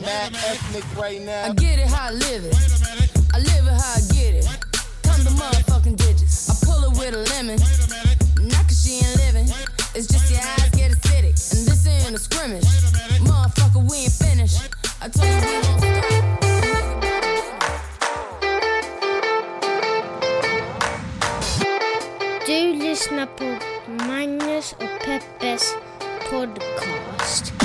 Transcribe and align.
Mad 0.00 0.32
ethnic 0.46 0.84
right 0.96 1.20
now. 1.20 1.44
I 1.50 1.54
get 1.54 1.78
it 1.78 1.88
how 1.88 2.08
I 2.08 2.12
live 2.12 2.44
it. 2.44 2.54
I 3.34 3.38
live 3.38 3.66
it 3.66 3.76
how 3.82 3.94
I 3.96 4.00
get 4.12 4.34
it. 4.34 4.46
Come 5.02 5.24
the 5.24 5.30
motherfucking 5.30 5.96
digits. 5.96 6.50
I 6.50 6.54
pull 6.66 6.84
it 6.84 6.98
with 6.98 7.14
a 7.14 7.22
lemon. 7.34 7.58
Not 8.48 8.64
cause 8.68 8.82
she 8.84 9.04
ain't 9.04 9.16
living. 9.16 9.48
It's 9.94 10.06
just 10.06 10.30
your 10.30 10.40
eyes 10.40 10.70
get 10.70 10.92
acidic. 10.92 11.34
And 11.52 11.66
this 11.66 11.86
ain't 11.86 12.14
a 12.14 12.18
scrimmage. 12.18 12.64
Motherfucker, 13.26 13.90
we 13.90 13.96
ain't 14.04 14.12
finished. 14.12 14.60
I 15.00 15.08
told 15.08 15.26
you 15.26 15.34
we 15.36 15.52
won't 15.52 15.80
stop. 15.80 16.38
Du 22.46 22.72
lyssnar 22.72 23.26
på 23.26 23.44
Magnus 24.06 24.72
och 24.72 25.04
Peppes 25.04 25.74
podcast. 26.30 27.57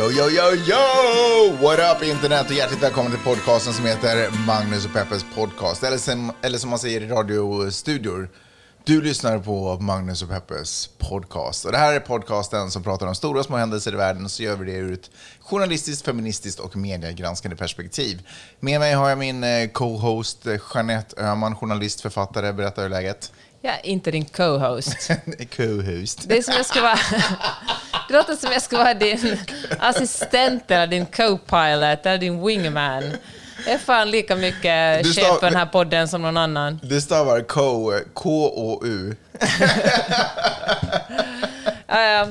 Yo, 0.00 0.10
yo, 0.10 0.30
yo, 0.30 0.54
yo! 0.54 1.56
What 1.62 1.78
up 1.78 2.08
internet 2.08 2.46
och 2.46 2.52
hjärtligt 2.52 2.82
välkommen 2.82 3.12
till 3.12 3.20
podcasten 3.20 3.72
som 3.72 3.84
heter 3.84 4.30
Magnus 4.46 4.86
och 4.86 4.92
Peppes 4.92 5.24
podcast. 5.34 5.82
Eller 5.82 5.98
som, 5.98 6.32
eller 6.42 6.58
som 6.58 6.70
man 6.70 6.78
säger 6.78 7.00
i 7.00 7.08
radiostudior. 7.08 8.28
Du 8.84 9.02
lyssnar 9.02 9.38
på 9.38 9.78
Magnus 9.80 10.22
och 10.22 10.28
Peppes 10.28 10.90
podcast. 10.98 11.64
Och 11.64 11.72
det 11.72 11.78
här 11.78 11.92
är 11.94 12.00
podcasten 12.00 12.70
som 12.70 12.82
pratar 12.82 13.06
om 13.06 13.14
stora 13.14 13.38
och 13.38 13.44
små 13.44 13.56
händelser 13.56 13.92
i 13.92 13.96
världen 13.96 14.24
och 14.24 14.30
så 14.30 14.42
gör 14.42 14.56
vi 14.56 14.72
det 14.72 14.78
ur 14.78 14.92
ett 14.92 15.10
journalistiskt, 15.40 16.04
feministiskt 16.04 16.60
och 16.60 16.76
mediegranskande 16.76 17.56
perspektiv. 17.56 18.28
Med 18.60 18.80
mig 18.80 18.92
har 18.92 19.08
jag 19.08 19.18
min 19.18 19.44
eh, 19.44 19.68
co-host 19.68 20.46
eh, 20.46 20.56
Jeanette 20.74 21.22
Öhman, 21.22 21.56
journalist, 21.56 22.00
författare. 22.00 22.52
Berätta 22.52 22.82
hur 22.82 22.88
läget. 22.88 23.32
Jag 23.62 23.74
är 23.74 23.86
inte 23.86 24.10
din 24.10 24.24
co-host. 24.24 25.10
co-host. 25.56 26.24
Det 26.26 26.38
är 26.38 26.42
som 26.42 26.54
jag 26.54 26.66
ska 26.66 26.80
vara... 26.82 26.98
Det 28.08 28.14
låter 28.16 28.36
som 28.36 28.52
jag 28.52 28.62
ska 28.62 28.78
vara 28.78 28.94
din 28.94 29.38
assistent 29.78 30.70
eller 30.70 30.86
din 30.86 31.06
co-pilot 31.06 32.06
eller 32.06 32.18
din 32.18 32.46
wingman. 32.46 33.16
Jag 33.64 33.74
är 33.74 33.78
fan 33.78 34.10
lika 34.10 34.36
mycket 34.36 35.02
Du 35.04 35.12
chef 35.12 35.26
för 35.40 35.46
den 35.46 35.56
här 35.56 35.66
podden 35.66 36.08
som 36.08 36.22
någon 36.22 36.36
annan. 36.36 36.80
Det 36.82 37.00
stavar 37.00 37.40
K, 37.40 37.92
K-O-U. 38.14 39.16
Ja, 41.92 42.00
ja. 42.02 42.28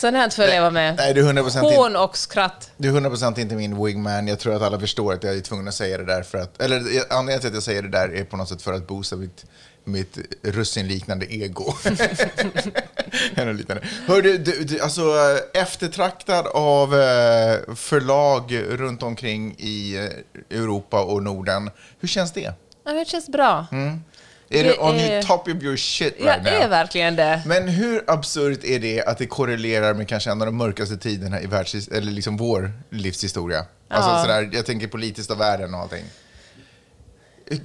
Sånt 0.00 0.16
här 0.16 0.30
får 0.30 0.44
jag 0.44 0.50
leva 0.52 0.70
med. 0.70 0.96
Nej, 0.96 1.14
det 1.14 1.20
är 1.20 1.24
100% 1.24 1.46
inte- 1.46 1.58
Hån 1.76 1.96
och 1.96 2.16
skratt. 2.16 2.70
Du 2.76 2.88
är 2.88 2.92
100% 2.92 3.38
inte 3.40 3.54
min 3.54 3.84
wingman. 3.84 4.28
Jag 4.28 4.38
tror 4.38 4.54
att 4.56 4.62
alla 4.62 4.80
förstår 4.80 5.12
att 5.12 5.22
jag 5.24 5.36
är 5.36 5.40
tvungen 5.40 5.68
att 5.68 5.74
säga 5.74 5.98
det 5.98 6.04
där 6.04 6.22
för 6.22 6.38
att... 6.38 6.62
Eller 6.62 6.76
anledningen 7.10 7.40
till 7.40 7.48
att 7.48 7.54
jag 7.54 7.62
säger 7.62 7.82
det 7.82 7.88
där 7.88 8.14
är 8.14 8.24
på 8.24 8.36
något 8.36 8.48
sätt 8.48 8.62
för 8.62 8.72
att 8.72 8.86
boosta 8.86 9.16
mitt, 9.16 9.44
mitt 9.84 10.18
russinliknande 10.42 11.34
ego. 11.34 11.74
Hör 14.06 14.22
du, 14.22 14.38
du, 14.38 14.64
du, 14.64 14.80
alltså 14.80 15.02
eftertraktad 15.54 16.46
av 16.46 16.94
eh, 16.94 17.74
förlag 17.74 18.62
runt 18.68 19.02
omkring 19.02 19.54
i 19.58 19.96
eh, 20.50 20.58
Europa 20.58 21.02
och 21.02 21.22
Norden. 21.22 21.70
Hur 22.00 22.08
känns 22.08 22.32
det? 22.32 22.54
Ja, 22.84 22.92
det 22.92 23.08
känns 23.08 23.28
bra. 23.28 23.66
Är 24.52 24.64
Det 24.64 24.78
on 24.78 24.94
är- 24.94 25.12
your 25.12 25.22
top 25.22 25.48
of 25.48 25.62
your 25.62 25.76
shit 25.76 26.14
right 26.18 26.26
Jag 26.44 26.44
now? 26.44 26.52
är 26.62 26.68
verkligen 26.68 27.16
det. 27.16 27.42
Men 27.46 27.68
hur 27.68 28.04
absurt 28.10 28.64
är 28.64 28.78
det 28.78 29.02
att 29.04 29.18
det 29.18 29.26
korrelerar 29.26 29.94
med 29.94 30.08
kanske 30.08 30.30
en 30.30 30.40
av 30.42 30.46
de 30.46 30.56
mörkaste 30.56 30.96
tiderna 30.96 31.40
i 31.40 31.46
världs, 31.46 31.74
eller 31.88 32.12
liksom 32.12 32.36
vår 32.36 32.72
livshistoria? 32.90 33.64
Alltså 33.88 34.10
Ja. 34.10 34.22
sådär, 34.22 34.50
jag 34.52 34.66
tänker 34.66 34.86
politiskt 34.86 35.30
av 35.30 35.38
världen 35.38 35.74
och 35.74 35.80
allting. 35.80 36.04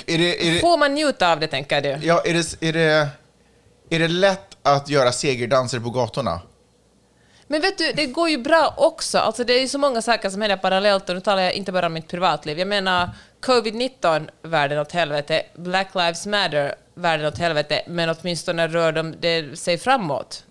Är 0.05 0.17
det, 0.17 0.47
är 0.47 0.53
det, 0.53 0.59
Får 0.59 0.77
man 0.77 0.93
njuta 0.93 1.31
av 1.31 1.39
det, 1.39 1.47
tänker 1.47 1.81
du? 1.81 1.89
ja, 2.07 2.21
är, 2.25 2.33
det, 2.33 2.67
är, 2.67 2.73
det, 2.73 3.09
är 3.89 3.99
det 3.99 4.07
lätt 4.07 4.57
att 4.63 4.89
göra 4.89 5.11
segerdanser 5.11 5.79
på 5.79 5.89
gatorna? 5.89 6.41
Men 7.47 7.61
vet 7.61 7.77
du, 7.77 7.91
det 7.91 8.05
går 8.05 8.29
ju 8.29 8.37
bra 8.37 8.73
också. 8.77 9.17
Alltså 9.17 9.43
det 9.43 9.53
är 9.53 9.67
så 9.67 9.77
många 9.77 10.01
saker 10.01 10.29
som 10.29 10.41
händer 10.41 10.57
parallellt 10.57 11.09
och 11.09 11.15
nu 11.15 11.21
talar 11.21 11.41
jag 11.41 11.53
inte 11.53 11.71
bara 11.71 11.85
om 11.85 11.93
mitt 11.93 12.07
privatliv. 12.07 12.59
Jag 12.59 12.67
menar 12.67 13.09
covid-19, 13.41 14.29
världen 14.41 14.79
åt 14.79 14.91
helvete, 14.91 15.43
Black 15.55 15.87
Lives 15.95 16.25
Matter, 16.25 16.75
världen 16.95 17.25
åt 17.25 17.37
helvete, 17.37 17.81
men 17.87 18.09
åtminstone 18.09 18.67
rör 18.67 18.91
de 18.91 19.15
det 19.21 19.59
sig 19.59 19.77
framåt. 19.77 20.43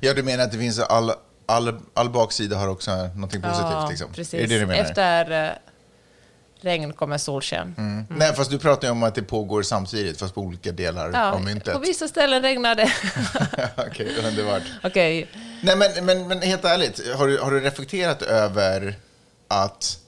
Ja, 0.00 0.14
du 0.14 0.22
menar 0.22 0.44
att 0.44 0.52
det 0.52 0.58
finns 0.58 0.78
all, 0.78 1.12
all, 1.46 1.80
all 1.94 2.10
baksida 2.10 2.56
har 2.56 2.68
också 2.68 2.90
någonting 2.90 3.42
positivt? 3.42 3.70
Ja, 3.70 3.88
liksom. 3.90 4.12
precis. 4.12 4.34
Är 4.34 4.38
det 4.38 4.46
det 4.46 4.58
du 4.60 4.66
menar? 4.66 4.84
Efter 4.84 5.44
eh, 5.46 5.50
regn 6.60 6.92
kommer 6.92 7.18
solsken. 7.18 7.74
Mm. 7.78 8.04
Nej, 8.08 8.34
fast 8.34 8.50
du 8.50 8.58
pratar 8.58 8.88
ju 8.88 8.92
om 8.92 9.02
att 9.02 9.14
det 9.14 9.22
pågår 9.22 9.62
samtidigt, 9.62 10.18
fast 10.18 10.34
på 10.34 10.40
olika 10.40 10.72
delar 10.72 11.10
Ja, 11.12 11.32
av 11.32 11.42
myntet. 11.44 11.74
på 11.74 11.80
vissa 11.80 12.08
ställen 12.08 12.42
regnar 12.42 12.74
det. 12.74 12.92
Okej, 13.90 14.16
underbart. 14.24 14.62
Okej, 14.84 15.28
Nej, 15.62 15.76
men, 15.76 16.04
men, 16.04 16.28
men 16.28 16.42
helt 16.42 16.64
ärligt, 16.64 17.16
har 17.16 17.26
du, 17.26 17.38
har 17.38 17.50
du 17.50 17.60
reflekterat 17.60 18.22
över 18.22 18.94
att, 19.48 19.98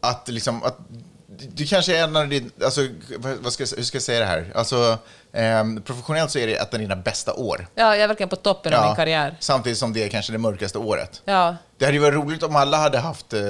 att 0.00 0.28
liksom, 0.28 0.62
att 0.62 0.78
du 1.54 1.66
kanske 1.66 1.96
är 1.98 2.02
en 2.04 2.16
av 2.16 2.28
dina, 2.28 2.50
alltså, 2.64 2.88
vad 3.40 3.52
ska, 3.52 3.64
hur 3.76 3.82
ska 3.82 3.96
jag 3.96 4.02
säga 4.02 4.20
det 4.20 4.26
här? 4.26 4.52
Alltså, 4.54 4.98
ehm, 5.32 5.82
professionellt 5.82 6.30
så 6.30 6.38
är 6.38 6.46
det 6.46 6.54
ett 6.54 6.74
av 6.74 6.80
dina 6.80 6.96
bästa 6.96 7.34
år. 7.34 7.66
ja, 7.74 7.94
jag 7.96 8.04
är 8.04 8.08
verkligen 8.08 8.28
på 8.28 8.36
toppen 8.36 8.74
av 8.74 8.86
min 8.86 8.96
karriär. 8.96 9.36
Samtidigt 9.40 9.78
som 9.78 9.92
det 9.92 10.04
är 10.04 10.08
kanske 10.08 10.32
det 10.32 10.38
mörkaste 10.38 10.78
året. 10.78 11.22
Ja, 11.24 11.56
Det 11.78 11.84
hade 11.84 11.96
ju 11.96 12.02
varit 12.02 12.14
roligt 12.14 12.42
om 12.42 12.56
alla 12.56 12.76
hade 12.76 12.98
haft 12.98 13.32
eh, 13.32 13.40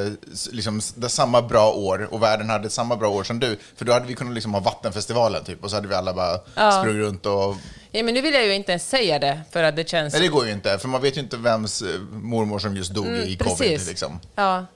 liksom, 0.53 0.81
samma 1.09 1.43
bra 1.43 1.73
år 1.73 2.09
och 2.11 2.23
världen 2.23 2.51
hade 2.51 2.71
samma 2.71 2.97
bra 2.97 3.09
år 3.11 3.25
som 3.25 3.41
du. 3.41 3.59
För 3.77 3.85
då 3.85 3.93
hade 3.93 4.07
vi 4.07 4.15
kunnat 4.15 4.35
liksom 4.35 4.55
ha 4.55 4.61
Vattenfestivalen 4.61 5.45
typ 5.45 5.65
och 5.65 5.71
så 5.71 5.77
hade 5.77 5.89
vi 5.89 5.95
alla 5.95 6.13
bara 6.15 6.39
Ja. 6.55 6.71
sprungit 6.73 7.01
runt 7.03 7.27
och... 7.27 7.57
ja, 7.91 8.03
men 8.03 8.15
nu 8.15 8.21
vill 8.21 8.35
jag 8.35 8.47
ju 8.47 8.55
inte 8.55 8.73
ens 8.73 8.89
säga 8.89 9.19
det, 9.19 9.41
för 9.51 9.63
att 9.63 9.77
det 9.77 9.89
känns... 9.89 10.13
Nej, 10.15 10.23
det 10.23 10.29
går 10.29 10.47
ju 10.47 10.53
inte, 10.53 10.79
för 10.79 10.89
man 10.89 11.03
vet 11.03 11.17
ju 11.17 11.21
inte 11.21 11.37
vems 11.37 11.83
eh, 11.83 12.01
mormor 12.11 12.59
som 12.59 12.77
just 12.77 12.91
dog 12.95 13.07
i 13.07 13.11
covid. 13.11 13.41
Mm, 13.41 13.57
Precis. 13.57 13.89
Liksom. 13.89 14.21
Ja, 14.35 14.67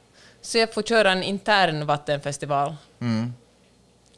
så 0.46 0.58
jag 0.58 0.74
får 0.74 0.82
köra 0.82 1.12
en 1.12 1.22
intern 1.22 1.86
vattenfestival. 1.86 2.76
Mm. 3.00 3.32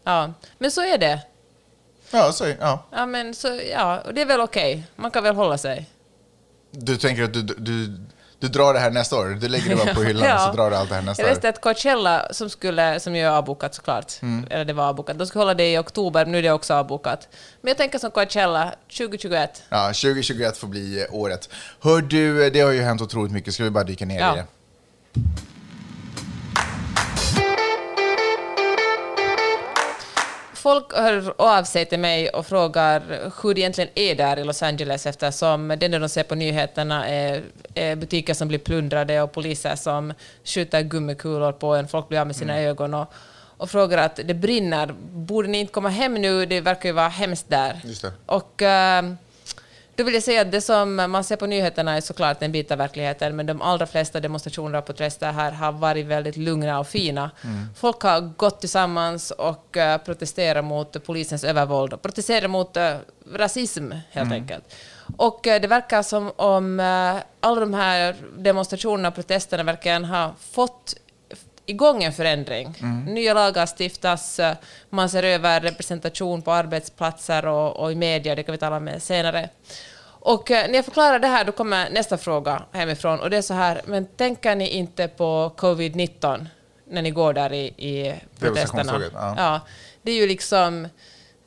Ja, 0.05 0.33
men 0.59 0.71
så 0.71 0.81
är 0.81 0.99
det. 0.99 1.21
Ja, 2.11 2.33
så, 2.33 2.47
ja. 2.61 2.85
Ja, 2.91 3.07
men 3.07 3.35
så, 3.35 3.61
ja, 3.73 4.01
och 4.01 4.15
det 4.15 4.21
är 4.23 4.27
väl 4.27 4.41
okej. 4.41 4.87
Man 4.97 5.11
kan 5.11 5.23
väl 5.25 5.35
hålla 5.37 5.59
sig. 5.59 5.87
Du 6.71 6.97
tänker 6.97 7.23
att 7.23 7.33
du, 7.35 7.43
du, 7.43 8.01
du 8.39 8.49
drar 8.49 8.75
det 8.75 8.81
här 8.81 8.91
nästa 8.91 9.17
år? 9.17 9.27
Du 9.41 9.49
lägger 9.49 9.69
det 9.69 9.77
bara 9.85 9.95
på 9.95 10.03
hyllan 10.09 10.35
och 10.35 10.41
så 10.41 10.53
drar 10.53 10.71
du 10.71 10.77
allt 10.77 10.89
det 10.89 10.95
här 10.95 11.03
nästa 11.03 11.23
Jag 11.23 11.31
läste 11.31 11.47
år? 11.49 11.53
att 11.53 11.61
Coachella, 11.61 12.29
som, 12.33 12.51
skulle, 12.51 13.01
som 13.01 13.17
ju 13.17 13.23
är 13.23 13.31
avbokat 13.31 13.75
såklart, 13.75 14.13
Mm. 14.23 14.47
eller 14.51 14.65
det 14.65 14.73
var 14.73 14.85
avbokat, 14.89 15.19
de 15.19 15.27
skulle 15.27 15.41
hålla 15.43 15.55
det 15.55 15.73
i 15.73 15.79
oktober, 15.79 16.27
nu 16.27 16.39
är 16.39 16.43
det 16.43 16.51
också 16.53 16.75
avbokat. 16.75 17.29
Men 17.61 17.69
jag 17.69 17.77
tänker 17.77 17.99
som 17.99 18.11
Coachella, 18.11 18.73
2021. 18.99 19.63
Ja, 19.69 19.87
2021 19.87 20.57
får 20.57 20.69
bli 20.69 21.07
året. 21.11 21.49
Hör 21.81 22.01
du, 22.01 22.51
det 22.51 22.61
har 22.61 22.71
ju 22.73 22.83
hänt 22.83 23.01
otroligt 23.03 23.33
mycket. 23.33 23.55
Ska 23.55 23.65
vi 23.65 23.71
bara 23.71 23.85
dyka 23.85 24.07
ner 24.07 24.21
Ja. 24.21 24.35
i 24.35 24.37
det? 24.37 24.45
Folk 30.69 30.93
hör 30.95 31.35
av 31.39 31.65
sig 31.65 31.87
till 31.87 31.99
mig 31.99 32.29
och 32.29 32.47
frågar 32.47 33.03
hur 33.43 33.55
det 33.55 33.61
egentligen 33.61 33.91
är 33.95 34.15
där 34.15 34.39
i 34.39 34.45
Los 34.45 34.63
Angeles 34.63 35.07
eftersom 35.07 35.69
det 35.69 35.89
de 35.89 36.09
ser 36.09 36.23
på 36.23 36.35
nyheterna 36.35 37.09
är, 37.09 37.43
är 37.75 37.97
butiker 37.97 38.35
som 38.35 38.49
blir 38.49 38.59
plundrade 38.59 39.23
och 39.23 39.33
poliser 39.33 39.77
som 39.77 40.13
skjuter 40.45 40.83
gummikulor 40.83 41.53
på 41.53 41.75
en, 41.75 41.89
folk 41.89 42.09
blir 42.09 42.21
av 42.21 42.27
med 42.27 42.37
sina 42.37 42.53
Mm. 42.53 42.71
ögon 42.71 42.95
och, 42.95 43.13
och 43.57 43.71
frågar 43.71 43.99
att 43.99 44.21
det 44.25 44.35
brinner, 44.35 44.95
borde 45.11 45.49
ni 45.49 45.59
inte 45.59 45.73
komma 45.73 45.89
hem 45.89 46.15
nu, 46.15 46.47
det 46.47 46.61
verkar 46.61 46.89
ju 46.89 46.93
vara 46.93 47.09
hemskt 47.09 47.49
där. 47.49 47.81
Och 48.27 48.63
eh, 48.63 49.03
då 49.99 50.05
vill 50.05 50.15
jag 50.15 50.23
säga 50.23 50.41
att 50.41 50.53
det 50.53 50.61
som 50.61 50.95
man 50.95 51.25
ser 51.25 51.37
på 51.37 51.47
nyheterna 51.47 51.97
är 51.97 52.01
såklart 52.01 52.43
en 52.43 52.53
bit 52.53 52.71
av 52.71 52.79
verkligheten, 52.79 53.37
men 53.37 53.47
de 53.47 53.63
allra 53.63 53.87
flesta 53.87 54.21
demonstrationer 54.21 54.79
och 54.79 54.87
protester 54.87 55.33
här 55.33 55.53
har 55.53 55.73
varit 55.73 56.07
väldigt 56.07 56.37
lugna 56.37 56.79
och 56.79 56.87
fina. 56.87 57.31
Folk 57.77 58.03
har 58.03 58.21
gått 58.21 58.61
tillsammans 58.61 59.31
och 59.31 59.77
uh, 59.77 59.97
protesterat 59.97 60.65
mot 60.65 61.05
polisens 61.05 61.45
övervåld 61.45 61.93
och 61.93 62.03
protesterat 62.03 62.51
mot 62.51 62.77
eh, 62.77 62.97
rasism, 63.35 63.93
helt 64.11 64.33
enkelt. 64.33 64.75
Och 65.17 65.47
eh, 65.47 65.61
det 65.61 65.69
verkar 65.69 66.03
som 66.03 66.33
om 66.37 66.81
alla 67.41 67.61
de 67.61 67.75
här 67.75 68.17
demonstrationerna 68.39 69.09
och 69.09 69.15
protesterna 69.15 69.63
verkligen 69.63 70.05
har 70.05 70.33
fått 70.41 70.95
igång 71.71 72.05
en 72.05 72.13
förändring. 72.13 72.75
Nya 73.07 73.35
lagar 73.35 73.69
stiftas, 73.79 74.39
eh, 74.39 74.57
man 74.91 75.09
ser 75.09 75.23
över 75.23 75.61
representation 75.61 76.43
på 76.43 76.53
arbetsplatser 76.53 77.47
och, 77.47 77.77
och 77.77 77.93
i 77.93 77.95
media, 77.95 78.35
det 78.35 78.43
kan 78.43 78.53
vi 78.53 78.59
tala 78.59 78.77
om 78.77 78.91
senare. 78.99 79.49
Och 80.21 80.51
eh, 80.51 80.69
när 80.69 80.75
jag 80.75 80.85
förklarar 80.85 81.19
det 81.19 81.27
här, 81.27 81.45
då 81.45 81.53
kommer 81.53 81.91
nästa 81.91 82.19
fråga 82.19 82.63
hemifrån, 82.73 83.21
och 83.21 83.31
det 83.31 83.37
är 83.37 83.43
så 83.43 83.55
här, 83.55 83.81
men 83.87 84.07
tänker 84.07 84.55
ni 84.57 84.69
inte 84.69 85.09
på 85.09 85.53
covid-19 85.57 86.47
när 86.87 87.03
ni 87.03 87.11
går 87.11 87.33
där 87.33 87.53
i, 87.53 87.65
i 87.67 88.15
protesterna? 88.39 89.03
Ja. 89.13 89.35
ja. 89.37 89.61
Det 90.03 90.13
är 90.13 90.17
ju 90.17 90.27
liksom, 90.27 90.89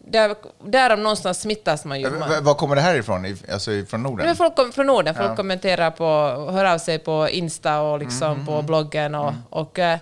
där, 0.07 0.35
därav 0.65 0.99
någonstans 0.99 1.41
smittas 1.41 1.85
man 1.85 1.99
ju. 1.99 2.05
Eh, 2.07 2.11
v- 2.29 2.39
Var 2.41 2.53
kommer 2.53 2.75
det 2.75 2.81
här 2.81 2.95
ifrån? 2.95 3.37
Alltså 3.51 3.71
ifrån 3.71 4.03
Norden? 4.03 4.25
men 4.25 4.35
folk 4.35 4.55
kom, 4.55 4.71
från 4.71 4.87
Norden, 4.87 5.15
folk 5.15 5.29
Ja. 5.31 5.35
kommenterar 5.35 5.91
på, 5.91 6.05
hör 6.51 6.65
av 6.65 6.77
sig 6.77 6.99
på 6.99 7.29
Insta 7.29 7.81
och 7.81 7.99
liksom 7.99 8.31
Mm, 8.31 8.45
på 8.45 8.61
bloggen 8.61 9.15
och, 9.15 9.33
och, 9.49 9.79
eh, 9.79 9.97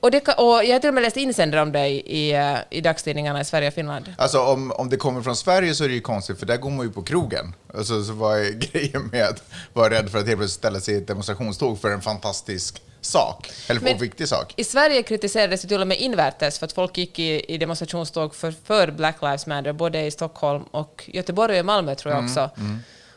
Och, 0.00 0.10
det, 0.10 0.28
och 0.28 0.64
jag 0.64 0.72
har 0.74 0.78
till 0.78 0.88
och 0.88 0.94
med 0.94 1.02
läst 1.02 1.16
insändare 1.16 1.62
om 1.62 1.72
det 1.72 1.86
i, 1.88 2.18
i, 2.18 2.32
eh, 2.34 2.56
i 2.70 2.80
dagstidningarna 2.80 3.40
i 3.40 3.44
Sverige 3.44 3.68
och 3.68 3.74
Finland. 3.74 4.14
Alltså 4.18 4.38
om, 4.40 4.72
om 4.72 4.88
det 4.88 4.96
kommer 4.96 5.22
från 5.22 5.36
Sverige 5.36 5.74
så 5.74 5.84
är 5.84 5.88
det 5.88 5.94
ju 5.94 6.00
konstigt 6.00 6.38
för 6.38 6.46
där 6.46 6.56
går 6.56 6.70
man 6.70 6.86
ju 6.86 6.92
på 6.92 7.02
krogen. 7.02 7.54
Alltså, 7.74 8.02
så 8.04 8.12
vad 8.12 8.38
är 8.38 8.50
grejen 8.72 9.08
med 9.12 9.24
att 9.24 9.42
vara 9.72 9.90
rädd 9.90 10.10
för 10.10 10.18
att 10.18 10.26
helt 10.26 10.38
plötsligt 10.38 10.58
ställa 10.60 10.80
sig 10.80 10.94
i 10.94 10.96
ett 10.98 11.06
demonstrationståg 11.06 11.80
för 11.80 11.90
en 11.90 12.00
fantastisk 12.00 12.82
sak? 13.04 13.50
Eller 13.68 13.80
Men- 13.80 13.92
en 13.92 13.98
viktig 13.98 14.28
sak? 14.28 14.54
I 14.56 14.64
Sverige 14.64 15.02
kritiserades 15.02 15.62
det 15.62 15.68
till 15.68 15.80
och 15.80 15.86
med 15.86 15.98
invärtes 15.98 16.58
för 16.58 16.66
att 16.66 16.72
folk 16.72 16.98
gick 16.98 17.18
i, 17.18 17.54
i 17.54 17.58
demonstrationståg 17.58 18.34
för, 18.34 18.54
för 18.64 18.90
Black 18.90 19.16
Lives 19.22 19.46
Matter, 19.46 19.72
både 19.72 20.02
i 20.02 20.10
Stockholm 20.10 20.62
och 20.70 21.04
Göteborg 21.06 21.60
och 21.60 21.66
Malmö 21.66 21.94
tror 21.94 22.14
jag 22.14 22.24
också. 22.24 22.50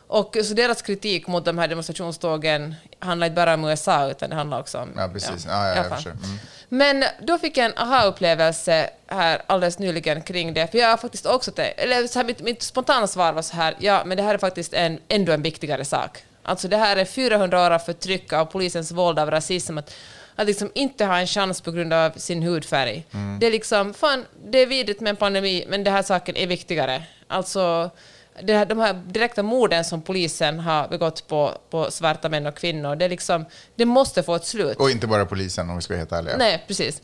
Och 0.08 0.36
så 0.44 0.54
deras 0.54 0.82
kritik 0.82 1.26
mot 1.26 1.44
de 1.44 1.58
här 1.58 1.68
demonstrationstågen 1.68 2.74
handlar 2.98 3.26
inte 3.26 3.34
bara 3.34 3.54
om 3.54 3.64
USA, 3.64 4.10
utan 4.10 4.30
det 4.30 4.36
handlar 4.36 4.60
också 4.60 4.78
om... 4.78 4.92
Ja, 4.96 5.08
precis. 5.08 5.46
Ja, 5.46 5.68
ja, 5.68 5.80
alla 5.80 5.98
jag. 6.04 6.06
Mm. 6.06 6.38
Men 6.68 7.04
då 7.22 7.38
fick 7.38 7.56
jag 7.56 7.66
en 7.66 7.78
aha-upplevelse 7.78 8.90
här 9.06 9.42
alldeles 9.46 9.78
nyligen 9.78 10.22
kring 10.22 10.54
det, 10.54 10.66
för 10.70 10.78
jag 10.78 10.88
har 10.88 10.96
faktiskt 10.96 11.26
också 11.26 11.50
tänkt, 11.50 11.80
eller 11.80 12.06
så 12.06 12.18
här, 12.18 12.26
mitt, 12.26 12.40
mitt 12.40 12.62
spontana 12.62 13.06
svar 13.06 13.32
var 13.32 13.42
så 13.42 13.56
här, 13.56 13.74
ja, 13.78 14.02
men 14.06 14.16
det 14.16 14.22
här 14.22 14.34
är 14.34 14.38
faktiskt 14.38 14.74
en, 14.74 14.98
ändå 15.08 15.32
en 15.32 15.42
viktigare 15.42 15.84
sak. 15.84 16.24
Alltså 16.42 16.68
det 16.68 16.76
här 16.76 16.96
är 16.96 17.04
400 17.04 17.66
år 17.66 17.70
av 17.70 17.78
förtryck 17.78 18.32
av 18.32 18.44
polisens 18.44 18.92
våld, 18.92 19.18
av 19.18 19.30
rasism, 19.30 19.78
att, 19.78 19.94
att 20.36 20.46
liksom 20.46 20.70
inte 20.74 21.04
ha 21.04 21.18
en 21.18 21.26
chans 21.26 21.60
på 21.60 21.70
grund 21.70 21.92
av 21.92 22.10
sin 22.10 22.42
hudfärg. 22.42 23.06
Det 23.40 23.46
är 23.46 23.50
liksom, 23.50 23.94
fan, 23.94 24.24
det 24.44 24.58
är 24.58 24.66
vidrigt 24.66 25.00
med 25.00 25.10
en 25.10 25.16
pandemi, 25.16 25.64
men 25.68 25.84
den 25.84 25.94
här 25.94 26.02
saken 26.02 26.36
är 26.36 26.46
viktigare. 26.46 27.02
Alltså, 27.28 27.90
det 28.42 28.54
här, 28.54 28.66
de 28.66 28.78
här 28.78 28.94
direkta 28.94 29.42
morden 29.42 29.84
som 29.84 30.02
polisen 30.02 30.60
har 30.60 30.88
begått 30.88 31.28
på, 31.28 31.54
på 31.70 31.90
svarta 31.90 32.28
män 32.28 32.46
och 32.46 32.54
kvinnor, 32.54 32.96
det, 32.96 33.04
är 33.04 33.08
liksom, 33.08 33.44
det 33.74 33.84
måste 33.84 34.22
få 34.22 34.34
ett 34.34 34.44
slut. 34.44 34.76
Och 34.76 34.90
inte 34.90 35.06
bara 35.06 35.26
polisen 35.26 35.70
om 35.70 35.76
vi 35.76 35.82
ska 35.82 35.94
vara 35.94 35.98
helt 35.98 36.12
ärliga. 36.12 36.36
Nej, 36.36 36.64
precis. 36.66 37.02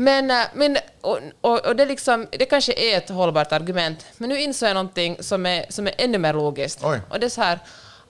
Men, 0.00 0.30
äh, 0.30 0.46
men 0.54 0.76
och, 1.00 1.18
och, 1.40 1.66
och 1.66 1.76
det, 1.76 1.86
liksom, 1.86 2.26
det 2.30 2.44
kanske 2.44 2.72
är 2.72 2.96
ett 2.96 3.08
hållbart 3.08 3.52
argument, 3.52 4.06
men 4.16 4.28
nu 4.28 4.40
insåg 4.40 4.68
jag 4.68 4.74
någonting 4.74 5.16
som 5.20 5.46
är, 5.46 5.66
som 5.68 5.86
är 5.86 5.94
ännu 5.98 6.18
mer 6.18 6.32
logiskt. 6.32 6.80
Oj. 6.82 7.00
Och 7.10 7.20
det 7.20 7.26
är 7.26 7.30
så 7.30 7.42
här, 7.42 7.58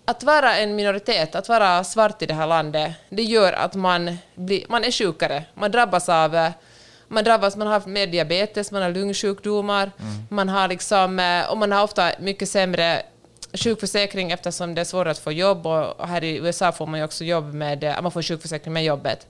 att 0.08 0.22
vara 0.22 0.56
en 0.56 0.76
minoritet, 0.76 1.34
att 1.34 1.48
vara 1.48 1.84
svart 1.84 2.22
i 2.22 2.26
det 2.26 2.34
här 2.34 2.46
landet, 2.46 2.92
det 3.08 3.22
gör 3.22 3.52
att 3.52 3.74
man, 3.74 4.18
blir, 4.34 4.64
man 4.68 4.84
är 4.84 4.90
sjukare. 4.90 5.44
Man 5.54 5.70
drabbas 5.70 6.08
av 6.08 6.34
eh, 6.34 6.50
man 7.08 7.24
drabbas, 7.24 7.56
man 7.56 7.66
har 7.66 7.74
haft 7.74 7.86
mer 7.86 8.06
diabetes, 8.06 8.70
man 8.72 8.82
har 8.82 8.90
lungsjukdomar, 8.90 9.90
man 10.28 10.48
har 10.48 10.68
liksom, 10.68 11.18
eh, 11.18 11.50
och 11.50 11.58
man 11.58 11.72
har 11.72 11.82
ofta 11.82 12.12
mycket 12.20 12.48
sämre 12.48 13.02
sjukförsäkring 13.52 14.30
eftersom 14.30 14.74
det 14.74 14.80
är 14.80 14.84
svårare 14.84 15.10
att 15.10 15.18
få 15.18 15.32
jobb 15.32 15.66
och 15.66 16.08
här 16.08 16.24
i 16.24 16.36
USA 16.36 16.72
får 16.72 16.86
man 16.86 17.00
ju 17.00 17.04
också 17.04 17.24
jobb 17.24 17.54
med, 17.54 17.84
eh, 17.84 18.02
man 18.02 18.12
får 18.12 18.22
sjukförsäkring 18.22 18.74
med 18.74 18.84
jobbet. 18.84 19.26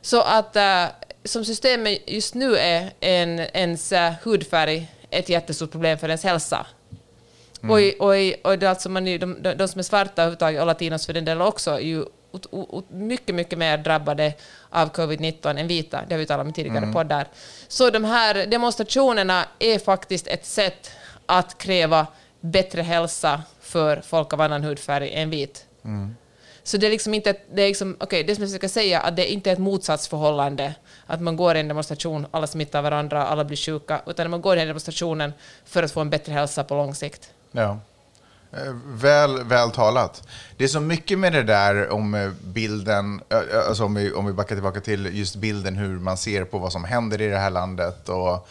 Så 0.00 0.22
att 0.22 0.56
som 1.24 1.44
systemet 1.44 1.98
just 2.06 2.34
nu 2.34 2.56
är 2.56 2.92
en, 3.00 3.40
ens 3.40 3.92
hudfärg 4.22 4.92
ett 5.10 5.28
jättestort 5.28 5.70
problem 5.70 5.98
för 5.98 6.08
ens 6.08 6.24
hälsa. 6.24 6.66
Och, 7.70 7.80
i- 7.80 7.96
och, 7.98 8.16
i- 8.18 8.36
och 8.44 8.58
det 8.58 8.66
alltså 8.70 8.88
man, 8.88 9.08
är- 9.08 9.18
de, 9.18 9.42
de, 9.42 9.54
de 9.54 9.68
som 9.68 9.78
är 9.78 9.82
svarta 9.82 10.22
överhuvudtaget, 10.22 10.60
och 10.60 10.66
latinos 10.66 11.06
för 11.06 11.12
den 11.12 11.24
delen 11.24 11.42
också, 11.46 11.70
är 11.70 11.78
ju 11.80 12.04
ot- 12.32 12.90
mycket, 12.90 13.34
mycket 13.34 13.58
mer 13.58 13.78
drabbade 13.78 14.32
av 14.70 14.92
covid-19 14.92 15.58
än 15.60 15.66
vita. 15.68 16.00
Det 16.08 16.14
har 16.14 16.18
vi 16.18 16.26
talat 16.26 16.44
om 16.44 16.50
i 16.50 16.52
tidigare 16.52 16.92
poddar. 16.92 17.26
Så 17.68 17.90
de 17.90 18.04
här 18.04 18.46
demonstrationerna 18.46 19.44
är 19.58 19.78
faktiskt 19.78 20.26
ett 20.26 20.46
sätt 20.46 20.90
att 21.26 21.58
kräva 21.58 22.06
bättre 22.40 22.82
hälsa 22.82 23.42
för 23.60 24.00
folk 24.06 24.32
av 24.32 24.40
annan 24.40 24.62
hudfärg 24.64 25.10
än 25.14 25.30
vit. 25.30 25.64
Så 26.62 26.76
det 26.76 26.86
är 26.86 26.90
liksom 26.90 27.14
inte, 27.14 27.34
det 27.54 27.62
är 27.62 27.66
liksom, 27.68 27.96
okej, 28.00 28.24
det 28.24 28.34
som 28.34 28.42
jag 28.42 28.50
försöker 28.50 28.68
säga, 28.68 29.00
att 29.00 29.16
det 29.16 29.30
är 29.30 29.32
inte 29.32 29.50
ett 29.50 29.58
motsatsförhållande, 29.58 30.74
att 31.06 31.20
man 31.20 31.36
går 31.36 31.56
i 31.56 31.60
en 31.60 31.68
demonstration, 31.68 32.26
alla 32.30 32.46
smittar 32.46 32.82
varandra, 32.82 33.26
alla 33.26 33.44
blir 33.44 33.56
sjuka, 33.56 34.00
utan 34.06 34.30
man 34.30 34.40
går 34.40 34.56
i 34.56 34.58
den 34.58 34.68
demonstrationen 34.68 35.32
för 35.64 35.82
att 35.82 35.92
få 35.92 36.00
en 36.00 36.10
bättre 36.10 36.32
hälsa 36.32 36.64
på 36.64 36.74
lång 36.74 36.94
sikt. 36.94 37.30
Ja. 37.56 37.78
Eh, 38.52 38.72
väl, 38.86 39.44
väl 39.44 39.70
talat. 39.70 40.28
Det 40.56 40.64
är 40.64 40.68
så 40.68 40.80
mycket 40.80 41.18
med 41.18 41.32
det 41.32 41.42
där 41.42 41.88
om 41.92 42.14
eh, 42.14 42.30
bilden, 42.42 43.20
eh, 43.28 43.68
alltså 43.68 43.84
om 43.84 43.94
vi, 43.94 44.12
om 44.12 44.26
vi 44.26 44.32
backar 44.32 44.56
tillbaka 44.56 44.80
till 44.80 45.18
just 45.18 45.36
bilden 45.36 45.76
hur 45.76 45.98
man 45.98 46.16
ser 46.16 46.44
på 46.44 46.58
vad 46.58 46.72
som 46.72 46.84
händer 46.84 47.20
i 47.20 47.28
det 47.28 47.38
här 47.38 47.50
landet 47.50 48.08
och 48.08 48.48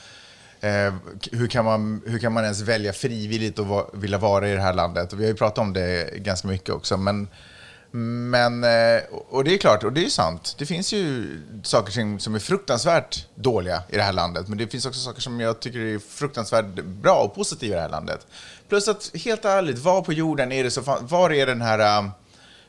eh, 0.66 0.94
hur, 1.32 1.48
kan 1.48 1.66
man, 1.66 2.02
hur 2.06 2.20
kan 2.20 2.34
man 2.34 2.44
ens 2.44 2.62
välja 2.62 2.94
frivilligt 2.94 3.60
att 3.60 3.68
va, 3.68 3.86
vilja 3.94 4.18
vara 4.18 4.50
i 4.50 4.54
det 4.54 4.62
här 4.62 4.74
landet? 4.74 5.14
Och 5.14 5.20
vi 5.20 5.24
har 5.24 5.30
ju 5.30 5.38
pratat 5.38 5.58
om 5.58 5.74
det 5.74 6.18
ganska 6.18 6.48
mycket 6.48 6.70
också, 6.70 6.98
men 6.98 7.28
men, 7.98 8.64
eh, 8.64 9.04
och 9.30 9.44
det 9.44 9.54
är 9.54 9.58
klart, 9.58 9.84
och 9.84 9.94
det 9.94 10.06
är 10.06 10.10
sant. 10.10 10.56
Det 10.58 10.66
finns 10.66 10.94
ju 10.94 11.28
saker 11.64 11.92
som, 11.92 12.20
som 12.20 12.36
är 12.36 12.40
fruktansvärt 12.40 13.28
dåliga 13.36 13.84
i 13.90 13.96
det 13.96 14.04
här 14.04 14.14
landet, 14.14 14.48
men 14.48 14.58
det 14.58 14.68
finns 14.68 14.86
också 14.86 15.00
saker 15.00 15.22
som 15.22 15.40
jag 15.40 15.60
tycker 15.60 15.80
är 15.80 16.00
fruktansvärt 16.00 16.66
bra 16.84 17.24
och 17.24 17.36
positiva 17.36 17.74
i 17.74 17.76
det 17.76 17.82
här 17.82 17.90
landet. 17.90 18.28
Plus 18.70 18.88
att, 18.88 19.12
helt 19.14 19.46
ärligt, 19.46 19.80
var 19.80 20.02
på 20.02 20.14
jorden 20.14 20.52
är 20.52 20.64
det 20.64 20.72
så 20.72 20.84
fan, 20.84 21.08
var 21.08 21.32
är 21.32 21.46
den 21.46 21.62
här, 21.62 22.04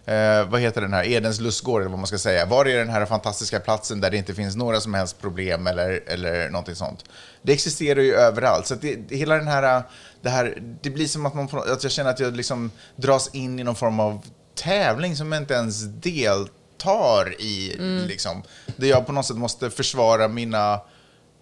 eh, 0.04 0.48
vad 0.48 0.60
heter 0.60 0.80
den 0.80 0.92
här, 0.92 1.06
Edens 1.06 1.40
lustgård 1.40 1.80
eller 1.80 1.90
vad 1.90 1.98
man 1.98 2.06
ska 2.06 2.18
säga, 2.18 2.46
var 2.46 2.66
är 2.66 2.78
den 2.78 2.88
här 2.88 3.06
fantastiska 3.06 3.60
platsen 3.60 4.00
där 4.00 4.10
det 4.10 4.16
inte 4.16 4.34
finns 4.34 4.56
några 4.56 4.80
som 4.80 4.94
helst 4.94 5.20
problem 5.20 5.66
eller, 5.66 6.02
eller 6.06 6.50
någonting 6.50 6.74
sånt? 6.74 7.04
Det 7.42 7.52
existerar 7.52 8.00
ju 8.00 8.14
överallt, 8.14 8.66
så 8.66 8.74
det, 8.74 9.16
hela 9.16 9.34
den 9.34 9.48
här, 9.48 9.82
det 10.22 10.30
här, 10.30 10.62
det 10.82 10.90
blir 10.90 11.06
som 11.06 11.26
att, 11.26 11.34
man, 11.34 11.48
att 11.52 11.82
jag 11.82 11.92
känner 11.92 12.10
att 12.10 12.20
jag 12.20 12.36
liksom 12.36 12.70
dras 12.96 13.30
in 13.34 13.58
i 13.58 13.64
någon 13.64 13.76
form 13.76 14.00
av 14.00 14.26
tävling 14.54 15.16
som 15.16 15.32
jag 15.32 15.42
inte 15.42 15.54
ens 15.54 15.82
deltar 15.82 17.40
i. 17.40 17.76
Liksom, 18.08 18.42
där 18.76 18.88
jag 18.88 19.06
på 19.06 19.12
något 19.12 19.26
sätt 19.26 19.36
måste 19.36 19.70
försvara 19.70 20.28
mina, 20.28 20.80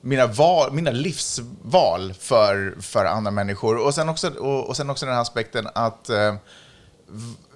mina, 0.04 0.26
val, 0.26 0.72
mina 0.72 0.90
livsval 0.90 2.14
för, 2.14 2.76
för 2.80 3.04
andra 3.04 3.30
människor. 3.30 3.76
Och 3.76 3.94
sen 3.94 4.08
också, 4.08 4.30
och, 4.30 4.68
och 4.68 4.76
sen 4.76 4.90
också 4.90 5.06
den 5.06 5.14
här 5.14 5.22
aspekten 5.22 5.68
att 5.74 6.10
eh, 6.10 6.34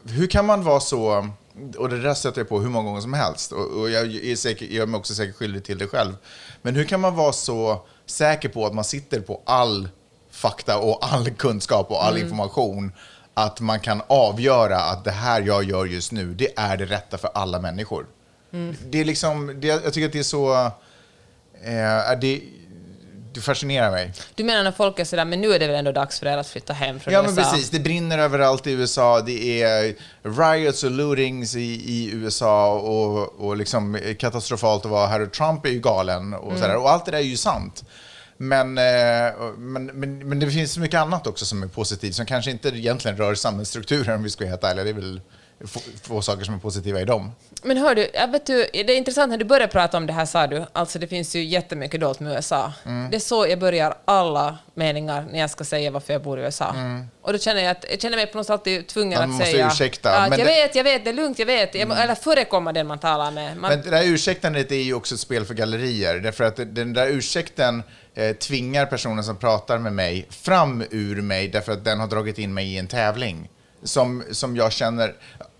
hur 0.05 0.27
kan 0.27 0.47
man 0.47 0.65
vara 0.65 0.81
så, 0.81 1.29
och 1.79 1.89
det 1.89 2.03
där 2.03 2.15
stöter 2.15 2.41
jag 2.41 2.49
på 2.49 2.61
hur 2.61 2.69
många 2.69 2.89
gånger 2.89 3.01
som 3.01 3.13
helst, 3.13 3.53
och, 3.53 3.81
och 3.81 3.91
jag 3.91 4.15
är 4.15 4.37
säker, 4.37 4.67
gör 4.67 4.87
mig 4.87 4.99
också 4.99 5.15
säkert 5.15 5.37
skyldig 5.37 5.65
till 5.65 5.79
det 5.79 5.87
själv, 5.87 6.17
men 6.63 6.75
hur 6.75 6.85
kan 6.85 7.01
man 7.01 7.17
vara 7.17 7.33
så 7.33 7.87
säker 8.07 8.49
på 8.49 8.67
att 8.67 8.75
man 8.75 8.85
sitter 8.85 9.21
på 9.21 9.43
all 9.45 9.89
fakta 10.31 10.79
och 10.79 10.99
all 11.01 11.31
kunskap 11.31 11.91
och 11.91 12.05
all 12.05 12.19
information 12.19 12.93
att 13.35 13.61
man 13.61 13.81
kan 13.81 14.03
avgöra 14.07 14.77
att 14.77 15.05
det 15.05 15.11
här 15.11 15.43
jag 15.43 15.65
gör 15.65 15.87
just 15.87 16.13
nu, 16.13 16.35
det 16.35 16.59
är 16.59 16.77
det 16.77 16.85
rätta 16.85 17.19
för 17.19 17.31
alla 17.35 17.61
människor. 17.61 18.07
Det 18.91 19.01
är 19.01 19.05
liksom, 19.05 19.61
det, 19.61 19.67
jag 19.67 19.93
tycker 19.93 20.07
att 20.07 20.13
det 20.13 20.19
är 20.19 20.23
så, 20.23 20.71
eh, 21.65 22.19
det, 22.21 22.41
det 23.35 23.41
fascinerar 23.41 23.91
mig. 23.91 24.13
Du 24.35 24.45
menar 24.45 24.65
när 24.65 24.73
folk 24.73 24.99
är 24.99 25.05
sådär, 25.05 25.25
men 25.25 25.41
nu 25.41 25.53
är 25.53 25.59
det 25.59 25.67
väl 25.67 25.77
ändå 25.77 25.93
dags 25.93 26.19
för 26.19 26.27
er 26.27 26.37
att 26.37 26.47
flytta 26.49 26.73
hem 26.73 27.01
från 27.01 27.15
Ja, 27.15 27.23
men 27.23 27.31
USA? 27.31 27.43
precis. 27.51 27.71
Det 27.71 27.81
brinner 27.81 28.19
överallt 28.19 28.67
i 28.67 28.71
USA. 28.73 29.21
Det 29.21 29.63
är 29.63 29.95
riots 30.23 30.85
och 30.85 30.91
lootings 30.91 31.57
i, 31.57 31.61
i 31.87 32.11
USA 32.13 32.73
och, 32.73 33.47
och 33.47 33.57
liksom 33.57 33.99
katastrofalt 34.19 34.85
att 34.85 34.91
vara 34.91 35.07
här. 35.07 35.21
Och 35.21 35.33
Trump 35.33 35.65
är 35.67 35.71
ju 35.71 35.81
galen 35.81 36.35
och 36.35 36.59
sådär. 36.59 36.77
Och 36.77 36.91
allt 36.91 37.05
det 37.05 37.11
där 37.11 37.19
är 37.19 37.23
ju 37.23 37.37
sant. 37.37 37.85
Men, 38.41 38.79
eh, 38.79 39.35
men, 39.57 39.87
men, 39.87 40.29
men 40.29 40.41
det 40.41 40.51
finns 40.51 40.73
så 40.73 40.81
mycket 40.81 41.01
annat 41.01 41.27
också 41.27 41.45
som 41.45 41.63
är 41.63 41.67
positivt 41.67 42.15
som 42.15 42.27
kanske 42.27 42.51
inte 42.51 42.69
egentligen 42.69 43.17
rör 43.17 43.35
samhällsstrukturen 43.35 44.15
om 44.17 44.23
vi 44.23 44.31
ska 44.31 44.45
vara 44.45 44.51
helt 44.51 44.65
ärliga. 44.65 44.85
Det 44.85 44.91
är 44.91 44.95
väl 44.95 45.21
få, 45.67 45.81
få 46.03 46.23
saker 46.23 46.45
som 46.45 46.55
är 46.55 46.59
positiva 46.59 47.01
i 47.01 47.05
dem. 47.05 47.33
Men 47.63 47.77
hör 47.77 47.95
du, 47.95 48.11
jag 48.15 48.29
vet 48.33 48.47
du, 48.47 48.57
det 48.73 48.93
är 48.93 48.97
intressant 48.97 49.31
när 49.31 49.39
du 49.39 49.45
började 49.45 49.73
prata 49.73 49.97
om 49.97 50.07
det 50.07 50.13
här 50.13 50.27
sa 50.27 50.47
du, 50.47 50.65
alltså 50.73 50.99
det 50.99 51.07
finns 51.07 51.35
ju 51.37 51.45
jättemycket 51.45 52.01
dolt 52.01 52.21
med 52.21 52.33
USA. 52.37 52.73
Mm. 52.87 53.11
Det 53.11 53.17
är 53.17 53.21
så 53.21 53.47
jag 53.47 53.59
börjar 53.59 53.95
alla 54.05 54.59
meningar 54.75 55.27
när 55.33 55.39
jag 55.39 55.51
ska 55.51 55.65
säga 55.65 55.91
varför 55.91 56.13
jag 56.13 56.23
bor 56.23 56.39
i 56.41 56.43
USA. 56.43 56.75
Och 57.23 57.33
då 57.33 57.39
känner 57.39 57.63
jag 57.63 57.71
att 57.71 57.85
jag 57.91 58.01
känner 58.01 58.17
mig 58.17 58.27
på 58.27 58.39
något 58.39 58.47
sätt 58.47 58.53
alltid 58.53 58.87
tvungen 58.87 59.19
Mm. 59.19 59.31
Man 59.31 59.35
att 59.37 59.41
måste 59.41 59.53
säga... 59.53 59.67
ursäkta, 59.67 60.11
att 60.19 60.31
men 60.31 60.39
jag 60.39 60.49
det- 60.49 60.53
Mm. 60.53 60.67
vet, 60.69 60.75
jag 60.75 60.85
vet, 60.85 61.05
det 61.05 61.11
är 61.11 61.15
lugnt, 61.15 61.39
jag 61.39 61.47
vet. 61.47 61.75
Jag, 61.75 61.89
må- 61.89 61.95
Eller 61.95 62.15
förekomma 62.15 62.73
den 62.73 62.87
man 62.87 62.99
talar 62.99 63.31
med. 63.31 63.57
Man, 63.57 63.71
Men 63.71 63.83
det 63.83 63.91
där 63.91 64.03
ursäktandet 64.07 64.73
är 64.73 64.77
ju 64.77 64.95
också 64.95 65.15
ett 65.15 65.21
spel 65.21 65.45
för 65.45 65.55
gallerier. 65.55 66.15
Därför 66.15 66.45
att 66.45 66.57
den 66.57 66.93
där 66.93 67.07
ursäkten 67.07 67.83
eh, 68.15 68.37
tvingar 68.37 68.87
personen 68.87 69.25
som 69.25 69.37
pratar 69.37 69.79
med 69.79 69.93
mig 69.93 70.27
fram 70.31 70.85
ur 70.91 71.23
mig 71.23 71.49
därför 71.49 71.73
att 71.73 71.85
den 71.85 72.01
har 72.01 72.07
dragit 72.07 72.39
in 72.39 72.55
mig 72.55 72.75
i 72.75 72.79
en 72.79 72.87
tävling. 72.87 73.49
Som, 73.83 74.25
som 74.31 74.57
jag 74.57 74.73
känner... 74.73 75.15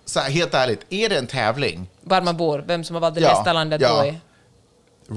Så 0.09 0.21
här, 0.21 0.31
helt 0.31 0.55
ärligt, 0.55 0.81
är 0.91 1.09
det 1.09 1.19
en 1.19 1.27
tävling, 1.27 1.89
var 2.01 2.21
man 2.23 2.37
bor, 2.37 2.65
vem 2.67 2.85
som 2.85 2.95
har 2.95 3.01
valt 3.01 3.15
det 3.15 3.21
Ja, 3.21 3.29
bästa 3.35 3.53
landet 3.53 3.81
ja. 3.81 4.03
bo 4.03 4.09
i. 4.09 4.21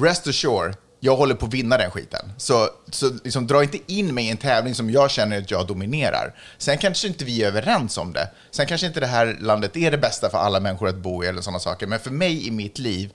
rest 0.07 0.27
assured, 0.27 0.75
jag 0.99 1.15
håller 1.15 1.35
på 1.35 1.45
att 1.45 1.53
vinna 1.53 1.77
den 1.77 1.91
skiten. 1.91 2.31
Så, 2.37 2.69
så 2.91 3.09
liksom, 3.23 3.47
dra 3.47 3.63
inte 3.63 3.77
in 3.87 4.13
mig 4.13 4.25
i 4.25 4.29
en 4.29 4.37
tävling 4.37 4.75
som 4.75 4.89
jag 4.89 5.11
känner 5.11 5.37
att 5.37 5.51
jag 5.51 5.67
dominerar. 5.67 6.35
Sen 6.57 6.77
kanske 6.77 7.07
inte 7.07 7.25
vi 7.25 7.43
är 7.43 7.47
överens 7.47 7.97
om 7.97 8.13
det. 8.13 8.29
Sen 8.51 8.65
kanske 8.65 8.87
inte 8.87 8.99
det 8.99 9.07
här 9.07 9.37
landet 9.41 9.77
är 9.77 9.91
det 9.91 9.97
bästa 9.97 10.29
för 10.29 10.37
alla 10.37 10.59
människor 10.59 10.87
att 10.87 10.95
bo 10.95 11.23
i 11.23 11.27
eller 11.27 11.41
sådana 11.41 11.59
saker. 11.59 11.87
Men 11.87 11.99
för 11.99 12.11
mig 12.11 12.47
i 12.47 12.51
mitt 12.51 12.79
liv, 12.79 13.13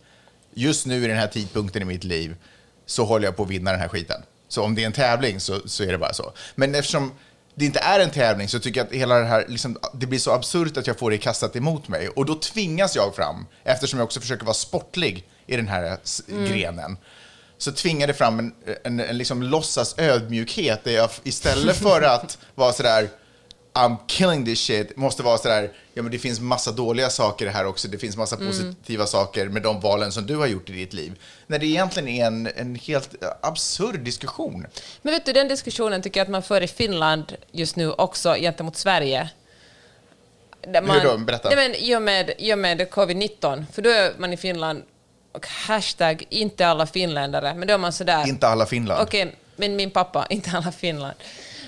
just 0.54 0.86
nu 0.86 1.04
i 1.04 1.06
den 1.08 1.16
här 1.16 1.26
tidpunkten 1.26 1.82
i 1.82 1.84
mitt 1.84 2.04
liv, 2.04 2.36
så 2.86 3.04
håller 3.04 3.24
jag 3.24 3.36
på 3.36 3.42
att 3.42 3.48
vinna 3.50 3.70
den 3.70 3.80
här 3.80 3.88
skiten. 3.88 4.22
Så 4.48 4.62
om 4.62 4.74
det 4.74 4.82
är 4.82 4.86
en 4.86 4.92
tävling 4.92 5.40
så, 5.40 5.60
så 5.68 5.82
är 5.82 5.92
det 5.92 5.98
bara 5.98 6.12
så. 6.12 6.32
Men 6.54 6.74
eftersom 6.74 7.12
det 7.58 7.64
inte 7.64 7.78
är 7.78 8.00
en 8.00 8.10
tävling 8.10 8.48
så 8.48 8.58
tycker 8.58 8.80
jag 8.80 8.86
att 8.86 8.92
hela 8.92 9.14
det 9.18 9.24
här, 9.26 9.44
liksom, 9.48 9.78
det 9.94 10.06
blir 10.06 10.18
så 10.18 10.30
absurt 10.32 10.76
att 10.76 10.86
jag 10.86 10.98
får 10.98 11.10
det 11.10 11.18
kastat 11.18 11.56
emot 11.56 11.88
mig. 11.88 12.08
Och 12.08 12.26
då 12.26 12.34
tvingas 12.34 12.96
jag 12.96 13.14
fram, 13.14 13.46
eftersom 13.64 13.98
jag 13.98 14.04
också 14.04 14.20
försöker 14.20 14.44
vara 14.44 14.54
sportlig 14.54 15.28
i 15.46 15.56
den 15.56 15.68
här 15.68 15.98
s- 16.04 16.22
grenen. 16.26 16.96
Så 17.58 17.72
tvingar 17.72 18.06
det 18.06 18.14
fram 18.14 18.38
en, 18.38 18.52
en, 18.84 19.00
en 19.00 19.18
liksom 19.18 19.42
låtsas 19.42 19.98
ödmjukhet 19.98 20.84
där 20.84 20.92
jag 20.92 21.10
istället 21.22 21.76
för 21.76 22.02
att 22.02 22.38
vara 22.54 22.72
sådär 22.72 23.08
I'm 23.76 23.96
killing 24.06 24.44
this 24.44 24.60
shit, 24.60 24.96
måste 24.96 25.22
vara 25.22 25.38
sådär, 25.38 25.70
ja 25.94 26.02
men 26.02 26.12
det 26.12 26.18
finns 26.18 26.40
massa 26.40 26.72
dåliga 26.72 27.10
saker 27.10 27.46
här 27.46 27.66
också, 27.66 27.88
det 27.88 27.98
finns 27.98 28.16
massa 28.16 28.36
positiva 28.36 29.06
saker 29.06 29.48
med 29.48 29.62
de 29.62 29.80
valen 29.80 30.12
som 30.12 30.26
du 30.26 30.36
har 30.36 30.46
gjort 30.46 30.70
i 30.70 30.72
ditt 30.72 30.92
liv. 30.92 31.12
När 31.46 31.58
det 31.58 31.66
egentligen 31.66 32.08
är 32.08 32.26
en, 32.26 32.46
en 32.56 32.74
helt 32.74 33.14
absurd 33.40 34.00
diskussion. 34.00 34.66
Men 35.02 35.14
vet 35.14 35.26
du, 35.26 35.32
den 35.32 35.48
diskussionen 35.48 36.02
tycker 36.02 36.20
jag 36.20 36.24
att 36.24 36.30
man 36.30 36.42
för 36.42 36.60
i 36.60 36.68
Finland 36.68 37.36
just 37.52 37.76
nu 37.76 37.92
också 37.92 38.34
gentemot 38.34 38.76
Sverige. 38.76 39.30
Där 40.60 40.82
Hur 40.82 41.10
då? 41.10 41.18
Berätta. 41.18 41.48
Nej, 41.48 41.68
men 41.68 41.74
I 41.74 41.96
och 41.96 42.02
med, 42.02 42.32
i 42.38 42.54
och 42.54 42.58
med 42.58 42.80
covid-19, 42.80 43.64
för 43.72 43.82
då 43.82 43.90
är 43.90 44.12
man 44.18 44.32
i 44.32 44.36
Finland 44.36 44.82
och 45.32 45.46
hashtag 45.46 46.24
inte 46.28 46.66
alla 46.66 46.86
finländare, 46.86 47.54
men 47.54 47.68
då 47.68 47.74
är 47.74 47.78
man 47.78 47.92
sådär... 47.92 48.28
Inte 48.28 48.48
alla 48.48 48.66
Finland. 48.66 49.02
Okej, 49.02 49.36
men 49.56 49.76
min 49.76 49.90
pappa, 49.90 50.26
inte 50.30 50.50
alla 50.50 50.72
Finland. 50.72 51.14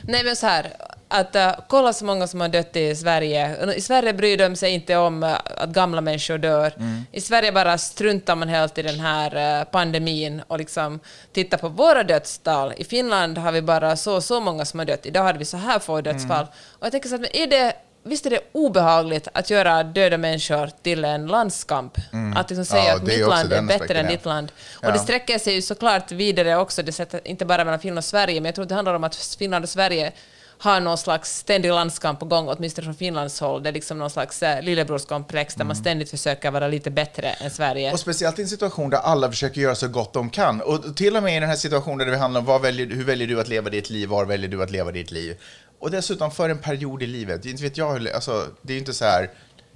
Nej 0.03 0.25
men 0.25 0.37
så 0.37 0.47
här, 0.47 0.73
att 1.09 1.37
uh, 1.37 1.51
kolla 1.69 1.93
så 1.93 2.05
många 2.05 2.27
som 2.27 2.41
har 2.41 2.49
dött 2.49 2.77
i 2.77 2.97
Sverige. 2.97 3.73
I 3.77 3.81
Sverige 3.81 4.13
bryr 4.13 4.37
de 4.39 4.57
sig 4.57 4.71
inte 4.71 4.97
om 4.97 5.23
uh, 5.23 5.37
att 5.57 5.71
gamla 5.71 6.01
människor 6.01 6.39
dör. 6.39 6.75
Mm. 6.77 7.07
I 7.13 7.21
Sverige 7.21 7.53
bara 7.53 7.79
struntar 7.79 8.37
man 8.37 8.49
helt 8.49 8.79
i 8.79 8.83
den 8.83 9.01
här 9.01 9.61
uh, 9.61 9.65
pandemin 9.65 10.43
och 10.47 10.59
liksom 10.59 11.01
tittar 11.33 11.59
på 11.59 11.69
våra 11.69 12.03
dödstal. 12.03 12.73
I 12.77 12.85
Finland 12.85 13.39
har 13.39 13.53
vi 13.53 13.63
bara 13.63 13.97
så 13.97 14.21
så 14.21 14.41
många 14.41 14.65
som 14.65 14.79
har 14.79 14.87
dött. 14.87 15.07
Idag 15.07 15.23
hade 15.23 15.39
vi 15.39 15.45
så 15.45 15.57
här 15.57 15.79
få 15.79 16.01
dödsfall. 16.01 16.37
Mm. 16.37 16.53
Och 16.79 16.87
jag 16.87 16.93
tänker 16.93 17.09
så 17.09 17.15
att, 17.15 17.21
men 17.21 17.37
är 17.37 17.47
det 17.47 17.73
Visst 18.03 18.27
är 18.27 18.31
det 18.31 18.41
obehagligt 18.53 19.29
att 19.33 19.51
göra 19.51 19.83
döda 19.83 20.19
människor 20.19 20.71
till 20.83 21.05
en 21.05 21.27
landskamp? 21.27 21.99
Att 22.37 22.51
liksom 22.51 22.65
säga 22.65 22.83
Mm. 22.83 22.89
Ja, 22.89 22.97
att 22.97 23.03
mitt 23.03 23.29
land 23.29 23.53
är 23.53 23.79
bättre 23.79 23.99
än 23.99 24.05
ja. 24.05 24.11
ditt 24.11 24.25
land. 24.25 24.53
Och 24.77 24.85
Ja. 24.85 24.91
det 24.91 24.99
sträcker 24.99 25.39
sig 25.39 25.55
ju 25.55 25.63
såklart 25.63 26.13
vidare 26.13 26.57
också, 26.57 26.83
det 26.83 26.93
sätter, 26.93 27.21
inte 27.25 27.45
bara 27.45 27.65
mellan 27.65 27.81
Finland 27.81 27.99
och 27.99 28.05
Sverige, 28.05 28.41
men 28.41 28.45
jag 28.45 28.55
tror 28.55 28.63
att 28.63 28.69
det 28.69 28.75
handlar 28.75 28.95
om 28.95 29.05
att 29.05 29.17
Finland 29.17 29.65
och 29.65 29.69
Sverige 29.69 30.13
har 30.59 30.81
någon 30.81 30.99
slags 30.99 31.39
ständig 31.39 31.69
landskamp 31.69 32.21
på 32.21 32.25
gång, 32.27 32.49
åtminstone 32.49 32.85
från 32.85 32.95
Finlands 32.95 33.41
håll. 33.41 33.63
Det 33.63 33.69
är 33.69 33.73
liksom 33.73 33.99
någon 33.99 34.11
slags 34.11 34.43
eh, 34.43 34.63
lillebrorskomplex 34.63 35.55
där 35.55 35.65
man 35.65 35.77
Mm. 35.77 35.85
ständigt 35.85 36.11
försöker 36.11 36.51
vara 36.51 36.69
lite 36.69 36.91
bättre 36.91 37.31
än 37.31 37.51
Sverige. 37.51 37.93
Och 37.93 38.01
speciellt 38.01 38.39
i 38.39 38.43
en 38.43 38.49
situation 38.49 38.91
där 38.91 38.99
alla 38.99 39.31
försöker 39.31 39.61
göra 39.61 39.75
så 39.75 39.89
gott 39.89 40.13
de 40.13 40.31
kan. 40.31 40.61
Och 40.61 40.97
till 40.97 41.17
och 41.17 41.23
med 41.23 41.37
i 41.37 41.41
den 41.41 41.49
här 41.49 41.57
situationen 41.57 41.99
där 41.99 42.07
det 42.07 42.17
handlar 42.17 42.41
om 42.41 42.47
vad 42.47 42.63
väljer, 42.63 42.87
hur 42.87 43.05
väljer 43.05 43.29
du 43.29 43.41
att 43.41 43.49
leva 43.49 43.71
ditt 43.71 43.91
liv, 43.91 44.09
var 44.09 44.25
väljer 44.25 44.49
du 44.49 44.63
att 44.63 44.71
leva 44.71 44.93
ditt 44.93 45.11
liv. 45.11 45.37
Och 45.79 45.91
dessutom 45.91 46.31
för 46.31 46.49
en 46.49 46.59
period 46.59 47.03
i 47.03 47.07
livet. 47.07 47.47
Inte 47.47 47.63
vet 47.63 47.77
jag 47.77 48.09
alltså, 48.09 48.47
det 48.63 48.73
är 48.73 48.75
ju 48.75 48.79
inte 48.81 48.95
så 48.95 49.05
här, 49.05 49.31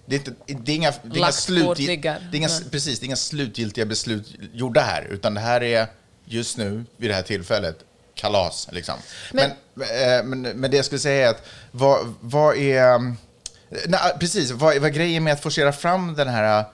det 0.06 0.14
är, 0.14 0.18
inte, 0.18 0.32
det 0.46 0.72
är 0.72 0.76
inga, 0.76 0.90
det 1.02 1.18
är 1.18 1.18
inga, 1.18 2.18
det 2.30 2.36
är 2.36 2.38
inga, 2.38 2.48
Nej. 2.48 2.70
precis, 2.70 3.00
det 3.00 3.04
är 3.04 3.06
inga 3.06 3.16
slutgiltiga 3.16 3.86
beslut 3.86 4.26
gjorda 4.52 4.80
här, 4.80 5.06
utan 5.10 5.34
det 5.34 5.40
här 5.40 5.62
är 5.62 5.86
just 6.24 6.56
nu, 6.58 6.84
vid 6.96 7.10
det 7.10 7.14
här 7.14 7.22
tillfället, 7.22 7.78
kalas. 8.22 8.68
Liksom. 8.72 8.94
Men, 9.32 9.50
men, 9.74 10.28
men, 10.28 10.60
men 10.60 10.70
det 10.70 10.76
jag 10.76 10.86
skulle 10.86 10.98
säga 10.98 11.26
är 11.26 11.30
att 11.30 11.42
vad, 11.70 12.14
vad 12.20 12.56
är... 12.56 12.98
Nej, 13.86 14.00
precis, 14.20 14.50
vad, 14.50 14.76
vad 14.76 14.94
grejen 14.94 15.24
med 15.24 15.32
att 15.32 15.42
forcera 15.42 15.72
fram 15.72 16.14
den 16.14 16.28
här 16.28 16.64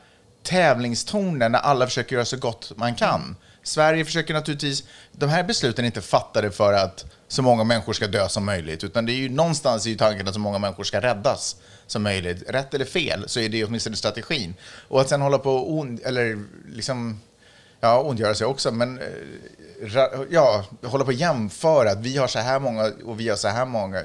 tävlingstonen 0.43 1.53
när 1.53 1.59
alla 1.59 1.87
försöker 1.87 2.17
göra 2.17 2.25
så 2.25 2.37
gott 2.37 2.73
man 2.77 2.95
kan? 2.95 3.37
Sverige 3.63 4.05
försöker 4.05 4.35
naturligtvis... 4.35 4.85
De 5.13 5.29
här 5.29 5.45
besluten 5.45 5.85
är 5.85 5.87
inte 5.87 6.01
fattade 6.01 6.51
för 6.51 6.73
att 6.73 7.05
så 7.29 7.43
många 7.43 7.65
människor 7.65 7.93
ska 7.93 8.07
dö 8.07 8.29
som 8.29 8.45
möjligt, 8.45 8.85
utan 8.85 9.07
det 9.07 9.13
är 9.13 9.17
ju 9.17 9.29
någonstans 9.29 9.87
i 9.87 9.97
tanken 9.97 10.29
att 10.29 10.35
så 10.35 10.41
många 10.41 10.59
människor 10.59 10.85
ska 10.85 11.01
räddas 11.01 11.57
som 11.87 12.03
möjligt. 12.03 12.51
Rätt 12.51 12.75
eller 12.75 12.85
fel, 12.85 13.25
så 13.27 13.41
är 13.41 13.49
det 13.49 13.65
åtminstone 13.65 13.97
strategin. 13.97 14.55
Och 14.89 15.01
att 15.01 15.09
sen 15.09 15.23
hålla 15.23 15.39
på 15.39 15.51
och 15.51 15.87
eller 16.05 16.45
liksom, 16.69 17.21
ja, 17.81 18.03
ondgöra 18.03 18.35
sig 18.35 18.47
också, 18.47 18.71
men 18.71 18.99
eh, 18.99 19.07
ja, 20.31 20.65
hålla 20.83 21.05
på 21.05 21.09
och 21.09 21.13
jämföra 21.13 21.91
att 21.91 22.01
vi 22.01 22.17
har 22.17 22.27
så 22.27 22.39
här 22.39 22.59
många 22.59 22.93
och 23.05 23.21
vi 23.21 23.29
har 23.29 23.37
så 23.37 23.49
här 23.49 23.65
många. 23.65 24.03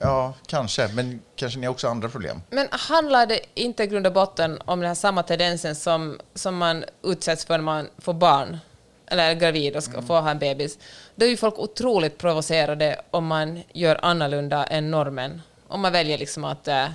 Ja, 0.00 0.34
kanske, 0.46 0.88
men 0.88 1.20
kanske 1.36 1.58
ni 1.58 1.66
har 1.66 1.72
också 1.72 1.88
andra 1.88 2.08
problem. 2.08 2.42
Men 2.50 2.68
handlar 2.70 3.26
det 3.26 3.40
inte 3.54 3.82
i 3.82 3.86
grund 3.86 4.06
och 4.06 4.12
botten 4.12 4.58
om 4.64 4.80
den 4.80 4.88
här 4.88 4.94
samma 4.94 5.22
tendensen 5.22 5.74
som, 5.74 6.20
som 6.34 6.56
man 6.56 6.84
utsätts 7.02 7.44
för 7.44 7.58
när 7.58 7.64
man 7.64 7.88
får 7.98 8.14
barn, 8.14 8.58
eller 9.06 9.30
är 9.30 9.34
gravid 9.34 9.76
och 9.76 9.84
ska 9.84 10.02
få 10.02 10.20
ha 10.20 10.30
en 10.30 10.38
bebis? 10.38 10.78
Då 11.14 11.24
är 11.24 11.30
ju 11.30 11.36
folk 11.36 11.58
otroligt 11.58 12.18
provocerade 12.18 13.00
om 13.10 13.26
man 13.26 13.62
gör 13.72 13.98
annorlunda 14.02 14.64
än 14.64 14.90
normen. 14.90 15.42
Om 15.68 15.80
man 15.80 15.92
väljer 15.92 16.18
liksom 16.18 16.44
att, 16.44 16.68
eh, 16.68 16.88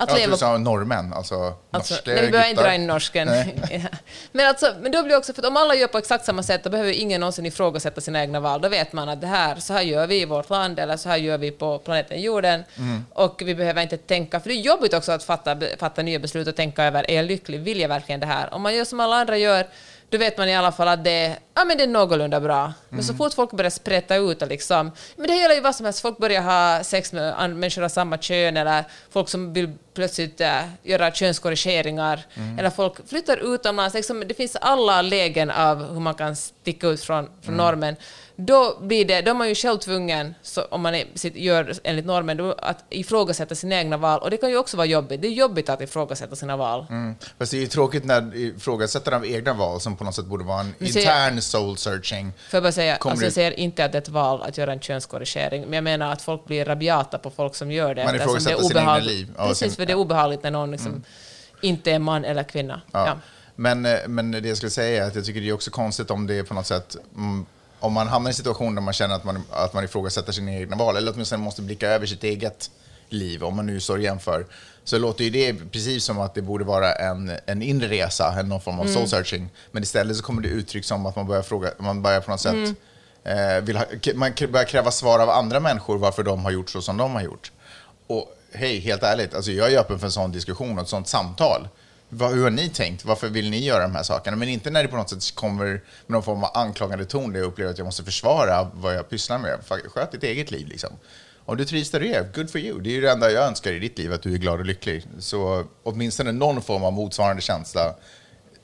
att 0.00 0.10
Ja, 0.10 0.16
leva 0.16 0.32
du 0.32 0.38
sa 0.38 0.58
norrmän, 0.58 1.12
alltså, 1.12 1.54
Alltså, 1.70 1.94
norska 1.94 2.10
nej, 2.10 2.24
vi 2.24 2.30
behöver 2.30 2.50
inte 2.50 2.62
dra 2.62 2.74
in 2.74 2.86
norsken. 2.86 3.28
Men, 4.32 4.46
alltså, 4.48 4.74
men 4.80 4.92
då 4.92 5.02
blir 5.02 5.16
också, 5.16 5.32
för 5.32 5.46
om 5.46 5.56
alla 5.56 5.74
gör 5.74 5.86
på 5.86 5.98
exakt 5.98 6.24
samma 6.24 6.42
sätt, 6.42 6.64
då 6.64 6.70
behöver 6.70 6.92
ingen 6.92 7.20
någonsin 7.20 7.46
ifrågasätta 7.46 8.00
sina 8.00 8.20
egna 8.20 8.40
val. 8.40 8.60
Då 8.60 8.68
vet 8.68 8.92
man 8.92 9.08
att 9.08 9.20
det 9.20 9.26
här, 9.26 9.56
så 9.56 9.72
här 9.72 9.82
gör 9.82 10.06
vi 10.06 10.20
i 10.20 10.24
vårt 10.24 10.50
land, 10.50 10.78
eller 10.78 10.96
så 10.96 11.08
här 11.08 11.16
gör 11.16 11.38
vi 11.38 11.50
på 11.50 11.78
planeten 11.78 12.20
jorden. 12.20 12.64
Mm. 12.76 13.04
Och 13.14 13.42
vi 13.44 13.54
behöver 13.54 13.82
inte 13.82 13.96
tänka, 13.96 14.40
för 14.40 14.48
det 14.48 14.54
är 14.54 14.60
jobbigt 14.60 14.94
också 14.94 15.12
att 15.12 15.24
fatta, 15.24 15.56
fatta 15.78 16.02
nya 16.02 16.18
beslut 16.18 16.48
och 16.48 16.56
tänka 16.56 16.84
över, 16.84 17.10
är 17.10 17.16
jag 17.16 17.24
lycklig, 17.24 17.60
vill 17.60 17.80
jag 17.80 17.88
verkligen 17.88 18.20
det 18.20 18.26
här? 18.26 18.54
Om 18.54 18.62
man 18.62 18.74
gör 18.74 18.84
som 18.84 19.00
alla 19.00 19.16
andra 19.16 19.36
gör, 19.36 19.66
då 20.08 20.18
vet 20.18 20.38
man 20.38 20.48
i 20.48 20.56
alla 20.56 20.72
fall 20.72 20.88
att 20.88 21.04
det, 21.04 21.36
ja, 21.58 21.64
men 21.64 21.76
det 21.76 21.82
är 21.82 21.86
någorlunda 21.88 22.40
bra. 22.40 22.72
Men 22.88 22.98
Mm. 22.98 23.02
så 23.04 23.14
fort 23.14 23.34
folk 23.34 23.50
börjar 23.50 23.70
sprätta 23.70 24.16
ut 24.16 24.42
och 24.42 24.48
liksom, 24.48 24.90
men 25.16 25.26
det 25.26 25.36
gäller 25.36 25.54
ju 25.54 25.60
vad 25.60 25.74
som 25.76 25.84
helst, 25.84 26.00
folk 26.00 26.18
börjar 26.18 26.42
ha 26.42 26.84
sex 26.84 27.12
med 27.12 27.50
människor 27.50 27.84
av 27.84 27.88
samma 27.88 28.18
kön 28.18 28.56
eller 28.56 28.84
folk 29.10 29.28
som 29.28 29.52
vill 29.52 29.72
plötsligt 29.94 30.40
äh, 30.40 30.60
göra 30.82 31.10
könskorrigeringar 31.12 32.20
Mm. 32.34 32.58
eller 32.58 32.70
folk 32.70 33.08
flyttar 33.08 33.54
utomlands. 33.54 33.94
Liksom, 33.94 34.24
det 34.28 34.34
finns 34.34 34.56
alla 34.56 35.02
lägen 35.02 35.50
av 35.50 35.92
hur 35.92 36.00
man 36.00 36.14
kan 36.14 36.36
sticka 36.36 36.86
ut 36.88 37.00
från, 37.00 37.24
från 37.42 37.54
Mm. 37.54 37.66
normen. 37.66 37.96
Då, 38.40 38.76
blir 38.80 39.04
det, 39.04 39.20
då 39.20 39.30
är 39.30 39.34
man 39.34 39.48
ju 39.48 39.54
själv 39.54 39.78
tvungen, 39.78 40.34
så, 40.42 40.62
om 40.62 40.80
man 40.80 40.94
är, 40.94 41.04
sitt, 41.14 41.36
gör 41.36 41.74
enligt 41.84 42.06
normen, 42.06 42.36
då, 42.36 42.52
att 42.52 42.84
ifrågasätta 42.90 43.54
sina 43.54 43.74
egna 43.74 43.96
val. 43.96 44.20
Och 44.20 44.30
det 44.30 44.36
kan 44.36 44.50
ju 44.50 44.56
också 44.58 44.76
vara 44.76 44.86
jobbigt. 44.86 45.22
Det 45.22 45.28
är 45.28 45.32
jobbigt 45.32 45.68
att 45.68 45.80
ifrågasätta 45.80 46.36
sina 46.36 46.56
val. 46.56 46.86
Mm. 46.90 47.14
Fast 47.38 47.50
det 47.52 47.56
är 47.58 47.60
ju 47.60 47.66
tråkigt 47.66 48.04
när 48.04 48.36
ifrågasätter 48.36 49.12
av 49.12 49.26
egna 49.26 49.52
val 49.54 49.80
som 49.80 49.96
på 49.96 50.04
något 50.04 50.14
sätt 50.14 50.24
borde 50.24 50.44
vara 50.44 50.60
en 50.60 50.74
Men 50.78 50.88
intern 50.88 51.42
soul 51.48 51.76
searching. 51.76 52.32
Får 52.50 52.56
jag 52.56 52.62
bara 52.62 52.72
säga, 52.72 52.96
alltså 52.96 53.24
jag 53.24 53.32
säger 53.32 53.58
inte 53.58 53.84
att 53.84 53.92
det 53.92 53.98
är 53.98 54.02
ett 54.02 54.08
val 54.08 54.42
att 54.42 54.58
göra 54.58 54.72
en 54.72 54.80
könskorrigering, 54.80 55.62
men 55.62 55.72
jag 55.72 55.84
menar 55.84 56.12
att 56.12 56.22
folk 56.22 56.46
blir 56.46 56.64
rabiata 56.64 57.18
på 57.18 57.30
folk 57.30 57.54
som 57.54 57.70
gör 57.72 57.94
det. 57.94 58.04
Man 58.04 58.14
ifrågasätter 58.16 58.58
är 58.58 58.62
sina 58.62 58.80
egna 58.80 58.98
liv. 58.98 59.28
Precis, 59.36 59.58
sin- 59.58 59.70
för 59.70 59.86
det 59.86 59.92
är 59.92 59.96
obehagligt 59.96 60.42
när 60.42 60.50
någon 60.50 60.70
liksom 60.70 61.02
inte 61.60 61.92
är 61.92 61.98
man 61.98 62.24
eller 62.24 62.42
kvinna. 62.42 62.80
Ja. 62.92 63.06
Ja. 63.06 63.18
Men, 63.56 63.86
eh, 63.86 63.98
men 64.06 64.30
det 64.30 64.48
jag 64.48 64.56
skulle 64.56 64.70
säga 64.70 65.04
är 65.04 65.08
att 65.08 65.14
jag 65.14 65.24
tycker 65.24 65.40
det 65.40 65.48
är 65.48 65.52
också 65.52 65.70
konstigt 65.70 66.10
om 66.10 66.26
det 66.26 66.34
är 66.38 66.42
på 66.42 66.54
något 66.54 66.66
sätt, 66.66 66.96
mm, 67.16 67.46
om 67.80 67.92
man 67.92 68.08
hamnar 68.08 68.28
i 68.28 68.30
en 68.30 68.34
situation 68.34 68.74
där 68.74 68.82
man 68.82 68.94
känner 68.94 69.14
att 69.14 69.24
man, 69.24 69.42
att 69.50 69.72
man 69.74 69.84
ifrågasätter 69.84 70.32
sina 70.32 70.52
egna 70.52 70.76
val, 70.76 70.96
eller 70.96 71.12
åtminstone 71.12 71.42
måste 71.42 71.62
blicka 71.62 71.88
över 71.88 72.06
sitt 72.06 72.24
eget 72.24 72.70
liv, 73.08 73.44
om 73.44 73.56
man 73.56 73.66
nu 73.66 73.80
så 73.80 73.98
jämför, 73.98 74.46
så 74.88 74.98
låter 74.98 75.24
ju 75.24 75.30
det 75.30 75.54
precis 75.72 76.04
som 76.04 76.20
att 76.20 76.34
det 76.34 76.42
borde 76.42 76.64
vara 76.64 76.92
en, 76.92 77.32
en 77.46 77.62
inre 77.62 77.88
resa, 77.88 78.34
en 78.40 78.48
någon 78.48 78.60
form 78.60 78.80
av 78.80 78.86
soul 78.86 79.08
searching. 79.08 79.48
Men 79.72 79.82
istället 79.82 80.16
så 80.16 80.22
kommer 80.22 80.42
det 80.42 80.48
uttryck 80.48 80.84
som 80.84 81.06
att 81.06 81.16
man 81.16 81.26
börjar, 81.26 81.42
fråga, 81.42 81.70
man 81.78 82.02
börjar 82.02 82.20
på 82.20 82.30
något 82.30 82.40
sätt 82.40 82.76
eh, 83.24 83.60
vill 83.62 83.76
ha, 83.76 83.84
man 84.14 84.32
börjar 84.50 84.64
kräva 84.64 84.90
svar 84.90 85.18
av 85.18 85.30
andra 85.30 85.60
människor 85.60 85.98
varför 85.98 86.22
de 86.22 86.44
har 86.44 86.50
gjort 86.50 86.70
så 86.70 86.82
som 86.82 86.96
de 86.96 87.14
har 87.14 87.22
gjort. 87.22 87.52
Och 88.06 88.34
hej, 88.52 88.78
helt 88.78 89.02
ärligt, 89.02 89.34
alltså 89.34 89.50
jag 89.50 89.72
är 89.72 89.78
öppen 89.78 89.98
för 89.98 90.06
en 90.06 90.12
sån 90.12 90.32
diskussion 90.32 90.78
och 90.78 90.82
ett 90.82 90.88
sånt 90.88 91.08
samtal. 91.08 91.68
Vad, 92.08 92.32
hur 92.32 92.42
har 92.42 92.50
ni 92.50 92.68
tänkt? 92.68 93.04
Varför 93.04 93.28
vill 93.28 93.50
ni 93.50 93.64
göra 93.64 93.82
de 93.82 93.94
här 93.94 94.02
sakerna? 94.02 94.36
Men 94.36 94.48
inte 94.48 94.70
när 94.70 94.82
det 94.82 94.88
på 94.88 94.96
något 94.96 95.10
sätt 95.10 95.34
kommer 95.34 95.64
med 95.66 95.80
någon 96.06 96.22
form 96.22 96.44
av 96.44 96.50
anklagande 96.54 97.04
ton 97.04 97.32
där 97.32 97.40
jag 97.40 97.46
upplever 97.46 97.70
att 97.70 97.78
jag 97.78 97.84
måste 97.84 98.04
försvara 98.04 98.70
vad 98.74 98.94
jag 98.94 99.08
pysslar 99.10 99.38
med. 99.38 99.58
Sköt 99.94 100.12
ditt 100.12 100.22
eget 100.22 100.50
liv 100.50 100.66
liksom. 100.66 100.90
Om 101.48 101.56
du 101.56 101.64
trivs 101.64 101.90
där 101.90 102.00
du 102.00 102.14
är, 102.14 102.28
good 102.34 102.50
for 102.50 102.60
you. 102.60 102.80
Det 102.80 102.90
är 102.90 102.92
ju 102.92 103.00
det 103.00 103.10
enda 103.10 103.30
jag 103.30 103.44
önskar 103.44 103.72
i 103.72 103.78
ditt 103.78 103.98
liv, 103.98 104.12
att 104.12 104.22
du 104.22 104.34
är 104.34 104.38
glad 104.38 104.60
och 104.60 104.66
lycklig. 104.66 105.04
Så 105.18 105.64
åtminstone 105.82 106.32
någon 106.32 106.62
form 106.62 106.84
av 106.84 106.92
motsvarande 106.92 107.42
känsla, 107.42 107.94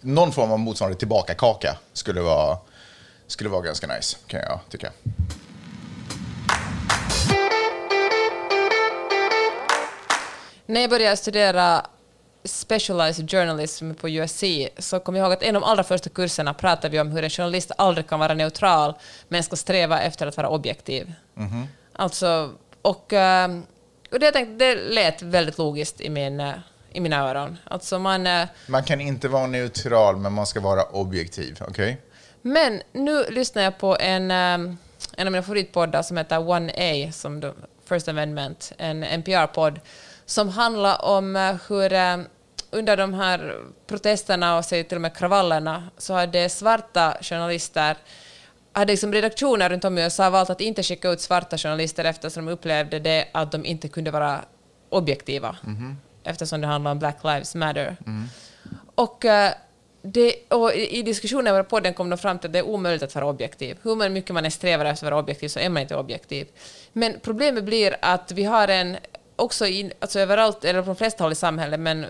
någon 0.01 0.33
form 0.33 0.53
av 0.53 0.59
motsvarande 0.59 0.99
tillbakakaka 0.99 1.77
skulle 1.93 2.21
vara, 2.21 2.59
skulle 3.27 3.51
vara 3.51 3.63
ganska 3.63 3.87
nice, 3.87 4.17
kan 4.27 4.41
jag 4.41 4.61
tycka. 4.69 4.93
När 10.67 10.81
jag 10.81 10.91
började 10.91 11.17
studera 11.17 11.87
specialized 12.45 13.31
journalism 13.31 13.95
på 13.95 14.09
USC 14.09 14.45
så 14.79 15.01
kom 15.01 15.17
jag 15.17 15.25
ihåg 15.25 15.33
att 15.33 15.43
en 15.43 15.57
av 15.57 15.63
de 15.63 15.69
allra 15.69 15.85
första 15.85 16.11
kurserna 16.11 16.55
pratade 16.55 16.89
vi 16.89 17.01
om 17.01 17.11
hur 17.11 17.25
en 17.25 17.31
journalist 17.31 17.73
aldrig 17.79 18.09
kan 18.09 18.21
vara 18.21 18.35
neutral 18.35 18.95
men 19.29 19.43
ska 19.43 19.57
sträva 19.57 20.01
efter 20.01 20.27
att 20.27 20.37
vara 20.37 20.49
objektiv. 20.49 21.13
Alltså, 21.97 22.51
och, 22.85 23.13
eh, 23.13 23.49
och 24.13 24.19
det, 24.19 24.33
tänkte, 24.33 24.55
det 24.65 24.75
lät 24.75 25.23
väldigt 25.23 25.59
logiskt 25.59 26.01
i, 26.01 26.11
min, 26.11 26.41
eh, 26.41 26.53
i 26.93 27.01
mina 27.01 27.29
öron. 27.31 27.59
Alltså 27.65 27.99
man, 27.99 28.27
eh, 28.27 28.47
Man 28.67 28.85
kan 28.85 29.01
inte 29.01 29.29
vara 29.29 29.47
neutral, 29.47 30.17
men 30.17 30.33
man 30.33 30.47
ska 30.47 30.61
vara 30.61 30.83
objektiv, 30.83 31.59
okej? 31.69 32.01
Men 32.43 32.83
nu 32.93 33.25
lyssnar 33.31 33.63
jag 33.63 33.79
på 33.79 33.97
en, 34.01 34.31
en 34.31 34.77
av 35.19 35.33
mina 35.33 35.43
favoritpoddar 35.43 36.03
som 36.03 36.17
heter 36.17 36.37
1A, 36.37 37.11
som 37.11 37.53
First 37.89 38.09
Amendment, 38.09 38.73
en 38.79 39.05
NPR-podd, 39.05 39.81
som 40.27 40.49
handlar 40.49 41.05
om 41.05 41.59
hur, 41.69 41.93
under 42.71 42.97
de 42.97 43.15
här 43.15 43.57
protesterna 43.87 44.59
och 44.59 44.65
till 44.65 44.95
och 44.95 45.01
med 45.01 45.17
kravallerna 45.17 45.89
så 45.99 46.15
hade 46.15 46.49
svarta 46.49 47.17
journalister 47.21 47.97
hade 48.75 48.93
liksom 48.93 49.13
redaktioner 49.13 49.69
runt 49.69 49.85
om 49.85 49.99
i 49.99 50.03
USA 50.03 50.31
valt 50.31 50.51
att 50.51 50.61
inte 50.61 50.83
skicka 50.83 51.11
ut 51.11 51.21
svarta 51.21 51.59
journalister 51.59 52.05
eftersom 52.05 52.47
de 52.47 52.53
upplevde 52.53 52.99
det 52.99 53.29
att 53.33 53.53
de 53.53 53.65
inte 53.65 53.89
kunde 53.89 54.11
vara 54.11 54.45
objektiva 54.89 55.57
eftersom 56.25 56.61
det 56.61 56.67
handlar 56.67 56.91
om 56.91 56.99
Black 56.99 57.25
Lives 57.25 57.55
Matter. 57.55 57.97
Och, 58.95 59.25
eh, 59.25 59.53
det, 60.03 60.35
och 60.53 60.75
i 60.75 61.03
diskussionen 61.03 61.65
på 61.65 61.71
podden 61.71 61.95
kom 61.95 62.11
de 62.11 62.19
fram 62.19 62.39
till 62.39 62.49
att 62.49 62.53
det 62.53 62.59
är 62.59 62.67
omöjligt 62.67 63.03
att 63.03 63.15
vara 63.15 63.27
objektiv. 63.27 63.79
Hur 63.83 64.09
mycket 64.09 64.35
man 64.35 64.45
än 64.45 64.51
strävar 64.51 64.85
efter 64.85 65.07
att 65.07 65.13
vara 65.13 65.23
objektiv 65.23 65.49
så 65.49 65.59
är 65.61 65.69
man 65.69 65.83
inte 65.83 65.97
objektiv. 65.97 66.47
Men 66.93 67.21
problemet 67.23 67.65
blir 67.65 67.97
att 68.03 68.33
vi 68.33 68.45
har 68.45 68.69
en, 68.69 68.97
också 69.37 69.67
in, 69.67 69.93
alltså 70.01 70.21
överallt, 70.21 70.65
eller 70.65 70.81
på 70.81 70.87
de 70.87 70.97
flesta 70.97 71.25
håll 71.25 71.33
i 71.33 71.35
samhället, 71.35 71.81
men 71.81 72.07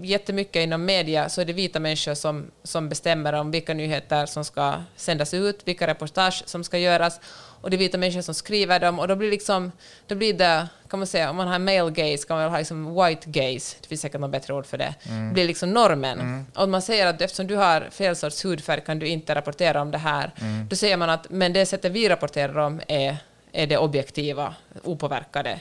jättemycket 0.00 0.56
inom 0.56 0.84
media 0.84 1.28
så 1.28 1.40
är 1.40 1.44
det 1.44 1.52
vita 1.52 1.80
människor 1.80 2.14
som, 2.14 2.50
som 2.62 2.88
bestämmer 2.88 3.32
om 3.32 3.50
vilka 3.50 3.74
nyheter 3.74 4.26
som 4.26 4.44
ska 4.44 4.74
sändas 4.96 5.34
ut, 5.34 5.60
vilka 5.64 5.86
reportage 5.86 6.42
som 6.46 6.64
ska 6.64 6.78
göras, 6.78 7.20
och 7.60 7.70
det 7.70 7.76
är 7.76 7.78
vita 7.78 7.98
människor 7.98 8.20
som 8.20 8.34
skriver 8.34 8.80
dem, 8.80 8.98
och 8.98 9.08
då 9.08 9.16
blir 9.16 9.30
liksom, 9.30 9.72
då 10.06 10.14
blir 10.14 10.34
det, 10.34 10.68
kan 10.88 10.98
man 10.98 11.06
säga, 11.06 11.30
om 11.30 11.36
man 11.36 11.48
har 11.48 11.58
male 11.58 11.90
gaze 11.90 12.26
kan 12.28 12.36
man 12.36 12.50
ha 12.50 12.58
liksom 12.58 12.94
white 12.94 13.30
gaze, 13.30 13.76
det 13.80 13.88
finns 13.88 14.00
säkert 14.00 14.20
något 14.20 14.30
bättre 14.30 14.54
ord 14.54 14.66
för 14.66 14.78
det, 14.78 14.94
det 15.04 15.30
blir 15.32 15.46
liksom 15.46 15.70
normen. 15.70 16.46
Och 16.54 16.68
man 16.68 16.82
säger 16.82 17.06
att 17.06 17.20
eftersom 17.20 17.46
du 17.46 17.56
har 17.56 17.88
fel 17.90 18.16
sorts 18.16 18.44
hudfärg 18.44 18.80
kan 18.80 18.98
du 18.98 19.06
inte 19.06 19.34
rapportera 19.34 19.82
om 19.82 19.90
det 19.90 19.98
här, 19.98 20.30
då 20.70 20.76
säger 20.76 20.96
man 20.96 21.10
att 21.10 21.30
men 21.30 21.52
det 21.52 21.66
sättet 21.66 21.92
vi 21.92 22.08
rapporterar 22.08 22.58
om 22.58 22.80
är 22.88 23.16
är 23.52 23.66
det 23.66 23.78
objektiva, 23.78 24.54
opåverkade. 24.82 25.60